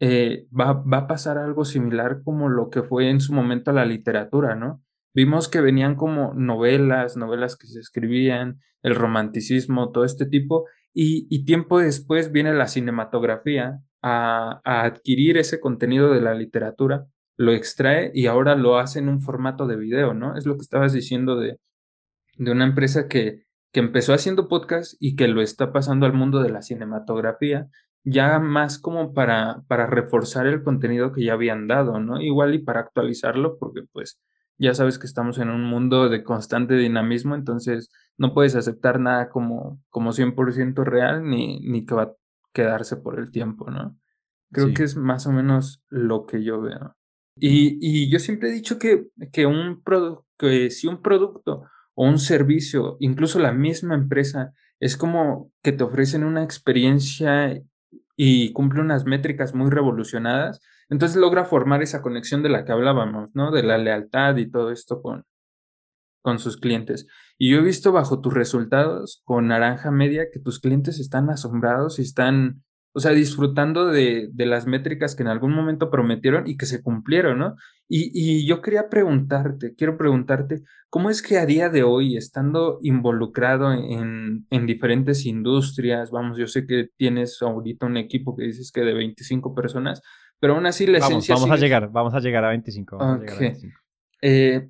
eh, 0.00 0.46
va, 0.58 0.72
va 0.72 0.98
a 0.98 1.06
pasar 1.06 1.36
algo 1.36 1.66
similar 1.66 2.22
como 2.24 2.48
lo 2.48 2.70
que 2.70 2.82
fue 2.82 3.10
en 3.10 3.20
su 3.20 3.34
momento 3.34 3.72
la 3.72 3.84
literatura, 3.84 4.54
¿no? 4.54 4.82
Vimos 5.14 5.48
que 5.48 5.60
venían 5.60 5.94
como 5.94 6.32
novelas, 6.34 7.16
novelas 7.16 7.56
que 7.56 7.66
se 7.66 7.80
escribían, 7.80 8.60
el 8.82 8.94
romanticismo, 8.94 9.92
todo 9.92 10.04
este 10.04 10.26
tipo, 10.26 10.66
y, 10.94 11.26
y 11.28 11.44
tiempo 11.44 11.78
después 11.80 12.32
viene 12.32 12.54
la 12.54 12.66
cinematografía 12.66 13.80
a, 14.02 14.60
a, 14.64 14.84
adquirir 14.84 15.36
ese 15.36 15.60
contenido 15.60 16.12
de 16.12 16.20
la 16.20 16.34
literatura 16.34 17.06
lo 17.36 17.52
extrae 17.52 18.10
y 18.14 18.26
ahora 18.26 18.54
lo 18.56 18.78
hace 18.78 18.98
en 18.98 19.08
un 19.08 19.20
formato 19.20 19.66
de 19.66 19.76
video, 19.76 20.14
¿no? 20.14 20.36
Es 20.36 20.46
lo 20.46 20.54
que 20.56 20.62
estabas 20.62 20.92
diciendo 20.92 21.36
de, 21.36 21.58
de 22.36 22.52
una 22.52 22.64
empresa 22.64 23.08
que, 23.08 23.44
que 23.72 23.80
empezó 23.80 24.14
haciendo 24.14 24.48
podcast 24.48 24.94
y 25.00 25.16
que 25.16 25.28
lo 25.28 25.42
está 25.42 25.72
pasando 25.72 26.06
al 26.06 26.12
mundo 26.12 26.42
de 26.42 26.50
la 26.50 26.62
cinematografía, 26.62 27.68
ya 28.04 28.38
más 28.38 28.78
como 28.78 29.12
para, 29.14 29.62
para 29.66 29.86
reforzar 29.86 30.46
el 30.46 30.62
contenido 30.62 31.12
que 31.12 31.24
ya 31.24 31.32
habían 31.32 31.66
dado, 31.66 31.98
¿no? 31.98 32.20
Igual 32.20 32.54
y 32.54 32.58
para 32.58 32.80
actualizarlo, 32.80 33.58
porque 33.58 33.82
pues 33.92 34.20
ya 34.58 34.74
sabes 34.74 34.98
que 34.98 35.06
estamos 35.06 35.38
en 35.38 35.50
un 35.50 35.64
mundo 35.64 36.08
de 36.08 36.22
constante 36.22 36.74
dinamismo, 36.74 37.34
entonces 37.34 37.90
no 38.16 38.32
puedes 38.32 38.54
aceptar 38.54 39.00
nada 39.00 39.28
como, 39.28 39.80
como 39.88 40.12
100% 40.12 40.84
real 40.84 41.28
ni, 41.28 41.60
ni 41.60 41.84
que 41.84 41.94
va 41.94 42.02
a 42.02 42.12
quedarse 42.52 42.96
por 42.96 43.18
el 43.18 43.30
tiempo, 43.32 43.70
¿no? 43.70 43.98
Creo 44.52 44.72
que 44.72 44.84
es 44.84 44.96
más 44.96 45.26
o 45.26 45.32
menos 45.32 45.82
lo 45.88 46.26
que 46.26 46.44
yo 46.44 46.60
veo. 46.60 46.94
Y, 47.36 48.10
yo 48.10 48.18
siempre 48.18 48.48
he 48.48 48.52
dicho 48.52 48.78
que, 48.78 49.06
si 50.70 50.86
un 50.86 51.02
producto 51.02 51.64
o 51.94 52.06
un 52.06 52.18
servicio, 52.18 52.96
incluso 53.00 53.38
la 53.38 53.52
misma 53.52 53.94
empresa, 53.94 54.52
es 54.80 54.96
como 54.96 55.50
que 55.62 55.72
te 55.72 55.84
ofrecen 55.84 56.24
una 56.24 56.42
experiencia 56.42 57.60
y 58.16 58.52
cumple 58.52 58.80
unas 58.80 59.04
métricas 59.04 59.54
muy 59.54 59.70
revolucionadas, 59.70 60.60
entonces 60.88 61.16
logra 61.16 61.44
formar 61.44 61.82
esa 61.82 62.02
conexión 62.02 62.42
de 62.42 62.50
la 62.50 62.64
que 62.64 62.72
hablábamos, 62.72 63.34
¿no? 63.34 63.50
De 63.50 63.62
la 63.62 63.78
lealtad 63.78 64.36
y 64.36 64.50
todo 64.50 64.70
esto 64.70 65.02
con 65.02 66.38
sus 66.38 66.56
clientes. 66.56 67.06
Y 67.38 67.50
yo 67.50 67.58
he 67.58 67.62
visto 67.62 67.92
bajo 67.92 68.20
tus 68.20 68.34
resultados 68.34 69.22
con 69.24 69.48
Naranja 69.48 69.90
Media 69.90 70.26
que 70.32 70.40
tus 70.40 70.60
clientes 70.60 70.98
están 70.98 71.30
asombrados 71.30 71.98
y 71.98 72.02
están 72.02 72.62
o 72.96 73.00
sea, 73.00 73.10
disfrutando 73.10 73.86
de, 73.86 74.28
de, 74.32 74.46
las 74.46 74.68
métricas 74.68 75.16
que 75.16 75.24
en 75.24 75.28
algún 75.28 75.52
momento 75.52 75.90
prometieron 75.90 76.46
y 76.46 76.56
que 76.56 76.64
se 76.64 76.80
cumplieron, 76.80 77.40
¿no? 77.40 77.56
Y, 77.88 78.12
y, 78.14 78.46
yo 78.46 78.62
quería 78.62 78.88
preguntarte, 78.88 79.74
quiero 79.74 79.98
preguntarte, 79.98 80.62
¿cómo 80.90 81.10
es 81.10 81.20
que 81.20 81.38
a 81.38 81.44
día 81.44 81.70
de 81.70 81.82
hoy, 81.82 82.16
estando 82.16 82.78
involucrado 82.82 83.72
en, 83.72 84.46
en 84.48 84.66
diferentes 84.66 85.26
industrias, 85.26 86.12
vamos, 86.12 86.38
yo 86.38 86.46
sé 86.46 86.66
que 86.68 86.90
tienes 86.96 87.42
ahorita 87.42 87.84
un 87.84 87.96
equipo 87.96 88.36
que 88.36 88.44
dices 88.44 88.70
que 88.70 88.82
de 88.82 88.94
25 88.94 89.56
personas, 89.56 90.00
pero 90.38 90.54
aún 90.54 90.66
así 90.66 90.86
la 90.86 91.00
vamos, 91.00 91.10
esencia... 91.10 91.34
Vamos 91.34 91.50
a 91.50 91.56
llegar, 91.56 91.90
vamos 91.90 92.14
a 92.14 92.20
llegar 92.20 92.44
a 92.44 92.50
25. 92.50 92.96
Vamos 92.96 93.16
a 93.16 93.20
llegar 93.20 93.36
a 93.36 93.40
25. 93.40 93.78
Eh, 94.22 94.68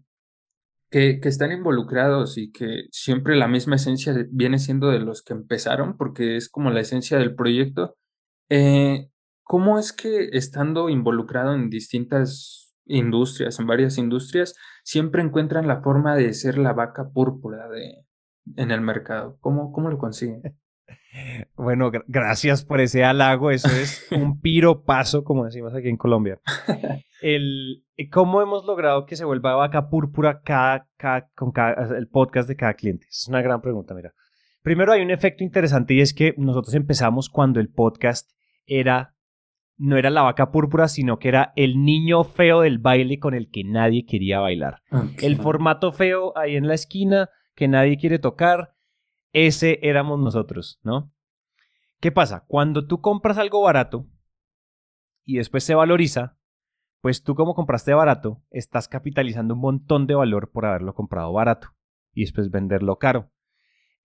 que, 0.90 1.20
que, 1.20 1.28
están 1.28 1.52
involucrados 1.52 2.38
y 2.38 2.52
que 2.52 2.84
siempre 2.90 3.36
la 3.36 3.48
misma 3.48 3.76
esencia 3.76 4.14
viene 4.30 4.58
siendo 4.58 4.88
de 4.88 5.00
los 5.00 5.22
que 5.22 5.34
empezaron, 5.34 5.98
porque 5.98 6.36
es 6.36 6.48
como 6.48 6.70
la 6.70 6.80
esencia 6.80 7.18
del 7.18 7.34
proyecto, 7.34 7.96
eh, 8.48 9.10
¿cómo 9.42 9.78
es 9.78 9.92
que 9.92 10.28
estando 10.32 10.88
involucrado 10.88 11.54
en 11.54 11.70
distintas 11.70 12.74
industrias, 12.86 13.58
en 13.58 13.66
varias 13.66 13.98
industrias, 13.98 14.54
siempre 14.82 15.22
encuentran 15.22 15.66
la 15.66 15.82
forma 15.82 16.16
de 16.16 16.32
ser 16.34 16.58
la 16.58 16.72
vaca 16.72 17.10
púrpura 17.10 17.68
de, 17.68 18.06
en 18.56 18.70
el 18.70 18.80
mercado? 18.80 19.38
¿Cómo, 19.40 19.72
cómo 19.72 19.90
lo 19.90 19.98
consiguen? 19.98 20.42
Bueno, 21.56 21.92
gracias 22.08 22.64
por 22.64 22.80
ese 22.80 23.04
halago. 23.04 23.50
Eso 23.50 23.68
es 23.68 24.06
un 24.10 24.40
piropaso, 24.40 25.22
como 25.22 25.44
decimos 25.44 25.72
aquí 25.74 25.88
en 25.88 25.96
Colombia. 25.96 26.40
El, 27.22 27.84
¿Cómo 28.10 28.42
hemos 28.42 28.66
logrado 28.66 29.06
que 29.06 29.16
se 29.16 29.24
vuelva 29.24 29.54
vaca 29.54 29.88
púrpura 29.88 30.42
cada, 30.42 30.88
con 31.34 31.52
cada, 31.52 31.96
el 31.96 32.08
podcast 32.08 32.48
de 32.48 32.56
cada 32.56 32.74
cliente? 32.74 33.06
Es 33.08 33.28
una 33.28 33.40
gran 33.40 33.62
pregunta, 33.62 33.94
mira. 33.94 34.12
Primero 34.64 34.94
hay 34.94 35.02
un 35.02 35.10
efecto 35.10 35.44
interesante 35.44 35.92
y 35.92 36.00
es 36.00 36.14
que 36.14 36.34
nosotros 36.38 36.72
empezamos 36.72 37.28
cuando 37.28 37.60
el 37.60 37.68
podcast 37.68 38.30
era 38.64 39.14
no 39.76 39.98
era 39.98 40.08
la 40.08 40.22
vaca 40.22 40.50
púrpura, 40.52 40.88
sino 40.88 41.18
que 41.18 41.28
era 41.28 41.52
el 41.54 41.84
niño 41.84 42.24
feo 42.24 42.62
del 42.62 42.78
baile 42.78 43.18
con 43.18 43.34
el 43.34 43.50
que 43.50 43.62
nadie 43.62 44.06
quería 44.06 44.40
bailar. 44.40 44.80
El 45.20 45.36
formato 45.36 45.92
feo 45.92 46.32
ahí 46.38 46.56
en 46.56 46.66
la 46.66 46.72
esquina 46.72 47.28
que 47.54 47.68
nadie 47.68 47.98
quiere 47.98 48.18
tocar, 48.18 48.74
ese 49.34 49.80
éramos 49.82 50.18
nosotros, 50.18 50.80
¿no? 50.82 51.12
¿Qué 52.00 52.10
pasa? 52.10 52.46
Cuando 52.48 52.86
tú 52.86 53.02
compras 53.02 53.36
algo 53.36 53.60
barato 53.60 54.06
y 55.26 55.36
después 55.36 55.62
se 55.64 55.74
valoriza, 55.74 56.38
pues 57.02 57.22
tú 57.22 57.34
como 57.34 57.54
compraste 57.54 57.92
barato, 57.92 58.42
estás 58.48 58.88
capitalizando 58.88 59.52
un 59.52 59.60
montón 59.60 60.06
de 60.06 60.14
valor 60.14 60.52
por 60.52 60.64
haberlo 60.64 60.94
comprado 60.94 61.30
barato 61.34 61.74
y 62.14 62.22
después 62.22 62.50
venderlo 62.50 62.96
caro. 62.96 63.33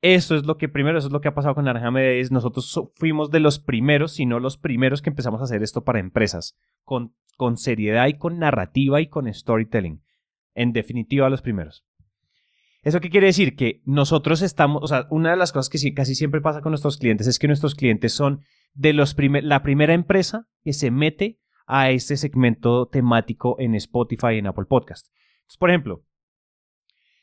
Eso 0.01 0.35
es 0.35 0.45
lo 0.45 0.57
que 0.57 0.69
primero, 0.69 0.97
eso 0.97 1.07
es 1.07 1.13
lo 1.13 1.19
que 1.19 1.27
ha 1.27 1.33
pasado 1.33 1.55
con 1.55 1.65
Naranja 1.65 1.91
Media. 1.91 2.25
nosotros 2.31 2.79
fuimos 2.95 3.31
de 3.31 3.41
los 3.41 3.59
primeros, 3.59 4.13
si 4.13 4.25
no 4.25 4.39
los 4.39 4.57
primeros 4.57 5.01
que 5.01 5.09
empezamos 5.09 5.41
a 5.41 5.43
hacer 5.43 5.62
esto 5.62 5.83
para 5.83 5.99
empresas, 5.99 6.57
con, 6.83 7.13
con 7.35 7.57
seriedad 7.57 8.07
y 8.07 8.17
con 8.17 8.39
narrativa 8.39 9.01
y 9.01 9.07
con 9.07 9.31
storytelling. 9.33 10.01
En 10.53 10.71
definitiva, 10.71 11.29
los 11.29 11.41
primeros. 11.41 11.85
¿Eso 12.81 13.02
qué 13.02 13.10
quiere 13.10 13.27
decir? 13.27 13.58
Que 13.58 13.81
nosotros 13.83 14.41
estamos, 14.41 14.81
o 14.83 14.87
sea, 14.87 15.08
una 15.10 15.31
de 15.31 15.37
las 15.37 15.52
cosas 15.52 15.69
que 15.69 15.93
casi 15.93 16.15
siempre 16.15 16.39
pasa 16.39 16.62
con 16.62 16.71
nuestros 16.71 16.97
clientes 16.97 17.27
es 17.27 17.37
que 17.37 17.47
nuestros 17.47 17.75
clientes 17.75 18.13
son 18.13 18.41
de 18.73 18.93
los 18.93 19.17
la 19.43 19.63
primera 19.63 19.93
empresa 19.93 20.47
que 20.63 20.71
se 20.71 20.91
mete 20.91 21.39
a 21.67 21.91
este 21.91 22.15
segmento 22.15 22.87
temático 22.87 23.58
en 23.60 23.75
Spotify 23.75 24.35
y 24.35 24.37
en 24.37 24.47
Apple 24.47 24.65
Podcast. 24.65 25.08
Entonces, 25.41 25.58
por 25.58 25.69
ejemplo, 25.69 26.04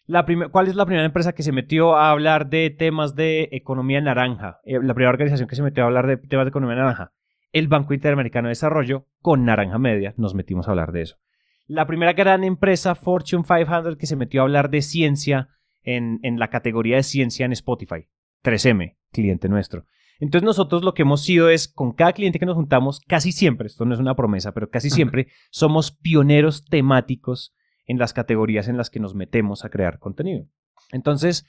¿Cuál 0.06 0.68
es 0.68 0.76
la 0.76 0.86
primera 0.86 1.04
empresa 1.04 1.32
que 1.32 1.42
se 1.42 1.52
metió 1.52 1.96
a 1.96 2.10
hablar 2.10 2.48
de 2.48 2.70
temas 2.70 3.16
de 3.16 3.48
economía 3.50 4.00
naranja? 4.00 4.60
Eh, 4.64 4.78
la 4.80 4.94
primera 4.94 5.10
organización 5.10 5.48
que 5.48 5.56
se 5.56 5.62
metió 5.62 5.82
a 5.82 5.86
hablar 5.86 6.06
de 6.06 6.16
temas 6.16 6.46
de 6.46 6.50
economía 6.50 6.76
naranja. 6.76 7.12
el 7.52 7.68
Banco 7.68 7.94
Interamericano 7.94 8.48
de 8.48 8.50
Desarrollo 8.50 9.06
con 9.20 9.44
Naranja 9.44 9.78
Media 9.78 10.14
nos 10.16 10.34
metimos 10.34 10.68
a 10.68 10.70
hablar 10.70 10.92
de 10.92 11.02
eso. 11.02 11.16
La 11.66 11.86
primera 11.86 12.12
gran 12.12 12.44
empresa 12.44 12.94
Fortune 12.94 13.44
500 13.44 13.96
que 13.96 14.06
se 14.06 14.14
metió 14.14 14.40
a 14.40 14.44
hablar 14.44 14.70
de 14.70 14.82
ciencia 14.82 15.48
en, 15.82 16.20
en 16.22 16.38
la 16.38 16.50
categoría 16.50 16.96
de 16.96 17.02
ciencia 17.02 17.44
en 17.46 17.52
Spotify. 17.52 18.06
3M, 18.44 18.96
cliente 19.10 19.48
nuestro. 19.48 19.86
Entonces 20.20 20.44
nosotros 20.44 20.84
lo 20.84 20.94
que 20.94 21.02
hemos 21.02 21.22
sido 21.24 21.50
es, 21.50 21.66
con 21.66 21.92
cada 21.92 22.12
cliente 22.12 22.38
que 22.38 22.46
nos 22.46 22.54
juntamos, 22.54 23.00
casi 23.00 23.32
siempre, 23.32 23.66
esto 23.66 23.84
no 23.84 23.94
es 23.94 24.00
una 24.00 24.14
promesa, 24.14 24.52
pero 24.52 24.70
casi 24.70 24.88
siempre 24.88 25.28
somos 25.50 25.90
pioneros 25.90 26.64
temáticos 26.64 27.54
en 27.86 27.98
las 27.98 28.12
categorías 28.12 28.68
en 28.68 28.76
las 28.76 28.90
que 28.90 29.00
nos 29.00 29.14
metemos 29.14 29.64
a 29.64 29.70
crear 29.70 29.98
contenido. 29.98 30.46
Entonces, 30.92 31.46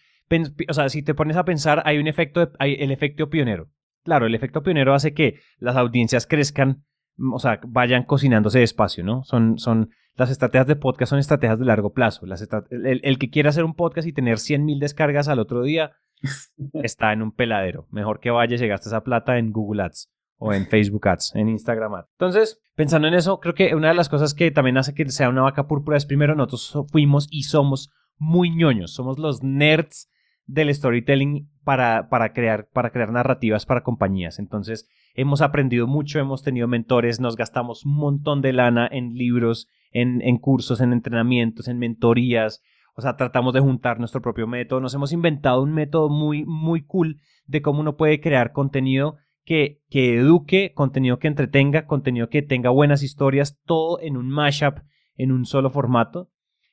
o 0.69 0.73
sea, 0.73 0.89
si 0.89 1.03
te 1.03 1.13
pones 1.13 1.37
a 1.37 1.45
pensar, 1.45 1.81
hay 1.85 1.97
un 1.97 2.07
efecto, 2.07 2.51
hay 2.59 2.75
el 2.79 2.91
efecto 2.91 3.29
pionero. 3.29 3.69
Claro, 4.03 4.25
el 4.25 4.35
efecto 4.35 4.63
pionero 4.63 4.93
hace 4.93 5.13
que 5.13 5.39
las 5.57 5.75
audiencias 5.75 6.27
crezcan, 6.27 6.85
mm, 7.17 7.33
o 7.33 7.39
sea, 7.39 7.59
vayan 7.67 8.03
cocinándose 8.03 8.59
despacio, 8.59 9.03
¿no? 9.03 9.23
Son, 9.23 9.57
son, 9.57 9.89
las 10.15 10.31
estrategias 10.31 10.67
de 10.67 10.75
podcast 10.75 11.11
son 11.11 11.19
estrategias 11.19 11.59
de 11.59 11.65
largo 11.65 11.93
plazo. 11.93 12.25
el, 12.71 13.01
el, 13.03 13.19
que 13.19 13.29
quiera 13.29 13.49
hacer 13.49 13.63
un 13.63 13.75
podcast 13.75 14.07
y 14.07 14.13
tener 14.13 14.37
100.000 14.37 14.79
descargas 14.79 15.27
al 15.27 15.39
otro 15.39 15.61
día 15.61 15.91
está 16.73 17.13
en 17.13 17.21
un 17.21 17.31
peladero. 17.31 17.87
Mejor 17.91 18.19
que 18.19 18.31
vayas 18.31 18.61
y 18.61 18.67
gastes 18.67 18.87
esa 18.87 19.03
plata 19.03 19.37
en 19.37 19.51
Google 19.51 19.83
Ads 19.83 20.09
o 20.37 20.53
en 20.53 20.67
Facebook 20.67 21.07
Ads, 21.07 21.35
en 21.35 21.49
Instagram 21.49 21.95
Ads. 21.95 22.09
Entonces, 22.13 22.61
pensando 22.75 23.07
en 23.07 23.13
eso, 23.13 23.39
creo 23.39 23.55
que 23.55 23.75
una 23.75 23.89
de 23.89 23.93
las 23.95 24.09
cosas 24.09 24.33
que 24.33 24.51
también 24.51 24.77
hace 24.77 24.93
que 24.93 25.09
sea 25.09 25.29
una 25.29 25.41
vaca 25.41 25.67
púrpura 25.67 25.97
es 25.97 26.05
primero 26.05 26.35
nosotros 26.35 26.87
fuimos 26.91 27.27
y 27.31 27.43
somos 27.43 27.91
muy 28.17 28.49
ñoños, 28.49 28.93
somos 28.93 29.19
los 29.19 29.43
nerds 29.43 30.09
del 30.45 30.73
storytelling 30.73 31.49
para, 31.63 32.07
para, 32.09 32.33
crear, 32.33 32.69
para 32.71 32.91
crear 32.91 33.11
narrativas 33.11 33.65
para 33.65 33.83
compañías. 33.83 34.39
Entonces, 34.39 34.87
hemos 35.13 35.41
aprendido 35.41 35.87
mucho, 35.87 36.19
hemos 36.19 36.41
tenido 36.41 36.67
mentores, 36.67 37.19
nos 37.19 37.35
gastamos 37.35 37.85
un 37.85 37.95
montón 37.95 38.41
de 38.41 38.53
lana 38.53 38.87
en 38.89 39.13
libros, 39.15 39.67
en, 39.91 40.21
en 40.21 40.37
cursos, 40.37 40.79
en 40.79 40.93
entrenamientos, 40.93 41.67
en 41.67 41.79
mentorías. 41.79 42.61
O 42.95 43.01
sea, 43.01 43.17
tratamos 43.17 43.53
de 43.53 43.59
juntar 43.59 43.99
nuestro 43.99 44.21
propio 44.21 44.47
método. 44.47 44.79
Nos 44.79 44.93
hemos 44.93 45.11
inventado 45.11 45.61
un 45.61 45.73
método 45.73 46.09
muy, 46.09 46.45
muy 46.45 46.85
cool 46.85 47.19
de 47.45 47.61
cómo 47.61 47.81
uno 47.81 47.97
puede 47.97 48.21
crear 48.21 48.53
contenido 48.53 49.17
que, 49.47 49.81
que 49.89 50.17
eduque, 50.17 50.73
contenido 50.75 51.19
que 51.19 51.29
entretenga, 51.29 51.85
contenido 51.87 52.27
que 52.27 52.41
tenga 52.41 52.69
buenas 52.69 53.01
historias, 53.01 53.57
todo 53.65 53.97
en 54.01 54.17
un 54.17 54.27
mashup, 54.27 54.79
en 55.15 55.31
un 55.31 55.45
solo 55.45 55.69
formato. 55.69 56.29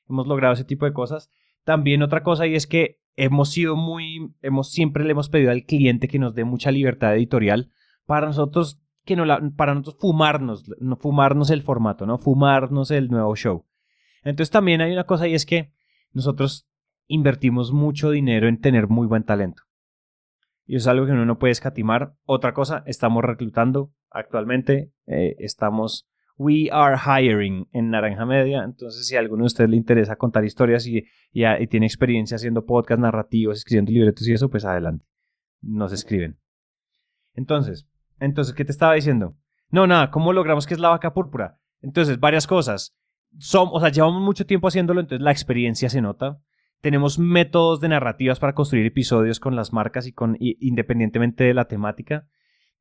Hemos 0.09 0.27
logrado 0.27 0.55
ese 0.55 0.65
tipo 0.65 0.85
de 0.85 0.93
cosas. 0.93 1.31
También 1.63 2.03
otra 2.03 2.25
cosa 2.25 2.49
y 2.49 2.57
es 2.57 2.67
que 2.67 2.99
hemos 3.15 3.53
sido 3.53 3.77
muy, 3.77 4.35
hemos 4.43 4.73
siempre 4.73 5.05
le 5.05 5.13
hemos 5.13 5.29
pedido 5.29 5.53
al 5.53 5.67
cliente 5.67 6.09
que 6.09 6.19
nos 6.19 6.35
dé 6.35 6.43
mucha 6.43 6.73
libertad 6.73 7.15
editorial 7.15 7.71
para 8.07 8.27
nosotros 8.27 8.83
que 9.05 9.15
no 9.15 9.25
la, 9.25 9.41
para 9.57 9.75
nosotros 9.75 10.01
fumarnos, 10.01 10.65
no 10.81 10.97
fumarnos 10.97 11.51
el 11.51 11.63
formato, 11.63 12.07
no 12.07 12.19
fumarnos 12.19 12.91
el 12.91 13.09
nuevo 13.09 13.37
show. 13.37 13.67
Entonces 14.25 14.51
también 14.51 14.81
hay 14.81 14.91
una 14.91 15.05
cosa 15.05 15.29
y 15.29 15.35
es 15.35 15.47
que 15.47 15.73
nosotros 16.13 16.69
invertimos 17.07 17.71
mucho 17.71 18.11
dinero 18.11 18.49
en 18.49 18.61
tener 18.61 18.89
muy 18.89 19.07
buen 19.07 19.23
talento. 19.23 19.63
Y 20.67 20.77
es 20.77 20.87
algo 20.87 21.07
que 21.07 21.13
uno 21.13 21.27
no 21.27 21.39
puede 21.39 21.53
escatimar. 21.53 22.15
Otra 22.25 22.55
cosa, 22.55 22.83
estamos 22.87 23.23
reclutando 23.23 23.93
actualmente, 24.11 24.93
eh, 25.07 25.37
estamos 25.39 26.09
We 26.37 26.69
Are 26.73 26.97
Hiring 26.97 27.69
en 27.73 27.91
Naranja 27.91 28.27
Media. 28.27 28.65
Entonces, 28.65 29.07
si 29.07 29.17
a 29.17 29.21
alguno 29.21 29.45
de 29.45 29.49
ustedes 29.49 29.71
le 29.71 29.77
interesa 29.77 30.17
contar 30.17 30.45
historias 30.45 30.87
y, 30.87 31.05
y, 31.33 31.67
tiene 31.67 31.87
experiencia 31.87 32.37
haciendo 32.37 32.65
podcast 32.65 33.01
narrativos, 33.01 33.59
escribiendo 33.59 33.93
libretos 33.93 34.27
y 34.27 34.33
eso, 34.33 34.49
pues 34.51 34.65
adelante. 34.65 35.07
Nos 35.61 35.93
escriben. 35.93 36.39
Entonces, 37.35 37.87
entonces, 38.19 38.55
¿qué 38.55 38.65
te 38.65 38.73
estaba 38.73 38.95
diciendo? 38.95 39.37
No, 39.71 39.87
nada, 39.87 40.11
¿cómo 40.11 40.33
logramos 40.33 40.67
que 40.67 40.75
es 40.75 40.81
la 40.81 40.89
vaca 40.89 41.15
púrpura? 41.15 41.59
Entonces, 41.81 42.19
varias 42.19 42.47
cosas. 42.47 42.97
Som, 43.39 43.71
o 43.73 43.81
sea, 43.81 43.89
llevamos 43.91 44.23
mucho 44.23 44.47
tiempo 44.47 44.69
haciéndolo, 44.69 45.01
entonces 45.01 45.23
la 45.23 45.33
experiencia 45.33 45.89
se 45.89 46.01
nota. 46.01 46.41
Tenemos 46.85 47.19
métodos 47.19 47.81
de 47.81 47.89
narrativas 47.89 48.39
para 48.39 48.55
construir 48.55 48.85
episodios 48.85 49.41
con 49.41 49.57
las 49.57 49.73
marcas 49.73 50.07
y 50.07 50.13
con 50.13 50.37
independientemente 50.39 51.45
de 51.45 51.55
la 51.55 51.65
temática 51.65 52.29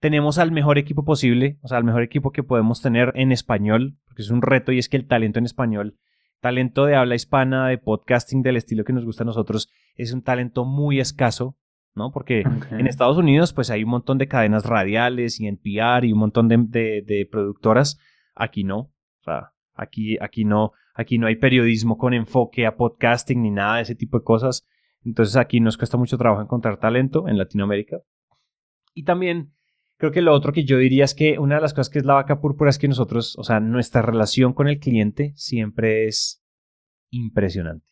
tenemos 0.02 0.40
al 0.40 0.52
mejor 0.52 0.78
equipo 0.78 1.06
posible, 1.06 1.58
o 1.62 1.70
sea, 1.70 1.78
al 1.78 1.86
mejor 1.86 2.04
equipo 2.04 2.34
que 2.34 2.44
podemos 2.44 2.82
tener 2.82 3.14
en 3.16 3.32
español, 3.32 3.96
porque 4.04 4.24
es 4.24 4.30
un 4.30 4.42
reto 4.42 4.74
y 4.74 4.80
es 4.80 4.90
que 4.90 4.98
el 4.98 5.08
talento 5.08 5.40
en 5.40 5.46
español, 5.46 5.96
talento 6.42 6.86
de 6.86 6.98
habla 6.98 7.16
hispana, 7.16 7.70
de 7.70 7.78
podcasting 7.78 8.42
del 8.42 8.58
estilo 8.58 8.84
que 8.84 8.92
nos 8.92 9.06
gusta 9.06 9.24
a 9.24 9.26
nosotros, 9.26 9.70
es 9.96 10.12
un 10.12 10.22
talento 10.22 10.66
muy 10.66 11.00
escaso, 11.00 11.56
¿no? 11.96 12.12
Porque 12.12 12.44
en 12.72 12.88
Estados 12.88 13.16
Unidos, 13.16 13.54
pues 13.54 13.70
hay 13.70 13.86
un 13.86 13.92
montón 13.92 14.18
de 14.18 14.28
cadenas 14.28 14.66
radiales 14.66 15.40
y 15.40 15.48
NPR 15.48 16.04
y 16.04 16.12
un 16.12 16.20
montón 16.20 16.50
de, 16.50 16.58
de, 17.06 17.26
productoras. 17.32 17.98
Aquí 18.36 18.66
no. 18.66 18.80
O 18.80 19.24
sea, 19.24 19.53
aquí, 19.74 20.18
aquí 20.20 20.46
no, 20.46 20.72
aquí 20.94 21.18
no 21.18 21.28
hay 21.28 21.36
periodismo 21.36 21.98
con 21.98 22.14
enfoque 22.14 22.66
a 22.66 22.76
podcasting 22.76 23.42
ni 23.42 23.52
nada 23.52 23.78
de 23.78 23.84
ese 23.84 23.96
tipo 23.96 24.20
de 24.20 24.24
cosas. 24.24 24.68
Entonces 25.04 25.36
aquí 25.36 25.60
nos 25.60 25.78
cuesta 25.78 25.98
mucho 25.98 26.18
trabajo 26.18 26.42
encontrar 26.42 26.78
talento 26.78 27.28
en 27.28 27.38
Latinoamérica. 27.38 27.98
Y 28.94 29.04
también 29.04 29.54
Creo 30.04 30.12
que 30.12 30.22
lo 30.22 30.34
otro 30.34 30.52
que 30.52 30.66
yo 30.66 30.78
diría 30.78 31.06
es 31.06 31.14
que 31.14 31.40
una 31.40 31.56
de 31.56 31.62
las 31.62 31.74
cosas 31.74 31.90
que 31.90 32.00
es 32.00 32.06
la 32.06 32.16
vaca 32.16 32.42
púrpura 32.42 32.70
es 32.70 32.78
que 32.78 32.90
nosotros, 32.90 33.38
o 33.38 33.44
sea, 33.46 33.62
nuestra 33.62 34.02
relación 34.02 34.52
con 34.52 34.68
el 34.68 34.80
cliente 34.80 35.32
siempre 35.38 36.08
es 36.08 36.44
impresionante. 37.10 37.88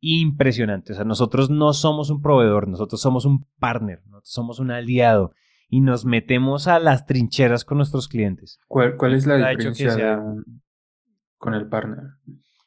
Impresionante. 0.00 0.92
O 0.92 0.96
sea, 0.96 1.04
nosotros 1.04 1.48
no 1.48 1.72
somos 1.72 2.10
un 2.10 2.20
proveedor, 2.20 2.68
nosotros 2.68 3.00
somos 3.00 3.24
un 3.24 3.46
partner, 3.58 4.02
nosotros 4.06 4.30
somos 4.30 4.58
un 4.58 4.72
aliado 4.72 5.32
y 5.70 5.80
nos 5.80 6.04
metemos 6.04 6.68
a 6.68 6.78
las 6.80 7.06
trincheras 7.06 7.64
con 7.64 7.78
nuestros 7.78 8.08
clientes. 8.08 8.58
¿Cuál, 8.66 8.96
cuál 8.96 9.14
es 9.14 9.24
la 9.26 9.36
diferencia 9.36 10.20
con 11.42 11.54
el 11.54 11.66
partner? 11.68 12.04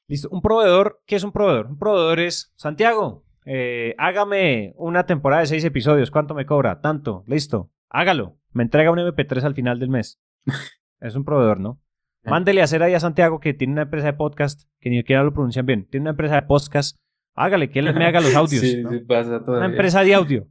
Listo. 0.08 0.28
Un 0.30 0.42
proveedor, 0.42 1.02
¿qué 1.08 1.16
es 1.16 1.24
un 1.24 1.32
proveedor? 1.32 1.68
Un 1.68 1.80
proveedor 1.80 2.20
es, 2.20 2.54
Santiago, 2.58 3.24
eh, 3.46 3.96
hágame 3.98 4.74
una 4.76 5.06
temporada 5.06 5.42
de 5.42 5.48
seis 5.48 5.64
episodios, 5.64 6.12
¿cuánto 6.12 6.36
me 6.36 6.46
cobra? 6.46 6.82
Tanto, 6.82 7.24
listo, 7.26 7.72
hágalo. 7.90 8.38
Me 8.52 8.64
entrega 8.64 8.92
un 8.92 9.00
MP3 9.00 9.44
al 9.44 9.56
final 9.56 9.80
del 9.80 9.90
mes. 9.90 10.22
es 11.00 11.16
un 11.16 11.24
proveedor, 11.24 11.62
¿no? 11.62 11.82
Eh. 12.24 12.30
Mándele 12.30 12.60
a 12.60 12.66
hacer 12.66 12.84
ahí 12.84 12.94
a 12.94 13.00
Santiago 13.00 13.40
que 13.40 13.54
tiene 13.54 13.72
una 13.72 13.84
empresa 13.84 14.08
de 14.08 14.14
podcast, 14.14 14.64
que 14.82 14.90
ni 14.90 14.98
siquiera 14.98 15.24
lo 15.24 15.34
pronuncian 15.34 15.66
bien. 15.66 15.88
Tiene 15.90 16.04
una 16.04 16.12
empresa 16.12 16.36
de 16.36 16.42
podcast. 16.42 16.98
Hágale, 17.34 17.70
que 17.70 17.80
él 17.80 17.94
me 17.96 18.06
haga 18.06 18.20
los 18.20 18.36
audios. 18.36 18.62
sí, 18.62 18.84
sí, 18.84 19.00
pasa 19.08 19.42
Una 19.48 19.68
empresa 19.68 20.04
de 20.04 20.16
audio. 20.16 20.50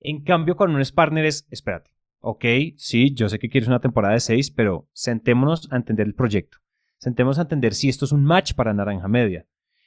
En 0.00 0.22
cambio, 0.22 0.56
con 0.56 0.74
un 0.74 0.82
partner 0.94 1.24
es, 1.24 1.48
espérate, 1.50 1.90
ok, 2.20 2.44
sí, 2.76 3.14
yo 3.14 3.30
sé 3.30 3.38
que 3.38 3.48
quieres 3.48 3.68
una 3.68 3.80
temporada 3.80 4.12
de 4.12 4.20
seis, 4.20 4.50
pero 4.50 4.88
sentémonos 4.92 5.72
a 5.72 5.76
entender 5.76 6.06
el 6.06 6.14
proyecto. 6.14 6.58
Sentémonos 6.98 7.38
a 7.38 7.42
entender 7.42 7.74
si 7.74 7.88
esto 7.88 8.04
es 8.04 8.12
un 8.12 8.24
match 8.24 8.54
para 8.54 8.72
Naranja 8.72 9.08
Media. 9.08 9.46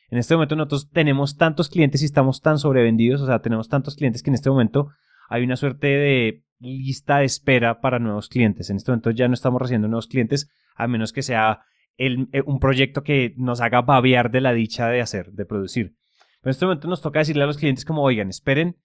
En 0.10 0.18
este 0.18 0.36
momento 0.36 0.56
nosotros 0.56 0.90
tenemos 0.92 1.38
tantos 1.38 1.70
clientes 1.70 2.02
y 2.02 2.06
estamos 2.06 2.42
tan 2.42 2.58
sobrevendidos, 2.58 3.22
o 3.22 3.26
sea, 3.28 3.42
tenemos 3.42 3.70
tantos 3.70 3.96
clientes 3.96 4.24
que 4.24 4.30
en 4.30 4.36
este 4.36 4.50
momento 4.50 4.90
hay 5.30 5.44
una 5.44 5.56
suerte 5.56 5.88
de 5.88 6.44
lista 6.60 7.20
de 7.20 7.26
espera 7.26 7.80
para 7.80 8.00
nuevos 8.00 8.28
clientes. 8.28 8.70
En 8.70 8.78
este 8.78 8.92
momento 8.92 9.12
ya 9.12 9.28
no 9.28 9.34
estamos 9.34 9.62
recibiendo 9.62 9.88
nuevos 9.88 10.08
clientes, 10.08 10.50
a 10.76 10.88
menos 10.88 11.14
que 11.14 11.22
sea 11.22 11.62
eh, 11.98 12.16
un 12.46 12.60
proyecto 12.60 13.04
que 13.04 13.34
nos 13.38 13.62
haga 13.62 13.82
babear 13.82 14.32
de 14.32 14.42
la 14.42 14.54
dicha 14.54 14.88
de 14.88 15.02
hacer, 15.02 15.32
de 15.32 15.46
producir. 15.46 15.96
Pero 16.42 16.50
en 16.50 16.52
este 16.52 16.66
momento 16.66 16.88
nos 16.88 17.02
toca 17.02 17.20
decirle 17.20 17.44
a 17.44 17.48
los 17.48 17.58
clientes 17.58 17.86
como, 17.86 18.02
oigan, 18.02 18.30
esperen, 18.30 18.78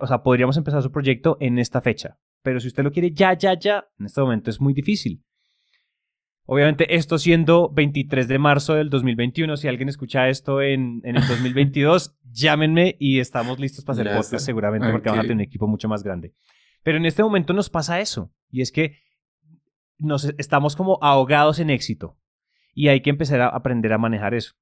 o 0.00 0.06
sea, 0.06 0.22
podríamos 0.22 0.56
empezar 0.56 0.82
su 0.82 0.90
proyecto 0.90 1.36
en 1.40 1.58
esta 1.58 1.80
fecha. 1.80 2.18
Pero 2.42 2.60
si 2.60 2.68
usted 2.68 2.84
lo 2.84 2.92
quiere 2.92 3.10
ya, 3.12 3.34
ya, 3.34 3.58
ya, 3.58 3.88
en 3.98 4.06
este 4.06 4.20
momento 4.20 4.50
es 4.50 4.60
muy 4.60 4.72
difícil. 4.72 5.24
Obviamente, 6.50 6.96
esto 6.96 7.18
siendo 7.18 7.68
23 7.68 8.26
de 8.26 8.38
marzo 8.38 8.72
del 8.72 8.88
2021, 8.88 9.58
si 9.58 9.68
alguien 9.68 9.90
escucha 9.90 10.30
esto 10.30 10.62
en, 10.62 11.02
en 11.04 11.16
el 11.16 11.28
2022, 11.28 12.16
llámenme 12.32 12.96
y 12.98 13.20
estamos 13.20 13.58
listos 13.58 13.84
para 13.84 14.00
hacer 14.00 14.16
podcast 14.16 14.46
seguramente 14.46 14.90
porque 14.90 15.10
vamos 15.10 15.18
a 15.18 15.28
tener 15.28 15.36
un 15.36 15.42
equipo 15.42 15.66
mucho 15.66 15.90
más 15.90 16.02
grande. 16.02 16.32
Pero 16.82 16.96
en 16.96 17.04
este 17.04 17.22
momento 17.22 17.52
nos 17.52 17.68
pasa 17.68 18.00
eso, 18.00 18.32
y 18.50 18.62
es 18.62 18.72
que 18.72 18.96
nos 19.98 20.24
estamos 20.38 20.74
como 20.74 20.98
ahogados 21.02 21.58
en 21.58 21.68
éxito 21.68 22.16
y 22.72 22.88
hay 22.88 23.02
que 23.02 23.10
empezar 23.10 23.42
a 23.42 23.48
aprender 23.48 23.92
a 23.92 23.98
manejar 23.98 24.32
eso. 24.32 24.54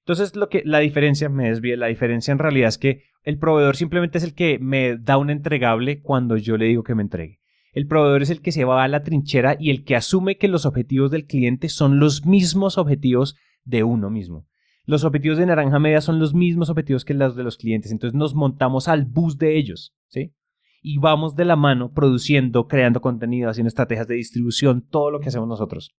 Entonces, 0.00 0.36
lo 0.36 0.50
que 0.50 0.60
la 0.66 0.80
diferencia, 0.80 1.30
me 1.30 1.48
desvíe, 1.48 1.78
la 1.78 1.86
diferencia 1.86 2.32
en 2.32 2.40
realidad 2.40 2.68
es 2.68 2.76
que 2.76 3.04
el 3.22 3.38
proveedor 3.38 3.76
simplemente 3.76 4.18
es 4.18 4.24
el 4.24 4.34
que 4.34 4.58
me 4.58 4.98
da 4.98 5.16
un 5.16 5.30
entregable 5.30 6.02
cuando 6.02 6.36
yo 6.36 6.58
le 6.58 6.66
digo 6.66 6.82
que 6.82 6.94
me 6.94 7.02
entregue. 7.02 7.41
El 7.72 7.86
proveedor 7.86 8.22
es 8.22 8.30
el 8.30 8.40
que 8.40 8.52
se 8.52 8.64
va 8.64 8.84
a 8.84 8.88
la 8.88 9.02
trinchera 9.02 9.56
y 9.58 9.70
el 9.70 9.84
que 9.84 9.96
asume 9.96 10.36
que 10.36 10.48
los 10.48 10.66
objetivos 10.66 11.10
del 11.10 11.26
cliente 11.26 11.68
son 11.68 11.98
los 11.98 12.24
mismos 12.24 12.78
objetivos 12.78 13.36
de 13.64 13.82
uno 13.82 14.10
mismo. 14.10 14.46
Los 14.84 15.04
objetivos 15.04 15.38
de 15.38 15.46
Naranja 15.46 15.78
Media 15.78 16.00
son 16.00 16.18
los 16.18 16.34
mismos 16.34 16.68
objetivos 16.68 17.04
que 17.04 17.14
los 17.14 17.36
de 17.36 17.44
los 17.44 17.56
clientes, 17.56 17.92
entonces 17.92 18.16
nos 18.16 18.34
montamos 18.34 18.88
al 18.88 19.04
bus 19.04 19.38
de 19.38 19.56
ellos, 19.56 19.94
¿sí? 20.08 20.34
y 20.82 20.98
vamos 20.98 21.36
de 21.36 21.44
la 21.44 21.56
mano 21.56 21.92
produciendo, 21.92 22.66
creando 22.66 23.00
contenido, 23.00 23.48
haciendo 23.48 23.68
estrategias 23.68 24.08
de 24.08 24.16
distribución, 24.16 24.82
todo 24.82 25.10
lo 25.10 25.20
que 25.20 25.28
hacemos 25.28 25.48
nosotros. 25.48 25.94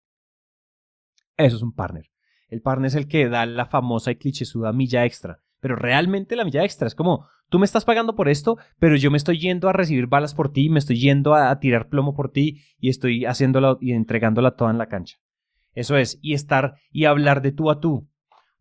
Eso 1.38 1.55
es 1.55 1.61
un 1.61 1.74
partner. 1.74 2.11
El 2.49 2.61
partner 2.61 2.88
es 2.88 2.95
el 2.95 3.07
que 3.07 3.30
da 3.30 3.45
la 3.45 3.65
famosa 3.65 4.11
y 4.11 4.17
clichésuda 4.17 4.74
milla 4.74 5.05
extra. 5.05 5.41
Pero 5.61 5.78
realmente 5.78 6.36
la 6.36 6.43
milla 6.43 6.65
extra 6.65 6.88
es 6.88 6.95
como 6.95 7.28
tú 7.50 7.60
me 7.60 7.66
estás 7.66 7.86
pagando 7.86 8.16
por 8.16 8.30
esto, 8.30 8.58
pero 8.80 8.96
yo 8.96 9.12
me 9.12 9.18
estoy 9.18 9.39
yendo 9.39 9.70
a 9.70 9.74
recibir 9.74 10.08
balas 10.08 10.34
por 10.34 10.52
ti, 10.52 10.70
me 10.70 10.80
estoy 10.80 11.00
yendo 11.00 11.36
a, 11.36 11.60
tirar 11.60 11.89
plomo 11.89 12.16
por 12.16 12.32
ti 12.32 12.62
y 12.80 12.89
estoy 12.89 13.26
haciéndolo 13.26 13.78
y 13.82 13.94
entregándola 13.94 14.56
toda 14.56 14.72
en 14.72 14.78
la 14.78 14.88
cancha. 14.88 15.18
Eso 15.74 15.98
es, 15.98 16.20
y 16.22 16.34
estar 16.34 16.76
y 16.91 17.06
hablar 17.06 17.41
de 17.41 17.52
tú 17.52 17.70
a 17.72 17.80
tú. 17.80 18.10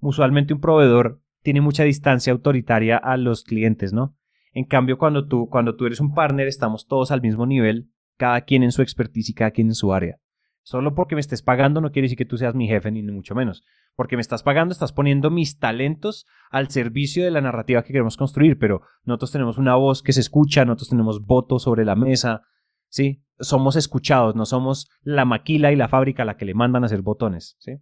Usualmente 0.01 0.55
un 0.55 0.61
proveedor 0.61 1.20
tiene 1.43 1.61
mucha 1.61 1.85
distancia 1.85 2.33
autoritaria 2.33 2.97
a 2.97 3.16
los 3.16 3.45
clientes, 3.45 3.93
¿no? 3.93 4.16
En 4.53 4.64
cambio, 4.64 4.99
cuando 4.99 5.26
tú, 5.26 5.49
cuando 5.49 5.76
tú 5.76 5.87
eres 5.87 6.01
un 6.01 6.14
partner, 6.14 6.47
estamos 6.47 6.87
todos 6.87 7.11
al 7.11 7.22
mismo 7.22 7.47
nivel, 7.47 7.91
cada 8.16 8.43
quien 8.43 8.62
en 8.62 8.72
su 8.72 8.83
expertise 8.83 9.30
y 9.30 9.35
cada 9.35 9.51
quien 9.51 9.68
en 9.68 9.74
su 9.74 9.93
área. 9.93 10.18
Solo 10.62 10.95
porque 10.95 11.14
me 11.14 11.20
estés 11.20 11.43
pagando 11.43 11.80
no 11.80 11.91
quiere 11.91 12.05
decir 12.05 12.18
que 12.18 12.24
tú 12.24 12.37
seas 12.37 12.55
mi 12.55 12.68
jefe, 12.68 12.91
ni 12.91 13.03
mucho 13.03 13.35
menos. 13.35 13.64
Porque 13.95 14.16
me 14.16 14.22
estás 14.22 14.43
pagando, 14.43 14.72
estás 14.72 14.93
poniendo 14.93 15.30
mis 15.30 15.59
talentos 15.59 16.26
al 16.51 16.68
servicio 16.70 17.24
de 17.24 17.30
la 17.30 17.40
narrativa 17.40 17.82
que 17.82 17.93
queremos 17.93 18.16
construir, 18.16 18.59
pero 18.59 18.82
nosotros 19.05 19.32
tenemos 19.32 19.59
una 19.59 19.74
voz 19.74 20.03
que 20.03 20.12
se 20.12 20.20
escucha, 20.20 20.64
nosotros 20.64 20.88
tenemos 20.90 21.24
votos 21.24 21.62
sobre 21.62 21.84
la 21.84 21.95
mesa, 21.95 22.43
¿sí? 22.88 23.24
Somos 23.38 23.76
escuchados, 23.76 24.34
no 24.34 24.47
somos 24.47 24.88
la 25.03 25.24
maquila 25.24 25.72
y 25.72 25.76
la 25.76 25.88
fábrica 25.88 26.22
a 26.22 26.26
la 26.26 26.36
que 26.36 26.45
le 26.45 26.55
mandan 26.55 26.82
a 26.82 26.86
hacer 26.86 27.03
botones, 27.03 27.57
¿sí? 27.59 27.78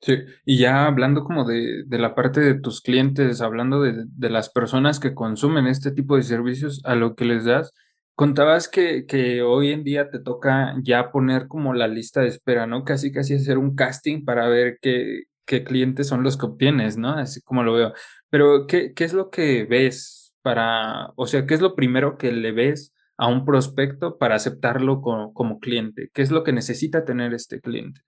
Sí, 0.00 0.18
y 0.44 0.58
ya 0.58 0.86
hablando 0.86 1.24
como 1.24 1.46
de, 1.46 1.84
de 1.86 1.98
la 1.98 2.14
parte 2.14 2.40
de 2.40 2.60
tus 2.60 2.82
clientes, 2.82 3.40
hablando 3.40 3.80
de, 3.80 4.04
de, 4.06 4.30
las 4.30 4.50
personas 4.50 5.00
que 5.00 5.14
consumen 5.14 5.66
este 5.66 5.92
tipo 5.92 6.16
de 6.16 6.22
servicios, 6.22 6.82
a 6.84 6.94
lo 6.94 7.14
que 7.14 7.24
les 7.24 7.46
das, 7.46 7.72
contabas 8.14 8.68
que, 8.68 9.06
que 9.06 9.42
hoy 9.42 9.72
en 9.72 9.82
día 9.82 10.10
te 10.10 10.20
toca 10.20 10.74
ya 10.82 11.10
poner 11.10 11.48
como 11.48 11.74
la 11.74 11.88
lista 11.88 12.20
de 12.20 12.28
espera, 12.28 12.66
¿no? 12.66 12.84
Casi, 12.84 13.12
casi 13.12 13.34
hacer 13.34 13.56
un 13.56 13.74
casting 13.74 14.24
para 14.24 14.48
ver 14.48 14.78
qué, 14.82 15.24
qué 15.46 15.64
clientes 15.64 16.08
son 16.08 16.22
los 16.22 16.36
que 16.36 16.46
obtienes, 16.46 16.96
¿no? 16.96 17.10
Así 17.10 17.40
como 17.42 17.62
lo 17.62 17.72
veo. 17.72 17.92
Pero, 18.30 18.66
¿qué, 18.66 18.92
qué 18.94 19.04
es 19.04 19.12
lo 19.12 19.30
que 19.30 19.64
ves 19.64 20.34
para, 20.42 21.12
o 21.16 21.26
sea, 21.26 21.46
qué 21.46 21.54
es 21.54 21.60
lo 21.60 21.74
primero 21.74 22.18
que 22.18 22.32
le 22.32 22.52
ves 22.52 22.94
a 23.16 23.28
un 23.28 23.44
prospecto 23.44 24.18
para 24.18 24.34
aceptarlo 24.34 25.00
como, 25.00 25.32
como 25.32 25.58
cliente? 25.58 26.10
¿Qué 26.12 26.22
es 26.22 26.30
lo 26.30 26.44
que 26.44 26.52
necesita 26.52 27.04
tener 27.04 27.34
este 27.34 27.60
cliente? 27.60 28.00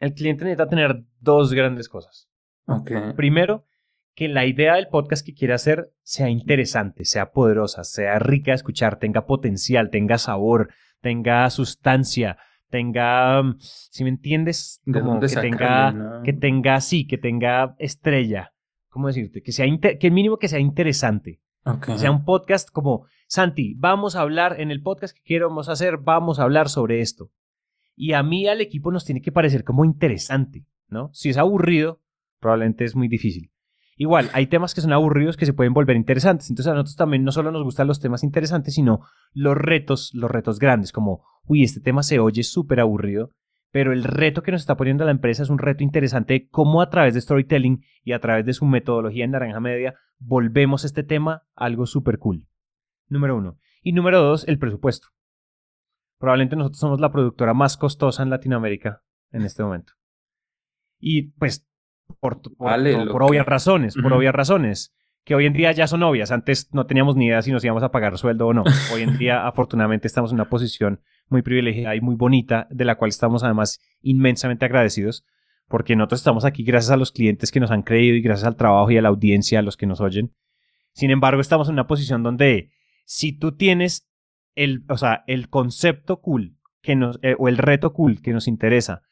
El 0.00 0.14
cliente 0.14 0.44
necesita 0.44 0.68
tener 0.68 1.02
dos 1.20 1.52
grandes 1.52 1.88
cosas. 1.88 2.28
Okay. 2.66 3.12
Primero, 3.14 3.66
que 4.14 4.28
la 4.28 4.46
idea 4.46 4.74
del 4.74 4.88
podcast 4.88 5.24
que 5.24 5.34
quiere 5.34 5.54
hacer 5.54 5.92
sea 6.02 6.28
interesante, 6.28 7.04
sea 7.04 7.32
poderosa, 7.32 7.84
sea 7.84 8.18
rica 8.18 8.50
de 8.50 8.56
escuchar, 8.56 8.98
tenga 8.98 9.26
potencial, 9.26 9.90
tenga 9.90 10.18
sabor, 10.18 10.72
tenga 11.00 11.48
sustancia, 11.50 12.38
tenga, 12.70 13.42
si 13.58 14.04
me 14.04 14.10
entiendes, 14.10 14.80
como 14.90 15.20
que 15.20 15.28
tenga, 15.28 16.22
que 16.24 16.32
tenga, 16.32 16.80
sí, 16.80 17.06
que 17.06 17.18
tenga 17.18 17.74
estrella. 17.78 18.52
¿Cómo 18.88 19.08
decirte? 19.08 19.42
Que 19.42 19.52
sea, 19.52 19.66
que 19.78 20.06
el 20.06 20.12
mínimo 20.12 20.38
que 20.38 20.48
sea 20.48 20.58
interesante. 20.58 21.40
Okay. 21.64 21.98
sea 21.98 22.10
un 22.10 22.24
podcast 22.24 22.70
como, 22.70 23.04
Santi, 23.26 23.74
vamos 23.76 24.16
a 24.16 24.22
hablar, 24.22 24.60
en 24.60 24.70
el 24.70 24.82
podcast 24.82 25.14
que 25.14 25.22
queremos 25.22 25.68
hacer, 25.68 25.98
vamos 25.98 26.38
a 26.38 26.44
hablar 26.44 26.70
sobre 26.70 27.00
esto. 27.00 27.30
Y 27.94 28.14
a 28.14 28.22
mí 28.22 28.48
al 28.48 28.62
equipo 28.62 28.90
nos 28.90 29.04
tiene 29.04 29.20
que 29.20 29.30
parecer 29.30 29.62
como 29.62 29.84
interesante, 29.84 30.64
¿no? 30.88 31.10
Si 31.12 31.28
es 31.28 31.36
aburrido, 31.36 32.00
probablemente 32.38 32.84
es 32.84 32.96
muy 32.96 33.08
difícil. 33.08 33.52
Igual, 34.00 34.30
hay 34.32 34.46
temas 34.46 34.74
que 34.74 34.80
son 34.80 34.94
aburridos 34.94 35.36
que 35.36 35.44
se 35.44 35.52
pueden 35.52 35.74
volver 35.74 35.94
interesantes. 35.94 36.48
Entonces 36.48 36.70
a 36.70 36.74
nosotros 36.74 36.96
también 36.96 37.22
no 37.22 37.32
solo 37.32 37.52
nos 37.52 37.62
gustan 37.62 37.86
los 37.86 38.00
temas 38.00 38.24
interesantes, 38.24 38.72
sino 38.72 39.00
los 39.34 39.54
retos, 39.54 40.12
los 40.14 40.30
retos 40.30 40.58
grandes, 40.58 40.90
como, 40.90 41.22
uy, 41.44 41.64
este 41.64 41.82
tema 41.82 42.02
se 42.02 42.18
oye 42.18 42.42
súper 42.42 42.80
aburrido, 42.80 43.28
pero 43.70 43.92
el 43.92 44.04
reto 44.04 44.42
que 44.42 44.52
nos 44.52 44.62
está 44.62 44.78
poniendo 44.78 45.04
la 45.04 45.10
empresa 45.10 45.42
es 45.42 45.50
un 45.50 45.58
reto 45.58 45.84
interesante, 45.84 46.48
cómo 46.48 46.80
a 46.80 46.88
través 46.88 47.12
de 47.12 47.20
storytelling 47.20 47.84
y 48.02 48.12
a 48.12 48.20
través 48.20 48.46
de 48.46 48.54
su 48.54 48.64
metodología 48.64 49.26
en 49.26 49.32
Naranja 49.32 49.60
Media 49.60 49.94
volvemos 50.18 50.86
este 50.86 51.02
tema 51.02 51.42
algo 51.54 51.84
súper 51.84 52.18
cool. 52.18 52.48
Número 53.06 53.36
uno. 53.36 53.58
Y 53.82 53.92
número 53.92 54.22
dos, 54.22 54.48
el 54.48 54.58
presupuesto. 54.58 55.08
Probablemente 56.18 56.56
nosotros 56.56 56.80
somos 56.80 57.00
la 57.00 57.12
productora 57.12 57.52
más 57.52 57.76
costosa 57.76 58.22
en 58.22 58.30
Latinoamérica 58.30 59.02
en 59.30 59.42
este 59.42 59.62
momento. 59.62 59.92
Y 60.98 61.32
pues, 61.32 61.69
por, 62.20 62.40
por, 62.56 63.22
obvias 63.22 63.46
razones, 63.46 63.94
por 63.94 64.12
obvias 64.12 64.34
razones, 64.34 64.94
que 65.24 65.34
hoy 65.34 65.46
en 65.46 65.52
día 65.52 65.72
ya 65.72 65.86
son 65.86 66.02
obvias. 66.02 66.32
Antes 66.32 66.68
no 66.72 66.86
teníamos 66.86 67.16
ni 67.16 67.26
idea 67.26 67.42
si 67.42 67.52
nos 67.52 67.64
íbamos 67.64 67.82
a 67.82 67.90
pagar 67.90 68.16
sueldo 68.18 68.48
o 68.48 68.54
no. 68.54 68.64
Hoy 68.94 69.02
en 69.02 69.18
día, 69.18 69.46
afortunadamente, 69.46 70.06
estamos 70.06 70.30
en 70.30 70.36
una 70.36 70.48
posición 70.48 71.00
muy 71.28 71.42
privilegiada 71.42 71.94
y 71.94 72.00
muy 72.00 72.16
bonita, 72.16 72.66
de 72.70 72.84
la 72.84 72.96
cual 72.96 73.10
estamos 73.10 73.44
además 73.44 73.80
inmensamente 74.02 74.64
agradecidos, 74.64 75.24
porque 75.68 75.94
nosotros 75.94 76.20
estamos 76.20 76.44
aquí 76.44 76.64
gracias 76.64 76.90
a 76.90 76.96
los 76.96 77.12
clientes 77.12 77.52
que 77.52 77.60
nos 77.60 77.70
han 77.70 77.82
creído 77.82 78.16
y 78.16 78.22
gracias 78.22 78.46
al 78.46 78.56
trabajo 78.56 78.90
y 78.90 78.96
a 78.98 79.02
la 79.02 79.10
audiencia, 79.10 79.60
a 79.60 79.62
los 79.62 79.76
que 79.76 79.86
nos 79.86 80.00
oyen. 80.00 80.34
Sin 80.92 81.10
embargo, 81.10 81.40
estamos 81.40 81.68
en 81.68 81.74
una 81.74 81.86
posición 81.86 82.22
donde 82.22 82.72
si 83.04 83.32
tú 83.32 83.52
tienes 83.52 84.10
el, 84.56 84.84
o 84.88 84.96
sea, 84.96 85.22
el 85.26 85.48
concepto 85.48 86.20
cool 86.20 86.56
que 86.82 86.96
nos, 86.96 87.18
eh, 87.22 87.36
o 87.38 87.48
el 87.48 87.58
reto 87.58 87.92
cool 87.92 88.20
que 88.20 88.32
nos 88.32 88.48
interesa 88.48 89.02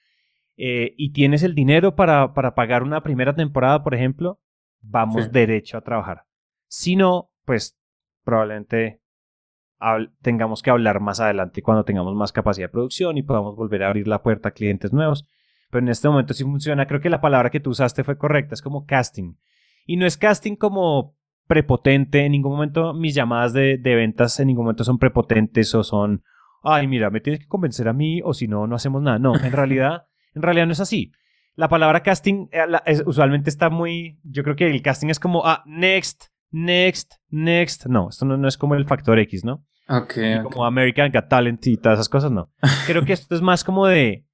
eh, 0.60 0.92
y 0.98 1.12
tienes 1.12 1.44
el 1.44 1.54
dinero 1.54 1.94
para, 1.94 2.34
para, 2.34 2.56
pagar 2.56 2.82
una 2.82 3.02
primera 3.02 3.34
temporada, 3.34 3.84
por 3.84 3.94
ejemplo, 3.94 4.40
vamos 4.80 5.30
derecho 5.30 5.78
a 5.78 5.82
trabajar. 5.82 6.24
Si 6.66 6.96
no, 6.96 7.30
pues 7.44 7.78
probablemente 8.24 9.00
tengamos 10.20 10.60
que 10.60 10.70
hablar 10.70 10.98
más 10.98 11.20
adelante 11.20 11.62
cuando 11.62 11.84
tengamos 11.84 12.12
más 12.16 12.32
capacidad 12.32 12.66
de 12.66 12.72
producción 12.72 13.16
y 13.16 13.22
podamos 13.22 13.54
volver 13.54 13.84
a 13.84 13.86
abrir 13.86 14.08
la 14.08 14.20
puerta 14.20 14.48
a 14.48 14.52
clientes 14.52 14.92
nuevos. 14.92 15.28
Pero 15.70 15.84
en 15.84 15.90
este 15.90 16.08
momento 16.08 16.34
sí 16.34 16.42
funciona. 16.42 16.86
Creo 16.86 17.00
que 17.00 17.08
la 17.08 17.20
palabra 17.20 17.50
que 17.50 17.60
tú 17.60 17.70
usaste 17.70 18.02
fue 18.02 18.18
correcta, 18.18 18.54
es 18.54 18.62
como 18.62 18.84
casting. 18.84 19.34
Y 19.86 19.96
no 19.96 20.06
es 20.06 20.16
casting 20.16 20.56
como 20.56 21.16
prepotente, 21.46 22.24
en 22.24 22.32
ningún 22.32 22.52
momento 22.52 22.92
mis 22.94 23.14
llamadas 23.14 23.52
de, 23.52 23.78
ventas 23.78 24.38
en 24.40 24.48
ningún 24.48 24.64
momento 24.64 24.82
son 24.82 24.98
prepotentes 24.98 25.72
o 25.76 25.84
son, 25.84 26.24
ay, 26.62 26.88
mira, 26.88 27.10
me 27.10 27.20
tienes 27.20 27.40
que 27.40 27.46
convencer 27.46 27.88
a 27.88 27.92
mí 27.92 28.20
o 28.22 28.34
si 28.34 28.48
no, 28.48 28.66
no 28.66 28.74
hacemos 28.74 29.02
nada. 29.02 29.20
No, 29.20 29.36
en 29.36 29.52
realidad, 29.52 30.07
en 30.34 30.42
realidad 30.42 30.66
no 30.66 30.72
es 30.72 30.80
así. 30.80 31.12
La 31.54 31.68
palabra 31.68 32.02
casting 32.02 32.46
eh, 32.52 33.02
usualmente 33.06 33.50
está 33.50 33.68
muy, 33.68 34.20
yo 34.22 34.44
creo 34.44 34.56
que 34.56 34.66
el 34.66 34.80
casting 34.82 35.08
es 35.08 35.18
como, 35.18 35.44
ah, 35.44 35.64
next, 35.66 36.26
next, 36.50 37.14
next. 37.30 37.86
No, 37.86 38.10
esto 38.10 38.24
no, 38.24 38.46
es 38.46 38.56
como 38.56 38.74
el 38.74 38.86
factor 38.86 39.18
X, 39.18 39.44
¿no? 39.44 39.64
Ok. 39.88 40.14
Como 40.44 40.64
American 40.64 41.10
Got 41.10 41.28
Talent 41.28 41.66
y 41.66 41.76
todas 41.76 41.96
esas 41.96 42.08
cosas, 42.08 42.30
no. 42.30 42.52
Creo 42.86 43.04
que 43.04 43.12
esto 43.12 43.34
es 43.34 43.42
más 43.42 43.64
como 43.64 43.86
de 43.86 44.26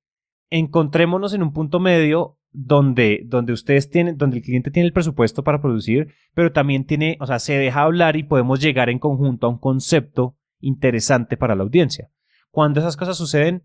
encontrémonos 0.51 1.33
en 1.33 1.43
un 1.43 1.53
punto 1.53 1.81
medio 1.81 2.39
donde, 2.53 3.23
donde 3.27 3.53
ustedes 3.53 3.91
tienen, 3.91 4.17
donde 4.17 4.37
el 4.37 4.43
cliente 4.43 4.71
tiene 4.71 4.87
el 4.87 4.93
presupuesto 4.93 5.43
para 5.43 5.61
producir, 5.61 6.15
pero 6.35 6.53
también 6.53 6.87
tiene, 6.87 7.17
o 7.21 7.27
sea, 7.27 7.39
se 7.39 7.59
deja 7.59 7.83
hablar 7.83 8.17
y 8.17 8.23
podemos 8.23 8.61
llegar 8.61 8.89
en 8.89 8.99
conjunto 8.99 9.47
a 9.47 9.51
un 9.51 9.59
concepto 9.59 10.37
interesante 10.61 11.37
para 11.37 11.57
la 11.57 11.65
audiencia. 11.65 12.11
Cuando 12.51 12.81
esas 12.81 12.97
cosas 12.97 13.17
suceden, 13.17 13.65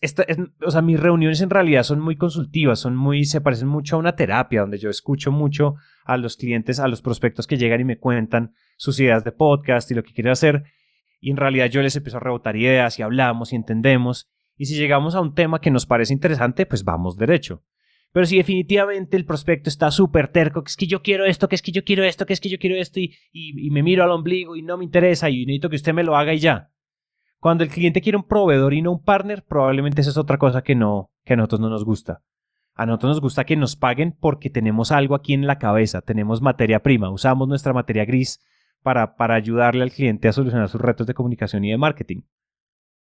esta, 0.00 0.24
o 0.64 0.70
sea, 0.70 0.82
mis 0.82 1.00
reuniones 1.00 1.40
en 1.40 1.50
realidad 1.50 1.82
son 1.82 2.00
muy 2.00 2.16
consultivas, 2.16 2.78
son 2.78 2.94
muy, 2.96 3.24
se 3.24 3.40
parecen 3.40 3.68
mucho 3.68 3.96
a 3.96 3.98
una 3.98 4.14
terapia, 4.14 4.60
donde 4.60 4.78
yo 4.78 4.90
escucho 4.90 5.32
mucho 5.32 5.74
a 6.04 6.16
los 6.16 6.36
clientes, 6.36 6.78
a 6.78 6.88
los 6.88 7.02
prospectos 7.02 7.46
que 7.46 7.56
llegan 7.56 7.80
y 7.80 7.84
me 7.84 7.98
cuentan 7.98 8.52
sus 8.76 9.00
ideas 9.00 9.24
de 9.24 9.32
podcast 9.32 9.90
y 9.90 9.94
lo 9.94 10.02
que 10.02 10.12
quieren 10.12 10.32
hacer. 10.32 10.64
Y 11.20 11.30
en 11.30 11.36
realidad 11.36 11.66
yo 11.66 11.82
les 11.82 11.96
empiezo 11.96 12.18
a 12.18 12.20
rebotar 12.20 12.56
ideas 12.56 12.98
y 12.98 13.02
hablamos 13.02 13.52
y 13.52 13.56
entendemos. 13.56 14.30
Y 14.56 14.66
si 14.66 14.76
llegamos 14.76 15.14
a 15.14 15.20
un 15.20 15.34
tema 15.34 15.60
que 15.60 15.70
nos 15.70 15.86
parece 15.86 16.12
interesante, 16.12 16.66
pues 16.66 16.84
vamos 16.84 17.16
derecho. 17.16 17.64
Pero 18.12 18.26
si 18.26 18.36
definitivamente 18.36 19.16
el 19.16 19.24
prospecto 19.24 19.70
está 19.70 19.90
súper 19.90 20.28
terco, 20.28 20.64
que 20.64 20.68
es 20.68 20.76
que 20.76 20.86
yo 20.86 21.02
quiero 21.02 21.24
esto, 21.24 21.48
que 21.48 21.54
es 21.54 21.62
que 21.62 21.72
yo 21.72 21.84
quiero 21.84 22.02
esto, 22.04 22.26
que 22.26 22.32
es 22.32 22.40
que 22.40 22.48
yo 22.48 22.58
quiero 22.58 22.76
esto, 22.76 22.98
y, 22.98 23.16
y, 23.32 23.70
me 23.70 23.82
miro 23.82 24.02
al 24.02 24.10
ombligo 24.10 24.56
y 24.56 24.62
no 24.62 24.76
me 24.76 24.84
interesa 24.84 25.30
y 25.30 25.46
necesito 25.46 25.70
que 25.70 25.76
usted 25.76 25.94
me 25.94 26.02
lo 26.02 26.16
haga 26.16 26.34
y 26.34 26.38
ya. 26.38 26.70
Cuando 27.40 27.64
el 27.64 27.70
cliente 27.70 28.00
quiere 28.00 28.18
un 28.18 28.24
proveedor 28.24 28.74
y 28.74 28.82
no 28.82 28.92
un 28.92 29.02
partner, 29.02 29.44
probablemente 29.44 30.02
esa 30.02 30.10
es 30.10 30.18
otra 30.18 30.38
cosa 30.38 30.62
que 30.62 30.74
no, 30.74 31.10
que 31.24 31.32
a 31.32 31.36
nosotros 31.36 31.60
no 31.60 31.70
nos 31.70 31.84
gusta. 31.84 32.22
A 32.74 32.86
nosotros 32.86 33.10
nos 33.10 33.20
gusta 33.20 33.44
que 33.44 33.56
nos 33.56 33.76
paguen 33.76 34.16
porque 34.18 34.50
tenemos 34.50 34.92
algo 34.92 35.14
aquí 35.14 35.34
en 35.34 35.46
la 35.46 35.58
cabeza, 35.58 36.02
tenemos 36.02 36.40
materia 36.40 36.82
prima, 36.82 37.10
usamos 37.10 37.48
nuestra 37.48 37.72
materia 37.72 38.04
gris 38.04 38.40
para, 38.82 39.16
para 39.16 39.34
ayudarle 39.34 39.82
al 39.82 39.90
cliente 39.90 40.28
a 40.28 40.32
solucionar 40.32 40.68
sus 40.68 40.80
retos 40.80 41.06
de 41.06 41.14
comunicación 41.14 41.64
y 41.64 41.70
de 41.70 41.78
marketing. 41.78 42.22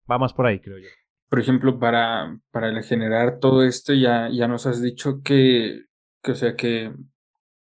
Vamos 0.06 0.34
por 0.34 0.46
ahí, 0.46 0.60
creo 0.60 0.78
yo 0.78 0.88
por 1.34 1.40
ejemplo, 1.40 1.80
para, 1.80 2.38
para 2.52 2.80
generar 2.84 3.40
todo 3.40 3.64
esto, 3.64 3.92
ya, 3.92 4.28
ya 4.30 4.46
nos 4.46 4.66
has 4.66 4.80
dicho 4.80 5.20
que, 5.20 5.80
que, 6.22 6.30
o 6.30 6.34
sea, 6.36 6.54
que 6.54 6.92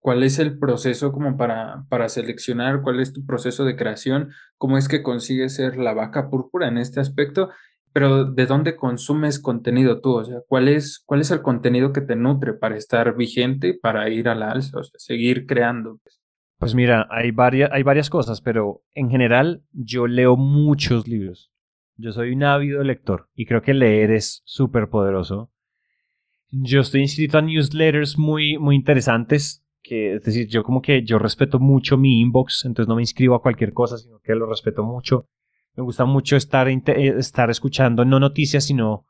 cuál 0.01 0.23
es 0.23 0.39
el 0.39 0.59
proceso 0.59 1.13
como 1.13 1.37
para, 1.37 1.85
para 1.89 2.09
seleccionar, 2.09 2.83
cuál 2.83 3.01
es 3.01 3.13
tu 3.13 3.25
proceso 3.25 3.65
de 3.65 3.77
creación, 3.77 4.31
cómo 4.57 4.79
es 4.79 4.89
que 4.89 5.03
consigues 5.03 5.55
ser 5.55 5.77
la 5.77 5.95
vaca 5.95 6.31
púrpura 6.31 6.69
en 6.69 6.79
este 6.79 7.01
aspecto, 7.01 7.51
pero 7.93 8.25
¿de 8.25 8.47
dónde 8.47 8.77
consumes 8.77 9.39
contenido 9.39 10.01
tú? 10.01 10.15
O 10.15 10.25
sea, 10.25 10.39
¿cuál 10.49 10.69
es, 10.69 11.03
cuál 11.05 11.21
es 11.21 11.31
el 11.31 11.43
contenido 11.43 11.93
que 11.93 12.01
te 12.01 12.17
nutre 12.17 12.55
para 12.55 12.77
estar 12.77 13.15
vigente, 13.17 13.79
para 13.81 14.09
ir 14.09 14.29
a 14.29 14.35
la 14.35 14.51
alza, 14.51 14.79
o 14.79 14.83
sea, 14.83 14.99
seguir 14.99 15.47
creando? 15.47 16.01
Pues 16.59 16.75
mira, 16.75 17.07
hay 17.11 17.31
varias, 17.31 17.71
hay 17.73 17.83
varias 17.83 18.11
cosas, 18.11 18.41
pero 18.41 18.83
en 18.95 19.11
general 19.11 19.65
yo 19.73 20.07
leo 20.07 20.37
muchos 20.37 21.09
libros. 21.09 21.51
Yo 21.97 22.13
soy 22.13 22.33
un 22.33 22.45
ávido 22.45 22.83
lector 22.83 23.29
y 23.35 23.45
creo 23.45 23.61
que 23.61 23.75
leer 23.75 24.11
es 24.11 24.43
súper 24.45 24.89
poderoso. 24.89 25.51
Yo 26.51 26.81
estoy 26.81 27.03
inscrito 27.03 27.39
a 27.39 27.43
newsletters 27.43 28.19
muy, 28.19 28.59
muy 28.59 28.77
interesantes 28.77 29.65
es 29.91 30.25
decir, 30.25 30.49
yo 30.49 30.63
como 30.63 30.83
que 30.83 31.03
yo 31.05 31.19
respeto 31.19 31.59
mucho 31.59 31.97
mi 31.97 32.21
inbox, 32.21 32.65
entonces 32.65 32.89
no 32.89 32.97
me 32.97 33.03
inscribo 33.03 33.35
a 33.35 33.43
cualquier 33.43 33.73
cosa, 33.73 33.99
sino 33.99 34.21
que 34.21 34.35
lo 34.35 34.47
respeto 34.47 34.83
mucho. 34.85 35.29
Me 35.75 35.83
gusta 35.83 36.05
mucho 36.05 36.37
estar, 36.37 36.69
eh, 36.69 36.83
estar 37.19 37.51
escuchando 37.51 38.05
no 38.05 38.19
noticias, 38.19 38.65
sino 38.65 39.07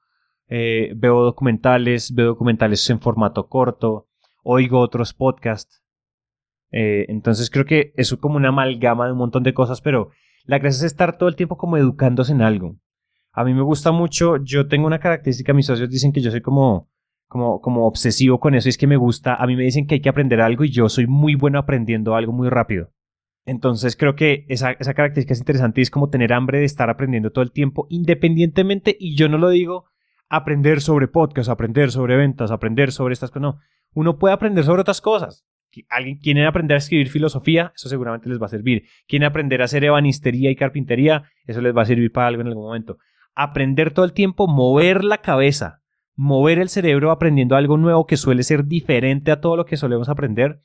eh, 0.48 0.92
veo 0.96 1.22
documentales, 1.22 2.14
veo 2.14 2.26
documentales 2.26 2.88
en 2.90 3.00
formato 3.00 3.48
corto, 3.48 4.08
oigo 4.42 4.80
otros 4.80 5.14
podcasts. 5.14 5.82
Eh, 6.72 7.06
entonces 7.08 7.50
creo 7.50 7.64
que 7.64 7.92
eso 7.96 8.16
es 8.16 8.20
como 8.20 8.36
una 8.36 8.48
amalgama 8.48 9.06
de 9.06 9.12
un 9.12 9.18
montón 9.18 9.42
de 9.42 9.54
cosas, 9.54 9.80
pero 9.80 10.10
la 10.44 10.58
gracia 10.58 10.78
es 10.86 10.92
estar 10.92 11.16
todo 11.16 11.28
el 11.28 11.36
tiempo 11.36 11.56
como 11.56 11.76
educándose 11.76 12.32
en 12.32 12.42
algo. 12.42 12.76
A 13.32 13.44
mí 13.44 13.54
me 13.54 13.62
gusta 13.62 13.92
mucho, 13.92 14.36
yo 14.42 14.66
tengo 14.66 14.86
una 14.86 14.98
característica, 14.98 15.52
mis 15.52 15.66
socios 15.66 15.88
dicen 15.88 16.12
que 16.12 16.20
yo 16.20 16.30
soy 16.30 16.42
como, 16.42 16.89
como, 17.30 17.60
como 17.60 17.86
obsesivo 17.86 18.40
con 18.40 18.56
eso, 18.56 18.68
es 18.68 18.76
que 18.76 18.88
me 18.88 18.96
gusta, 18.96 19.36
a 19.36 19.46
mí 19.46 19.54
me 19.54 19.62
dicen 19.62 19.86
que 19.86 19.94
hay 19.94 20.00
que 20.00 20.08
aprender 20.08 20.40
algo 20.40 20.64
y 20.64 20.70
yo 20.70 20.88
soy 20.88 21.06
muy 21.06 21.36
bueno 21.36 21.60
aprendiendo 21.60 22.16
algo 22.16 22.32
muy 22.32 22.48
rápido. 22.48 22.90
Entonces 23.46 23.94
creo 23.96 24.16
que 24.16 24.46
esa, 24.48 24.72
esa 24.72 24.94
característica 24.94 25.34
es 25.34 25.38
interesante 25.38 25.80
y 25.80 25.82
es 25.82 25.92
como 25.92 26.10
tener 26.10 26.32
hambre 26.32 26.58
de 26.58 26.64
estar 26.64 26.90
aprendiendo 26.90 27.30
todo 27.30 27.44
el 27.44 27.52
tiempo, 27.52 27.86
independientemente, 27.88 28.96
y 28.98 29.14
yo 29.14 29.28
no 29.28 29.38
lo 29.38 29.48
digo 29.48 29.84
aprender 30.28 30.80
sobre 30.80 31.06
podcast, 31.06 31.48
aprender 31.48 31.92
sobre 31.92 32.16
ventas, 32.16 32.50
aprender 32.50 32.90
sobre 32.90 33.12
estas 33.12 33.30
cosas, 33.30 33.42
no, 33.42 33.60
uno 33.94 34.18
puede 34.18 34.34
aprender 34.34 34.64
sobre 34.64 34.80
otras 34.80 35.00
cosas. 35.00 35.46
Alguien 35.88 36.18
quiere 36.18 36.44
aprender 36.46 36.74
a 36.74 36.78
escribir 36.78 37.10
filosofía, 37.10 37.72
eso 37.76 37.88
seguramente 37.88 38.28
les 38.28 38.42
va 38.42 38.46
a 38.46 38.48
servir. 38.48 38.86
Quiere 39.06 39.26
aprender 39.26 39.62
a 39.62 39.66
hacer 39.66 39.84
ebanistería 39.84 40.50
y 40.50 40.56
carpintería, 40.56 41.30
eso 41.46 41.60
les 41.60 41.76
va 41.76 41.82
a 41.82 41.86
servir 41.86 42.10
para 42.10 42.26
algo 42.26 42.40
en 42.40 42.48
algún 42.48 42.64
momento. 42.64 42.98
Aprender 43.36 43.92
todo 43.92 44.04
el 44.04 44.14
tiempo, 44.14 44.48
mover 44.48 45.04
la 45.04 45.18
cabeza, 45.18 45.79
mover 46.20 46.58
el 46.58 46.68
cerebro 46.68 47.10
aprendiendo 47.10 47.56
algo 47.56 47.78
nuevo 47.78 48.06
que 48.06 48.18
suele 48.18 48.42
ser 48.42 48.66
diferente 48.66 49.30
a 49.30 49.40
todo 49.40 49.56
lo 49.56 49.64
que 49.64 49.78
solemos 49.78 50.10
aprender. 50.10 50.60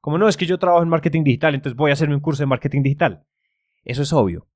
Como 0.00 0.16
no, 0.16 0.28
es 0.28 0.36
que 0.36 0.46
yo 0.46 0.58
trabajo 0.58 0.84
en 0.84 0.88
marketing 0.88 1.24
digital, 1.24 1.56
entonces 1.56 1.76
voy 1.76 1.90
a 1.90 1.94
hacerme 1.94 2.14
un 2.14 2.20
curso 2.20 2.44
de 2.44 2.46
marketing 2.46 2.82
digital. 2.82 3.24
Eso 3.82 4.02
es 4.02 4.12
obvio. 4.12 4.46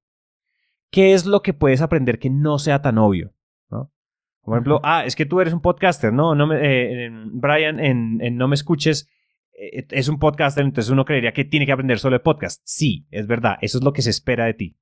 ¿Qué 0.92 1.14
es 1.14 1.26
lo 1.26 1.42
que 1.42 1.52
puedes 1.52 1.82
aprender 1.82 2.20
que 2.20 2.30
no 2.30 2.60
sea 2.60 2.80
tan 2.80 2.96
obvio? 2.96 3.32
Por 3.68 4.54
ejemplo, 4.54 4.80
ah, 4.84 5.04
es 5.04 5.16
que 5.16 5.26
tú 5.26 5.40
eres 5.40 5.52
un 5.52 5.60
podcaster, 5.60 6.12
¿no? 6.12 6.36
no 6.36 6.46
me, 6.46 6.58
eh, 6.62 7.10
Brian, 7.32 7.80
en, 7.80 8.20
en, 8.20 8.36
No 8.36 8.46
Me 8.46 8.54
Escuches, 8.54 9.10
eh, 9.58 9.84
es 9.90 10.06
un 10.06 10.20
podcaster, 10.20 10.64
entonces 10.64 10.92
uno 10.92 11.04
creería 11.04 11.32
que 11.32 11.44
tiene 11.44 11.66
que 11.66 11.72
aprender 11.72 11.98
solo 11.98 12.14
de 12.14 12.20
podcast. 12.20 12.62
Sí, 12.64 13.08
es 13.10 13.26
verdad, 13.26 13.56
eso 13.62 13.78
es 13.78 13.82
lo 13.82 13.92
que 13.92 14.02
se 14.02 14.10
espera 14.10 14.44
de 14.44 14.54
ti. 14.54 14.76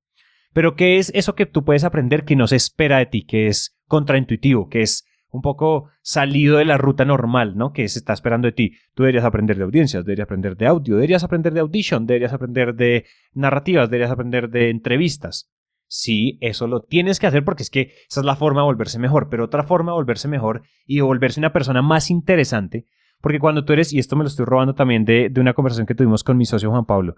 Pero 0.52 0.76
¿qué 0.76 0.98
es 0.98 1.10
eso 1.14 1.34
que 1.34 1.46
tú 1.46 1.64
puedes 1.64 1.84
aprender 1.84 2.26
que 2.26 2.36
no 2.36 2.46
se 2.46 2.56
espera 2.56 2.98
de 2.98 3.06
ti, 3.06 3.24
que 3.24 3.46
es 3.46 3.80
contraintuitivo, 3.86 4.68
que 4.68 4.82
es 4.82 5.06
un 5.35 5.43
poco 5.43 5.91
salido 6.01 6.59
de 6.59 6.64
la 6.64 6.78
ruta 6.78 7.05
normal, 7.05 7.57
¿no? 7.57 7.72
Que 7.72 7.89
se 7.89 7.99
está 7.99 8.12
esperando 8.12 8.47
de 8.47 8.53
ti. 8.53 8.76
Tú 8.95 9.03
deberías 9.03 9.24
aprender 9.24 9.57
de 9.57 9.64
audiencias, 9.64 10.05
deberías 10.05 10.26
aprender 10.26 10.57
de 10.57 10.66
audio, 10.66 10.95
deberías 10.95 11.24
aprender 11.24 11.53
de 11.53 11.61
audition, 11.61 12.07
deberías 12.07 12.32
aprender 12.32 12.74
de 12.74 13.07
narrativas, 13.32 13.91
deberías 13.91 14.12
aprender 14.12 14.49
de 14.49 14.70
entrevistas. 14.70 15.51
Sí, 15.87 16.39
eso 16.41 16.68
lo 16.68 16.82
tienes 16.82 17.18
que 17.18 17.26
hacer 17.26 17.45
porque 17.45 17.64
es 17.64 17.70
que 17.70 17.93
esa 18.09 18.20
es 18.20 18.26
la 18.26 18.37
forma 18.37 18.61
de 18.61 18.66
volverse 18.66 18.99
mejor, 18.99 19.28
pero 19.28 19.45
otra 19.45 19.64
forma 19.64 19.91
de 19.91 19.97
volverse 19.97 20.28
mejor 20.28 20.62
y 20.87 20.97
de 20.97 21.03
volverse 21.03 21.41
una 21.41 21.53
persona 21.53 21.82
más 21.82 22.11
interesante, 22.11 22.87
porque 23.20 23.41
cuando 23.41 23.64
tú 23.64 23.72
eres, 23.72 23.93
y 23.93 23.99
esto 23.99 24.14
me 24.16 24.22
lo 24.22 24.28
estoy 24.28 24.45
robando 24.45 24.74
también 24.74 25.05
de, 25.05 25.32
una 25.37 25.55
conversación 25.55 25.87
que 25.87 25.95
tuvimos 25.95 26.22
con 26.22 26.37
mi 26.37 26.47
socio 26.47 26.70
Juan 26.70 26.87
Pablo, 26.87 27.16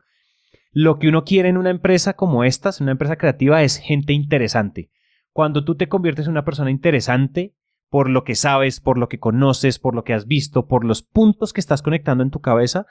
lo 0.73 0.99
que 0.99 1.09
uno 1.09 1.25
quiere 1.25 1.49
en 1.49 1.59
una 1.59 1.71
empresa 1.71 2.15
como 2.15 2.45
esta, 2.45 2.71
en 2.71 2.85
una 2.85 2.93
empresa 2.93 3.17
creativa, 3.17 3.63
es 3.63 3.79
gente 3.79 4.13
interesante. 4.13 4.91
Cuando 5.33 5.65
tú 5.65 5.75
te 5.75 5.89
conviertes 5.89 6.27
en 6.27 6.33
una 6.33 6.45
persona 6.45 6.71
interesante, 6.71 7.55
por 7.89 8.11
lo 8.11 8.25
que 8.25 8.35
sabes, 8.35 8.81
por 8.81 8.99
lo 8.99 9.09
que 9.09 9.19
conoces, 9.19 9.79
por 9.79 9.95
lo 9.95 10.05
que 10.05 10.13
has 10.13 10.27
visto, 10.27 10.67
por 10.67 10.85
los 10.85 11.03
puntos 11.03 11.53
que 11.53 11.61
estás 11.61 11.83
conectando 11.83 12.23
en 12.23 12.31
tu 12.31 12.41
cabeza, 12.41 12.87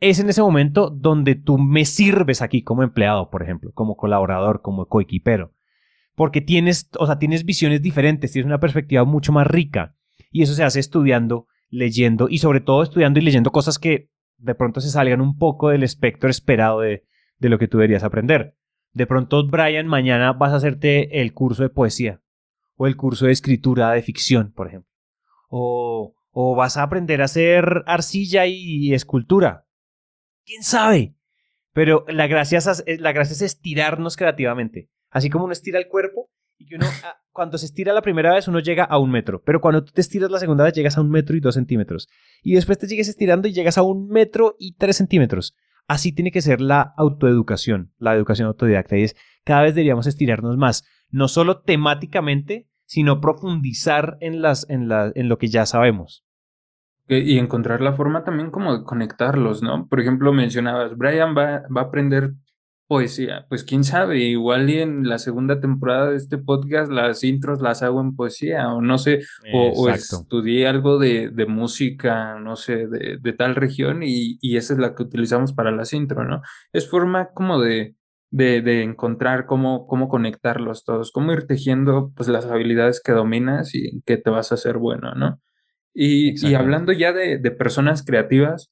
es 0.00 0.18
en 0.18 0.30
ese 0.30 0.42
momento 0.42 0.88
donde 0.90 1.34
tú 1.34 1.58
me 1.58 1.84
sirves 1.84 2.40
aquí 2.40 2.62
como 2.62 2.82
empleado, 2.82 3.30
por 3.30 3.42
ejemplo, 3.42 3.70
como 3.74 3.96
colaborador, 3.96 4.62
como 4.62 4.86
coequipero. 4.86 5.52
Porque 6.14 6.40
tienes, 6.40 6.88
o 6.98 7.06
sea, 7.06 7.18
tienes 7.18 7.44
visiones 7.44 7.82
diferentes, 7.82 8.32
tienes 8.32 8.46
una 8.46 8.60
perspectiva 8.60 9.04
mucho 9.04 9.32
más 9.32 9.46
rica. 9.46 9.94
Y 10.30 10.42
eso 10.42 10.54
se 10.54 10.64
hace 10.64 10.80
estudiando, 10.80 11.46
leyendo 11.68 12.28
y 12.28 12.38
sobre 12.38 12.60
todo 12.60 12.82
estudiando 12.82 13.20
y 13.20 13.22
leyendo 13.22 13.50
cosas 13.50 13.78
que 13.78 14.10
de 14.38 14.54
pronto 14.54 14.80
se 14.80 14.90
salgan 14.90 15.20
un 15.20 15.36
poco 15.36 15.68
del 15.68 15.82
espectro 15.82 16.30
esperado 16.30 16.80
de, 16.80 17.04
de 17.38 17.48
lo 17.48 17.58
que 17.58 17.68
tú 17.68 17.78
deberías 17.78 18.04
aprender. 18.04 18.56
De 18.92 19.06
pronto, 19.06 19.46
Brian, 19.46 19.86
mañana 19.86 20.32
vas 20.32 20.52
a 20.52 20.56
hacerte 20.56 21.20
el 21.20 21.32
curso 21.32 21.62
de 21.62 21.68
poesía 21.68 22.22
o 22.80 22.86
el 22.86 22.96
curso 22.96 23.26
de 23.26 23.32
escritura 23.32 23.90
de 23.90 24.00
ficción, 24.00 24.52
por 24.52 24.68
ejemplo. 24.68 24.90
O, 25.50 26.14
o 26.30 26.54
vas 26.54 26.78
a 26.78 26.82
aprender 26.82 27.20
a 27.20 27.26
hacer 27.26 27.82
arcilla 27.86 28.46
y 28.46 28.94
escultura 28.94 29.66
¿Quién 30.44 30.62
sabe? 30.62 31.14
Pero 31.72 32.04
la 32.08 32.26
gracia, 32.26 32.58
es, 32.58 32.84
la 33.00 33.12
gracia 33.12 33.34
es 33.34 33.42
estirarnos 33.42 34.16
creativamente. 34.16 34.90
Así 35.10 35.30
como 35.30 35.44
uno 35.44 35.52
estira 35.52 35.78
el 35.78 35.88
cuerpo 35.88 36.30
y 36.58 36.66
que 36.66 36.76
uno, 36.76 36.86
ah, 37.04 37.20
cuando 37.30 37.58
se 37.58 37.66
estira 37.66 37.92
la 37.92 38.02
primera 38.02 38.34
vez, 38.34 38.48
uno 38.48 38.58
llega 38.58 38.84
a 38.84 38.98
un 38.98 39.10
metro. 39.10 39.42
Pero 39.44 39.60
cuando 39.60 39.84
tú 39.84 39.92
te 39.92 40.00
estiras 40.00 40.30
la 40.30 40.40
segunda 40.40 40.64
vez, 40.64 40.72
llegas 40.72 40.98
a 40.98 41.02
un 41.02 41.10
metro 41.10 41.36
y 41.36 41.40
dos 41.40 41.54
centímetros. 41.54 42.08
Y 42.42 42.54
después 42.54 42.78
te 42.78 42.88
sigues 42.88 43.08
estirando 43.08 43.48
y 43.48 43.52
llegas 43.52 43.78
a 43.78 43.82
un 43.82 44.08
metro 44.08 44.56
y 44.58 44.74
tres 44.74 44.96
centímetros. 44.96 45.54
Así 45.86 46.12
tiene 46.12 46.30
que 46.30 46.42
ser 46.42 46.60
la 46.60 46.94
autoeducación, 46.96 47.92
la 47.98 48.14
educación 48.14 48.48
autodidacta. 48.48 48.96
Y 48.96 49.04
es, 49.04 49.16
cada 49.44 49.62
vez 49.62 49.74
deberíamos 49.74 50.06
estirarnos 50.06 50.56
más. 50.56 50.84
No 51.10 51.28
solo 51.28 51.60
temáticamente, 51.60 52.68
sino 52.90 53.20
profundizar 53.20 54.18
en, 54.20 54.42
las, 54.42 54.68
en, 54.68 54.88
la, 54.88 55.12
en 55.14 55.28
lo 55.28 55.38
que 55.38 55.46
ya 55.46 55.64
sabemos. 55.64 56.24
Y 57.06 57.38
encontrar 57.38 57.80
la 57.80 57.92
forma 57.92 58.24
también 58.24 58.50
como 58.50 58.76
de 58.76 58.84
conectarlos, 58.84 59.62
¿no? 59.62 59.86
Por 59.86 60.00
ejemplo, 60.00 60.32
mencionabas, 60.32 60.96
Brian 60.96 61.36
va, 61.36 61.62
va 61.74 61.82
a 61.82 61.84
aprender 61.84 62.32
poesía. 62.88 63.46
Pues 63.48 63.62
quién 63.62 63.84
sabe, 63.84 64.18
igual 64.18 64.68
y 64.70 64.80
en 64.80 65.08
la 65.08 65.18
segunda 65.18 65.60
temporada 65.60 66.10
de 66.10 66.16
este 66.16 66.36
podcast 66.36 66.90
las 66.90 67.22
intros 67.22 67.60
las 67.60 67.84
hago 67.84 68.00
en 68.00 68.16
poesía, 68.16 68.74
o 68.74 68.80
no 68.80 68.98
sé, 68.98 69.20
o, 69.54 69.88
estudié 69.88 70.66
algo 70.66 70.98
de, 70.98 71.30
de, 71.30 71.46
música, 71.46 72.40
no 72.40 72.56
sé, 72.56 72.88
de, 72.88 73.18
de 73.18 73.32
tal 73.32 73.54
región 73.54 74.02
y, 74.02 74.36
y, 74.40 74.56
esa 74.56 74.72
es 74.72 74.80
la 74.80 74.96
que 74.96 75.04
utilizamos 75.04 75.52
para 75.52 75.70
las 75.70 75.92
intros, 75.92 76.26
¿no? 76.26 76.42
Es 76.72 76.90
forma 76.90 77.28
como 77.32 77.60
de, 77.60 77.94
de, 78.30 78.62
de 78.62 78.82
encontrar 78.82 79.46
cómo, 79.46 79.86
cómo 79.86 80.08
conectarlos 80.08 80.84
todos, 80.84 81.12
cómo 81.12 81.32
ir 81.32 81.46
tejiendo 81.46 82.12
pues 82.16 82.28
las 82.28 82.46
habilidades 82.46 83.02
que 83.02 83.12
dominas 83.12 83.74
y 83.74 83.88
en 83.88 84.02
qué 84.02 84.16
te 84.16 84.30
vas 84.30 84.52
a 84.52 84.54
hacer 84.54 84.78
bueno, 84.78 85.14
¿no? 85.14 85.40
Y, 85.92 86.54
hablando 86.54 86.92
ya 86.92 87.12
de, 87.12 87.38
personas 87.50 88.04
creativas, 88.04 88.70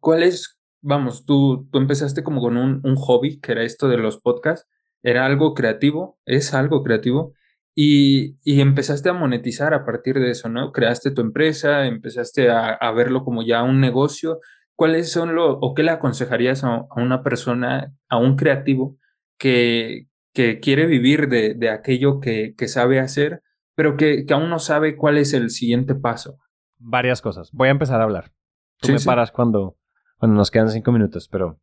¿cuál 0.00 0.22
es, 0.22 0.58
vamos, 0.80 1.24
tú, 1.24 1.68
tú 1.70 1.78
empezaste 1.78 2.24
como 2.24 2.40
con 2.40 2.56
un, 2.56 2.96
hobby, 2.96 3.40
que 3.40 3.52
era 3.52 3.62
esto 3.62 3.88
de 3.88 3.98
los 3.98 4.20
podcasts, 4.20 4.68
era 5.02 5.26
algo 5.26 5.54
creativo, 5.54 6.18
es 6.26 6.54
algo 6.54 6.82
creativo, 6.82 7.34
y, 7.74 8.36
empezaste 8.44 9.08
a 9.08 9.14
monetizar 9.14 9.74
a 9.74 9.84
partir 9.84 10.18
de 10.18 10.30
eso, 10.30 10.48
¿no? 10.48 10.72
Creaste 10.72 11.12
tu 11.12 11.22
empresa, 11.22 11.86
empezaste 11.86 12.50
a, 12.50 12.90
verlo 12.92 13.24
como 13.24 13.42
ya 13.42 13.62
un 13.62 13.80
negocio. 13.80 14.40
¿Cuáles 14.82 15.12
son 15.12 15.36
lo, 15.36 15.60
o 15.60 15.74
qué 15.74 15.84
le 15.84 15.92
aconsejarías 15.92 16.64
a, 16.64 16.88
una 16.96 17.22
persona, 17.22 17.94
a 18.08 18.18
un 18.18 18.34
creativo 18.34 18.98
que, 19.38 20.08
que 20.34 20.58
quiere 20.58 20.86
vivir 20.86 21.28
de, 21.28 21.54
de 21.54 21.70
aquello 21.70 22.18
que, 22.18 22.56
que 22.58 22.66
sabe 22.66 22.98
hacer, 22.98 23.44
pero 23.76 23.96
que, 23.96 24.26
aún 24.30 24.50
no 24.50 24.58
sabe 24.58 24.96
cuál 24.96 25.18
es 25.18 25.34
el 25.34 25.50
siguiente 25.50 25.94
paso. 25.94 26.40
Varias 26.78 27.22
cosas. 27.22 27.52
Voy 27.52 27.68
a 27.68 27.70
empezar 27.70 28.00
a 28.00 28.02
hablar. 28.02 28.32
Tú 28.80 28.90
me 28.90 28.98
paras 28.98 29.30
cuando, 29.30 29.78
cuando 30.18 30.36
nos 30.36 30.50
quedan 30.50 30.68
cinco 30.70 30.90
minutos, 30.90 31.28
pero... 31.28 31.60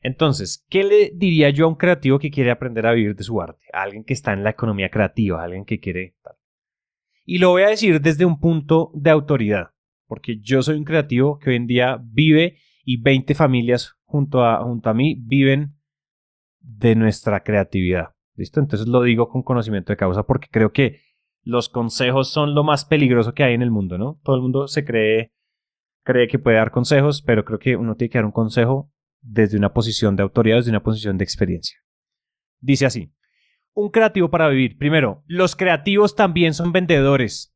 Entonces, 0.00 0.64
¿qué 0.70 0.82
le 0.82 1.12
diría 1.14 1.50
yo 1.50 1.66
a 1.66 1.68
un 1.68 1.74
creativo 1.74 2.18
que 2.18 2.30
quiere 2.30 2.50
aprender 2.50 2.86
a 2.86 2.92
vivir 2.92 3.14
de 3.16 3.22
su 3.22 3.38
arte? 3.42 3.66
A 3.74 3.82
alguien 3.82 4.02
que 4.02 4.14
está 4.14 4.32
en 4.32 4.42
la 4.42 4.48
economía 4.48 4.88
creativa, 4.88 5.42
a 5.42 5.44
alguien 5.44 5.66
que 5.66 5.78
quiere... 5.78 6.16
Y 7.26 7.36
lo 7.36 7.50
voy 7.50 7.64
a 7.64 7.68
decir 7.68 8.00
desde 8.00 8.24
un 8.24 8.40
punto 8.40 8.92
de 8.94 9.10
autoridad, 9.10 9.72
porque 10.06 10.38
yo 10.40 10.62
soy 10.62 10.76
un 10.76 10.84
creativo 10.84 11.38
que 11.38 11.50
hoy 11.50 11.56
en 11.56 11.66
día 11.66 12.00
vive 12.02 12.58
y 12.84 13.00
20 13.00 13.34
familias 13.34 13.96
junto 14.04 14.44
a, 14.44 14.62
junto 14.62 14.88
a 14.88 14.94
mí 14.94 15.16
viven 15.20 15.76
de 16.60 16.94
nuestra 16.94 17.42
creatividad. 17.42 18.14
¿Listo? 18.34 18.60
Entonces 18.60 18.86
lo 18.86 19.02
digo 19.02 19.28
con 19.28 19.42
conocimiento 19.42 19.92
de 19.92 19.96
causa 19.96 20.24
porque 20.24 20.48
creo 20.50 20.72
que 20.72 21.00
los 21.42 21.68
consejos 21.68 22.30
son 22.30 22.54
lo 22.54 22.64
más 22.64 22.84
peligroso 22.84 23.32
que 23.32 23.44
hay 23.44 23.54
en 23.54 23.62
el 23.62 23.70
mundo, 23.70 23.98
¿no? 23.98 24.20
Todo 24.22 24.36
el 24.36 24.42
mundo 24.42 24.68
se 24.68 24.84
cree, 24.84 25.32
cree 26.02 26.28
que 26.28 26.38
puede 26.38 26.56
dar 26.56 26.70
consejos, 26.70 27.22
pero 27.22 27.44
creo 27.44 27.58
que 27.58 27.76
uno 27.76 27.94
tiene 27.94 28.10
que 28.10 28.18
dar 28.18 28.24
un 28.24 28.32
consejo 28.32 28.92
desde 29.20 29.56
una 29.56 29.72
posición 29.72 30.16
de 30.16 30.22
autoridad, 30.22 30.56
desde 30.56 30.70
una 30.70 30.82
posición 30.82 31.16
de 31.16 31.24
experiencia. 31.24 31.78
Dice 32.60 32.86
así, 32.86 33.12
un 33.74 33.90
creativo 33.90 34.30
para 34.30 34.48
vivir. 34.48 34.76
Primero, 34.76 35.22
los 35.26 35.54
creativos 35.54 36.16
también 36.16 36.54
son 36.54 36.72
vendedores. 36.72 37.54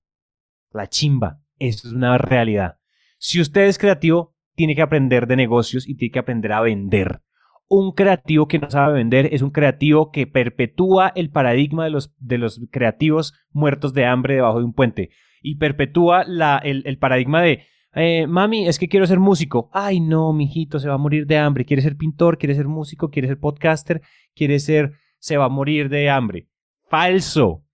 La 0.72 0.86
chimba, 0.86 1.42
eso 1.60 1.86
es 1.86 1.94
una 1.94 2.18
realidad. 2.18 2.78
Si 3.18 3.40
usted 3.40 3.66
es 3.66 3.78
creativo, 3.78 4.34
tiene 4.56 4.74
que 4.74 4.82
aprender 4.82 5.28
de 5.28 5.36
negocios 5.36 5.88
y 5.88 5.94
tiene 5.94 6.10
que 6.10 6.18
aprender 6.18 6.52
a 6.52 6.60
vender 6.60 7.22
un 7.70 7.92
creativo 7.92 8.48
que 8.48 8.58
no 8.58 8.68
sabe 8.68 8.94
vender 8.94 9.32
es 9.32 9.42
un 9.42 9.50
creativo 9.50 10.10
que 10.10 10.26
perpetúa 10.26 11.12
el 11.14 11.30
paradigma 11.30 11.84
de 11.84 11.90
los, 11.90 12.12
de 12.18 12.36
los 12.36 12.60
creativos 12.72 13.32
muertos 13.52 13.94
de 13.94 14.06
hambre 14.06 14.34
debajo 14.34 14.58
de 14.58 14.64
un 14.64 14.74
puente 14.74 15.10
y 15.40 15.54
perpetúa 15.54 16.24
la, 16.26 16.58
el, 16.58 16.98
paradigma 16.98 17.40
de 17.40 17.62
Eh, 17.94 18.26
mami, 18.26 18.68
es 18.68 18.78
que 18.78 18.88
quiero 18.88 19.06
ser 19.06 19.18
músico. 19.18 19.70
Ay, 19.72 20.00
no, 20.00 20.32
mijito, 20.32 20.78
se 20.78 20.88
va 20.88 20.94
a 20.94 20.98
morir 20.98 21.26
de 21.26 21.38
hambre. 21.38 21.64
Quiere 21.64 21.82
ser 21.82 21.96
pintor, 21.96 22.38
quiere 22.38 22.54
ser 22.54 22.68
músico, 22.68 23.10
quiere 23.10 23.26
ser 23.26 23.38
podcaster, 23.38 24.02
quiere 24.34 24.60
ser. 24.60 24.92
Se 25.18 25.36
va 25.36 25.46
a 25.46 25.48
morir 25.48 25.88
de 25.88 26.08
hambre. 26.08 26.48
Falso. 26.88 27.64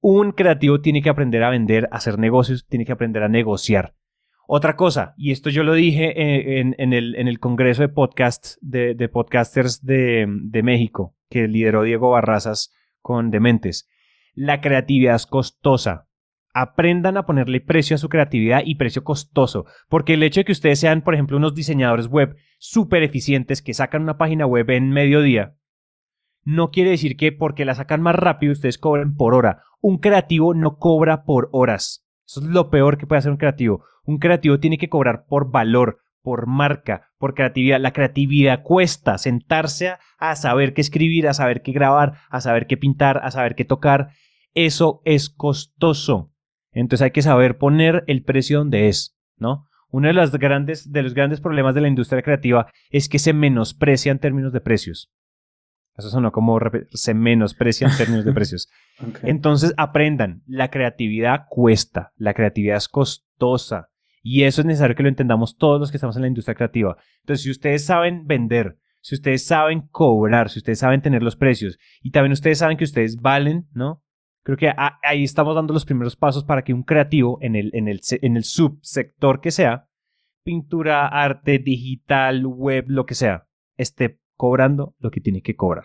Un 0.00 0.32
creativo 0.32 0.80
tiene 0.80 1.02
que 1.02 1.10
aprender 1.10 1.42
a 1.42 1.50
vender, 1.50 1.88
a 1.92 1.96
hacer 1.96 2.18
negocios, 2.18 2.66
tiene 2.66 2.86
que 2.86 2.92
aprender 2.92 3.22
a 3.22 3.28
negociar. 3.28 3.94
Otra 4.52 4.74
cosa, 4.74 5.14
y 5.16 5.30
esto 5.30 5.50
yo 5.50 5.62
lo 5.62 5.74
dije 5.74 6.06
eh, 6.16 6.60
en, 6.60 6.92
el, 6.92 7.38
Congreso 7.38 7.82
de 7.82 7.88
Podcasts 7.88 8.58
de, 8.60 9.08
Podcasters 9.08 9.84
de, 9.84 10.26
de 10.28 10.62
México, 10.64 11.14
que 11.28 11.46
lideró 11.46 11.84
Diego 11.84 12.10
Barrazas 12.10 12.72
con 13.00 13.30
Dementes. 13.30 13.88
La 14.34 14.60
creatividad 14.60 15.14
es 15.14 15.26
costosa. 15.26 16.08
Aprendan 16.52 17.16
a 17.16 17.26
ponerle 17.26 17.60
precio 17.60 17.94
a 17.94 17.98
su 17.98 18.08
creatividad 18.08 18.62
y 18.64 18.74
precio 18.74 19.04
costoso, 19.04 19.66
porque 19.88 20.14
el 20.14 20.22
hecho 20.24 20.40
de 20.40 20.46
que 20.46 20.52
ustedes 20.52 20.80
sean, 20.80 21.02
por 21.02 21.14
ejemplo, 21.14 21.36
unos 21.36 21.54
diseñadores 21.54 22.08
web 22.08 22.34
súper 22.58 23.04
eficientes 23.04 23.62
que 23.62 23.74
sacan 23.74 24.02
una 24.02 24.18
página 24.18 24.46
web 24.46 24.68
en 24.70 24.90
medio 24.90 25.20
día, 25.22 25.54
no 26.44 26.70
quiere 26.70 26.90
decir 26.90 27.16
que 27.16 27.32
porque 27.32 27.64
la 27.64 27.74
sacan 27.74 28.02
más 28.02 28.14
rápido 28.14 28.52
ustedes 28.52 28.78
cobren 28.78 29.14
por 29.14 29.34
hora. 29.34 29.62
Un 29.80 29.98
creativo 29.98 30.54
no 30.54 30.78
cobra 30.78 31.24
por 31.24 31.48
horas. 31.52 32.06
Eso 32.26 32.40
es 32.40 32.46
lo 32.46 32.70
peor 32.70 32.96
que 32.98 33.06
puede 33.06 33.18
hacer 33.18 33.32
un 33.32 33.38
creativo. 33.38 33.84
Un 34.04 34.18
creativo 34.18 34.58
tiene 34.60 34.78
que 34.78 34.88
cobrar 34.88 35.26
por 35.26 35.50
valor, 35.50 35.98
por 36.22 36.46
marca, 36.46 37.08
por 37.18 37.34
creatividad. 37.34 37.80
La 37.80 37.92
creatividad 37.92 38.62
cuesta 38.62 39.18
sentarse 39.18 39.94
a, 40.18 40.36
saber 40.36 40.74
qué 40.74 40.80
escribir, 40.80 41.28
a 41.28 41.34
saber 41.34 41.62
qué 41.62 41.72
grabar, 41.72 42.14
a 42.30 42.40
saber 42.40 42.66
qué 42.66 42.76
pintar, 42.76 43.20
a 43.22 43.30
saber 43.30 43.54
qué 43.54 43.64
tocar. 43.64 44.10
Eso 44.54 45.02
es 45.04 45.28
costoso. 45.28 46.32
Entonces 46.72 47.04
hay 47.04 47.10
que 47.10 47.22
saber 47.22 47.58
poner 47.58 48.04
el 48.06 48.22
precio 48.22 48.58
donde 48.58 48.88
es, 48.88 49.18
¿no? 49.36 49.66
Uno 49.90 50.06
de 50.06 50.14
los 50.14 50.30
grandes, 50.32 50.92
de 50.92 51.02
los 51.02 51.14
grandes 51.14 51.40
problemas 51.40 51.74
de 51.74 51.80
la 51.80 51.88
industria 51.88 52.22
creativa 52.22 52.70
es 52.90 53.08
que 53.08 53.18
se 53.18 53.32
menosprecia 53.32 54.12
en 54.12 54.20
términos 54.20 54.52
de 54.52 54.60
precios. 54.60 55.10
Eso 55.96 56.08
sonó 56.08 56.32
como 56.32 56.58
se 56.92 57.14
menosprecia 57.14 57.88
en 57.88 57.96
términos 57.96 58.24
de 58.24 58.32
precios. 58.34 58.68
Entonces 59.22 59.74
aprendan, 59.76 60.42
la 60.46 60.70
creatividad 60.70 61.46
cuesta, 61.48 62.12
la 62.16 62.34
creatividad 62.34 62.76
es 62.76 62.88
costosa 62.88 63.90
y 64.22 64.42
eso 64.44 64.60
es 64.60 64.66
necesario 64.66 64.96
que 64.96 65.02
lo 65.02 65.08
entendamos 65.08 65.56
todos 65.56 65.80
los 65.80 65.90
que 65.90 65.96
estamos 65.96 66.16
en 66.16 66.22
la 66.22 66.28
industria 66.28 66.54
creativa. 66.54 66.96
Entonces, 67.20 67.42
si 67.44 67.50
ustedes 67.50 67.84
saben 67.84 68.26
vender, 68.26 68.78
si 69.00 69.14
ustedes 69.14 69.46
saben 69.46 69.88
cobrar, 69.88 70.50
si 70.50 70.58
ustedes 70.58 70.78
saben 70.78 71.00
tener 71.00 71.22
los 71.22 71.36
precios 71.36 71.78
y 72.02 72.10
también 72.10 72.32
ustedes 72.32 72.58
saben 72.58 72.76
que 72.76 72.84
ustedes 72.84 73.16
valen, 73.16 73.68
¿no? 73.72 74.02
Creo 74.42 74.56
que 74.56 74.72
ahí 75.02 75.24
estamos 75.24 75.54
dando 75.54 75.74
los 75.74 75.84
primeros 75.84 76.16
pasos 76.16 76.44
para 76.44 76.62
que 76.62 76.72
un 76.72 76.82
creativo 76.82 77.38
en 77.40 77.56
el, 77.56 77.70
en 77.74 77.88
el, 77.88 78.00
en 78.10 78.36
el 78.36 78.44
subsector 78.44 79.40
que 79.40 79.50
sea, 79.50 79.88
pintura, 80.42 81.06
arte, 81.08 81.58
digital, 81.58 82.46
web, 82.46 82.86
lo 82.88 83.04
que 83.04 83.14
sea, 83.14 83.46
esté 83.76 84.19
cobrando 84.40 84.94
lo 85.00 85.10
que 85.10 85.20
tiene 85.20 85.42
que 85.42 85.54
cobrar. 85.54 85.84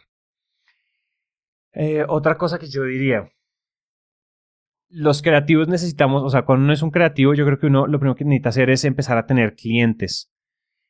Eh, 1.74 2.06
otra 2.08 2.38
cosa 2.38 2.58
que 2.58 2.68
yo 2.68 2.86
diría, 2.86 3.28
los 4.88 5.22
creativos 5.22 5.68
necesitamos, 5.68 6.24
o 6.24 6.30
sea, 6.30 6.44
cuando 6.44 6.64
uno 6.64 6.72
es 6.72 6.82
un 6.82 6.90
creativo, 6.90 7.34
yo 7.34 7.46
creo 7.46 7.60
que 7.60 7.68
uno 7.68 7.86
lo 7.86 8.00
primero 8.00 8.16
que 8.16 8.24
necesita 8.24 8.50
hacer 8.50 8.70
es 8.70 8.86
empezar 8.86 9.18
a 9.18 9.26
tener 9.26 9.56
clientes, 9.56 10.32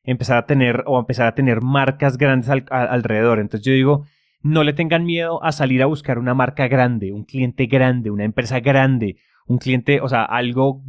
empezar 0.04 0.36
a 0.38 0.46
tener 0.46 0.84
o 0.86 1.00
empezar 1.00 1.26
a 1.26 1.34
tener 1.34 1.60
marcas 1.60 2.18
grandes 2.18 2.48
alrededor. 2.70 3.40
Entonces 3.40 3.66
yo 3.66 3.72
digo, 3.72 4.06
no 4.42 4.62
le 4.62 4.72
tengan 4.72 5.04
miedo 5.04 5.42
a 5.42 5.50
salir 5.50 5.82
a 5.82 5.86
buscar 5.86 6.20
una 6.20 6.34
marca 6.34 6.68
grande, 6.68 7.12
un 7.12 7.24
cliente 7.24 7.66
grande, 7.66 8.12
una 8.12 8.22
empresa 8.22 8.60
grande, 8.60 9.16
un 9.48 9.58
cliente, 9.58 10.00
o 10.00 10.08
sea, 10.08 10.24
algo, 10.24 10.84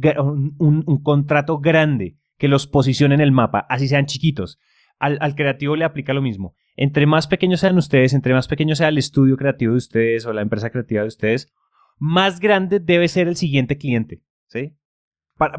un, 0.58 1.02
contrato 1.02 1.58
grande 1.58 2.18
que 2.36 2.46
los 2.46 2.68
posicione 2.68 3.16
en 3.16 3.20
el 3.20 3.32
mapa, 3.32 3.66
así 3.68 3.88
sean 3.88 4.06
chiquitos. 4.06 4.60
Al, 5.00 5.34
creativo 5.34 5.74
le 5.74 5.84
aplica 5.84 6.12
lo 6.12 6.22
mismo. 6.22 6.54
Entre 6.80 7.06
más 7.06 7.26
pequeños 7.26 7.58
sean 7.58 7.76
ustedes, 7.76 8.14
entre 8.14 8.32
más 8.34 8.46
pequeño 8.46 8.76
sea 8.76 8.86
el 8.86 8.98
estudio 8.98 9.36
creativo 9.36 9.72
de 9.72 9.78
ustedes 9.78 10.26
o 10.26 10.32
la 10.32 10.42
empresa 10.42 10.70
creativa 10.70 11.02
de 11.02 11.08
ustedes, 11.08 11.52
más 11.98 12.38
grande 12.38 12.78
debe 12.78 13.08
ser 13.08 13.26
el 13.26 13.34
siguiente 13.34 13.78
cliente, 13.78 14.22
¿sí? 14.46 14.76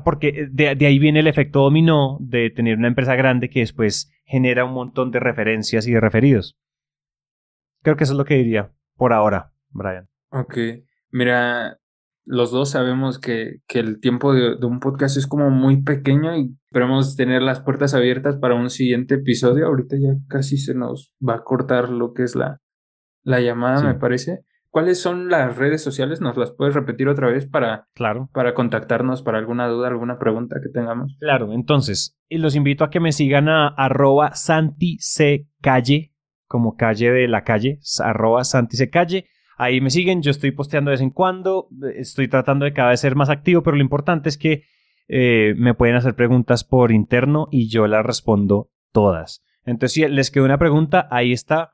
porque 0.05 0.47
de, 0.49 0.75
de, 0.75 0.85
ahí 0.85 0.97
viene 0.97 1.19
el 1.19 1.27
efecto 1.27 1.59
dominó 1.59 2.17
de 2.21 2.49
tener 2.49 2.77
una 2.77 2.87
empresa 2.87 3.15
grande 3.15 3.49
que 3.49 3.59
después 3.59 4.13
genera 4.23 4.63
un 4.63 4.73
montón 4.73 5.11
de 5.11 5.19
referencias 5.19 5.87
y 5.87 5.91
de 5.91 5.99
referidos. 5.99 6.57
Creo 7.81 7.97
que 7.97 8.05
eso 8.05 8.13
es 8.13 8.17
lo 8.17 8.25
que 8.25 8.35
diría 8.35 8.71
por 8.95 9.11
ahora, 9.11 9.51
Brian. 9.71 10.07
Ok, 10.29 10.57
mira, 11.11 11.78
los 12.29 12.51
dos 12.51 12.69
sabemos 12.69 13.17
que, 13.17 13.55
que 13.67 13.79
el 13.79 13.99
tiempo 13.99 14.35
de, 14.35 14.55
de, 14.55 14.65
un 14.67 14.79
podcast 14.79 15.17
es 15.17 15.25
como 15.25 15.49
muy 15.49 15.81
pequeño 15.81 16.37
y 16.37 16.55
esperamos 16.67 17.15
tener 17.15 17.41
las 17.41 17.59
puertas 17.59 17.95
abiertas 17.95 18.37
para 18.37 18.53
un 18.53 18.69
siguiente 18.69 19.15
episodio. 19.15 19.65
Ahorita 19.65 19.95
ya 19.99 20.13
casi 20.27 20.59
se 20.59 20.75
nos 20.75 21.11
va 21.27 21.37
a 21.37 21.43
cortar 21.43 21.89
lo 21.89 22.13
que 22.13 22.21
es 22.21 22.35
la, 22.35 22.61
la 23.23 23.41
llamada, 23.41 23.81
me 23.81 23.95
parece. 23.95 24.41
¿Cuáles 24.69 25.01
son 25.01 25.29
las 25.29 25.57
redes 25.57 25.81
sociales? 25.81 26.21
¿Nos 26.21 26.37
las 26.37 26.51
puedes 26.51 26.75
repetir 26.75 27.07
otra 27.07 27.31
vez 27.31 27.47
para, 27.47 27.87
claro. 27.95 28.29
para 28.31 28.53
contactarnos 28.53 29.23
para 29.23 29.39
alguna 29.39 29.67
duda, 29.67 29.87
alguna 29.87 30.19
pregunta 30.19 30.57
que 30.61 30.69
tengamos? 30.69 31.17
Claro, 31.19 31.51
entonces, 31.51 32.15
los 32.29 32.55
invito 32.55 32.83
a 32.83 32.91
que 32.91 32.99
me 32.99 33.11
sigan 33.11 33.49
a 33.49 33.69
arroba 33.69 34.33
calle, 35.61 36.13
como 36.45 36.75
calle 36.77 37.11
de 37.11 37.27
la 37.27 37.43
calle, 37.43 37.79
arroba 38.03 38.43
calle. 38.91 39.25
Ahí 39.61 39.81
me 39.81 39.89
siguen, 39.89 40.21
yo 40.21 40.31
estoy 40.31 40.51
posteando 40.51 40.89
de 40.89 40.93
vez 40.93 41.01
en 41.01 41.09
cuando, 41.09 41.67
estoy 41.93 42.29
tratando 42.29 42.63
de 42.63 42.71
cada 42.71 42.91
vez 42.91 43.01
ser 43.01 43.15
más 43.15 43.29
activo, 43.29 43.61
pero 43.61 43.75
lo 43.75 43.83
importante 43.83 44.29
es 44.29 44.37
que 44.37 44.63
eh, 45.09 45.53
me 45.57 45.73
pueden 45.73 45.97
hacer 45.97 46.15
preguntas 46.15 46.63
por 46.63 46.93
interno 46.93 47.49
y 47.51 47.67
yo 47.67 47.85
las 47.85 48.05
respondo 48.05 48.69
todas. 48.93 49.43
Entonces, 49.65 49.91
si 49.91 50.07
les 50.07 50.31
quedó 50.31 50.45
una 50.45 50.57
pregunta, 50.57 51.09
ahí 51.11 51.33
está 51.33 51.73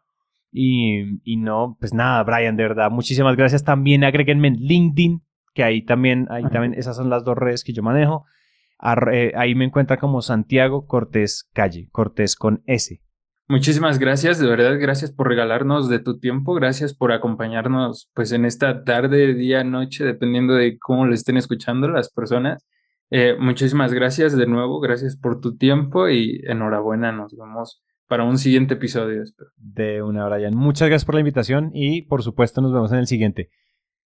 y, 0.52 1.38
no, 1.38 1.78
pues 1.80 1.94
nada, 1.94 2.24
Brian, 2.24 2.58
de 2.58 2.64
verdad, 2.64 2.90
muchísimas 2.90 3.36
gracias. 3.36 3.64
También 3.64 4.04
agréguenme 4.04 4.48
en 4.48 4.56
LinkedIn, 4.56 5.22
que 5.54 5.64
ahí 5.64 5.84
también, 5.84 6.26
ahí 6.32 6.44
también, 6.50 6.74
esas 6.74 6.96
son 6.96 7.12
las 7.12 7.24
dos 7.24 7.38
redes 7.38 7.64
que 7.64 7.72
yo 7.72 7.84
manejo. 7.84 8.26
Ahí 8.80 9.54
me 9.54 9.66
encuentra 9.66 9.98
como 9.98 10.24
Santiago 10.24 10.88
Cortés 10.88 11.48
Calle, 11.54 11.88
Cortés 11.92 12.36
con 12.36 12.64
S. 12.66 13.00
Muchísimas 13.48 14.00
gracias, 14.00 14.40
de 14.40 14.48
verdad, 14.48 14.80
gracias 14.80 15.12
por 15.12 15.28
regalarnos 15.28 15.88
de 15.88 16.00
tu 16.00 16.18
tiempo, 16.18 16.56
gracias 16.56 16.96
por 16.96 17.12
acompañarnos 17.12 18.10
pues 18.16 18.32
en 18.32 18.44
esta 18.44 18.84
tarde, 18.84 19.36
día, 19.36 19.64
noche, 19.64 20.04
dependiendo 20.04 20.56
de 20.56 20.80
cómo 20.80 21.06
lo 21.06 21.14
estén 21.14 21.38
escuchando 21.38 21.88
las 21.88 22.10
personas. 22.10 22.66
Eh, 23.12 23.36
muchísimas 23.40 23.94
gracias 23.94 24.36
de 24.36 24.48
nuevo, 24.48 24.80
gracias 24.80 25.16
por 25.16 25.42
tu 25.42 25.58
tiempo 25.58 26.10
y 26.10 26.42
enhorabuena, 26.46 27.12
nos 27.12 27.36
vemos 27.38 27.84
para 28.08 28.24
un 28.24 28.40
siguiente 28.40 28.74
episodio. 28.74 29.22
Espero. 29.22 29.52
De 29.58 30.02
una, 30.02 30.28
Brian. 30.28 30.56
Muchas 30.56 30.88
gracias 30.88 31.06
por 31.06 31.14
la 31.14 31.22
invitación 31.22 31.70
y 31.72 32.02
por 32.02 32.24
supuesto 32.24 32.62
nos 32.62 32.74
vemos 32.74 32.92
en 32.94 32.98
el 32.98 33.08
siguiente. 33.08 33.52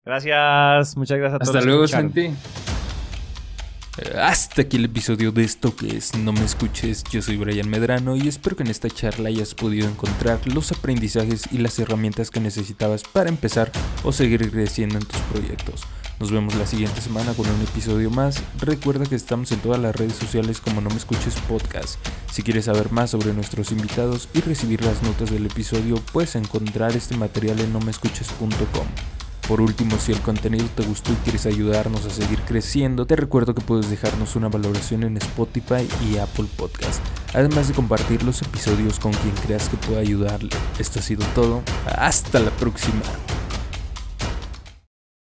Gracias, 0.02 0.96
muchas 0.96 1.18
gracias 1.18 1.34
a 1.34 1.44
todos. 1.44 1.56
Hasta 1.56 1.68
luego, 1.68 1.86
Santi. 1.86 2.30
Hasta 4.20 4.62
aquí 4.62 4.76
el 4.76 4.84
episodio 4.84 5.32
de 5.32 5.42
esto 5.42 5.74
que 5.74 5.96
es 5.96 6.14
No 6.14 6.30
me 6.30 6.44
escuches, 6.44 7.02
yo 7.04 7.22
soy 7.22 7.38
Brian 7.38 7.70
Medrano 7.70 8.14
y 8.14 8.28
espero 8.28 8.54
que 8.54 8.62
en 8.62 8.68
esta 8.68 8.90
charla 8.90 9.30
hayas 9.30 9.54
podido 9.54 9.88
encontrar 9.88 10.38
los 10.46 10.70
aprendizajes 10.70 11.44
y 11.50 11.58
las 11.58 11.78
herramientas 11.78 12.30
que 12.30 12.40
necesitabas 12.40 13.04
para 13.04 13.30
empezar 13.30 13.72
o 14.04 14.12
seguir 14.12 14.50
creciendo 14.50 14.98
en 14.98 15.06
tus 15.06 15.20
proyectos. 15.22 15.82
Nos 16.20 16.30
vemos 16.30 16.54
la 16.56 16.66
siguiente 16.66 17.00
semana 17.00 17.32
con 17.32 17.48
un 17.48 17.60
episodio 17.62 18.10
más. 18.10 18.42
Recuerda 18.60 19.06
que 19.06 19.16
estamos 19.16 19.50
en 19.52 19.60
todas 19.60 19.80
las 19.80 19.96
redes 19.96 20.14
sociales 20.14 20.60
como 20.60 20.82
No 20.82 20.90
Me 20.90 20.96
Escuches 20.96 21.34
Podcast. 21.48 21.98
Si 22.30 22.42
quieres 22.42 22.66
saber 22.66 22.92
más 22.92 23.10
sobre 23.10 23.32
nuestros 23.32 23.72
invitados 23.72 24.28
y 24.34 24.40
recibir 24.40 24.82
las 24.82 25.02
notas 25.02 25.30
del 25.30 25.46
episodio, 25.46 25.96
puedes 26.12 26.34
encontrar 26.36 26.94
este 26.96 27.16
material 27.16 27.60
en 27.60 27.72
nomescuches.com. 27.72 29.15
Por 29.48 29.60
último, 29.60 29.96
si 29.98 30.10
el 30.10 30.20
contenido 30.20 30.66
te 30.74 30.82
gustó 30.82 31.12
y 31.12 31.16
quieres 31.16 31.46
ayudarnos 31.46 32.04
a 32.04 32.10
seguir 32.10 32.40
creciendo, 32.40 33.06
te 33.06 33.14
recuerdo 33.14 33.54
que 33.54 33.60
puedes 33.60 33.88
dejarnos 33.88 34.34
una 34.34 34.48
valoración 34.48 35.04
en 35.04 35.16
Spotify 35.18 35.86
y 36.04 36.18
Apple 36.18 36.46
Podcast, 36.56 37.00
además 37.32 37.68
de 37.68 37.74
compartir 37.74 38.24
los 38.24 38.42
episodios 38.42 38.98
con 38.98 39.12
quien 39.12 39.34
creas 39.44 39.68
que 39.68 39.76
pueda 39.76 40.00
ayudarle. 40.00 40.50
Esto 40.80 40.98
ha 40.98 41.02
sido 41.02 41.24
todo. 41.34 41.62
Hasta 41.86 42.40
la 42.40 42.50
próxima. 42.50 43.02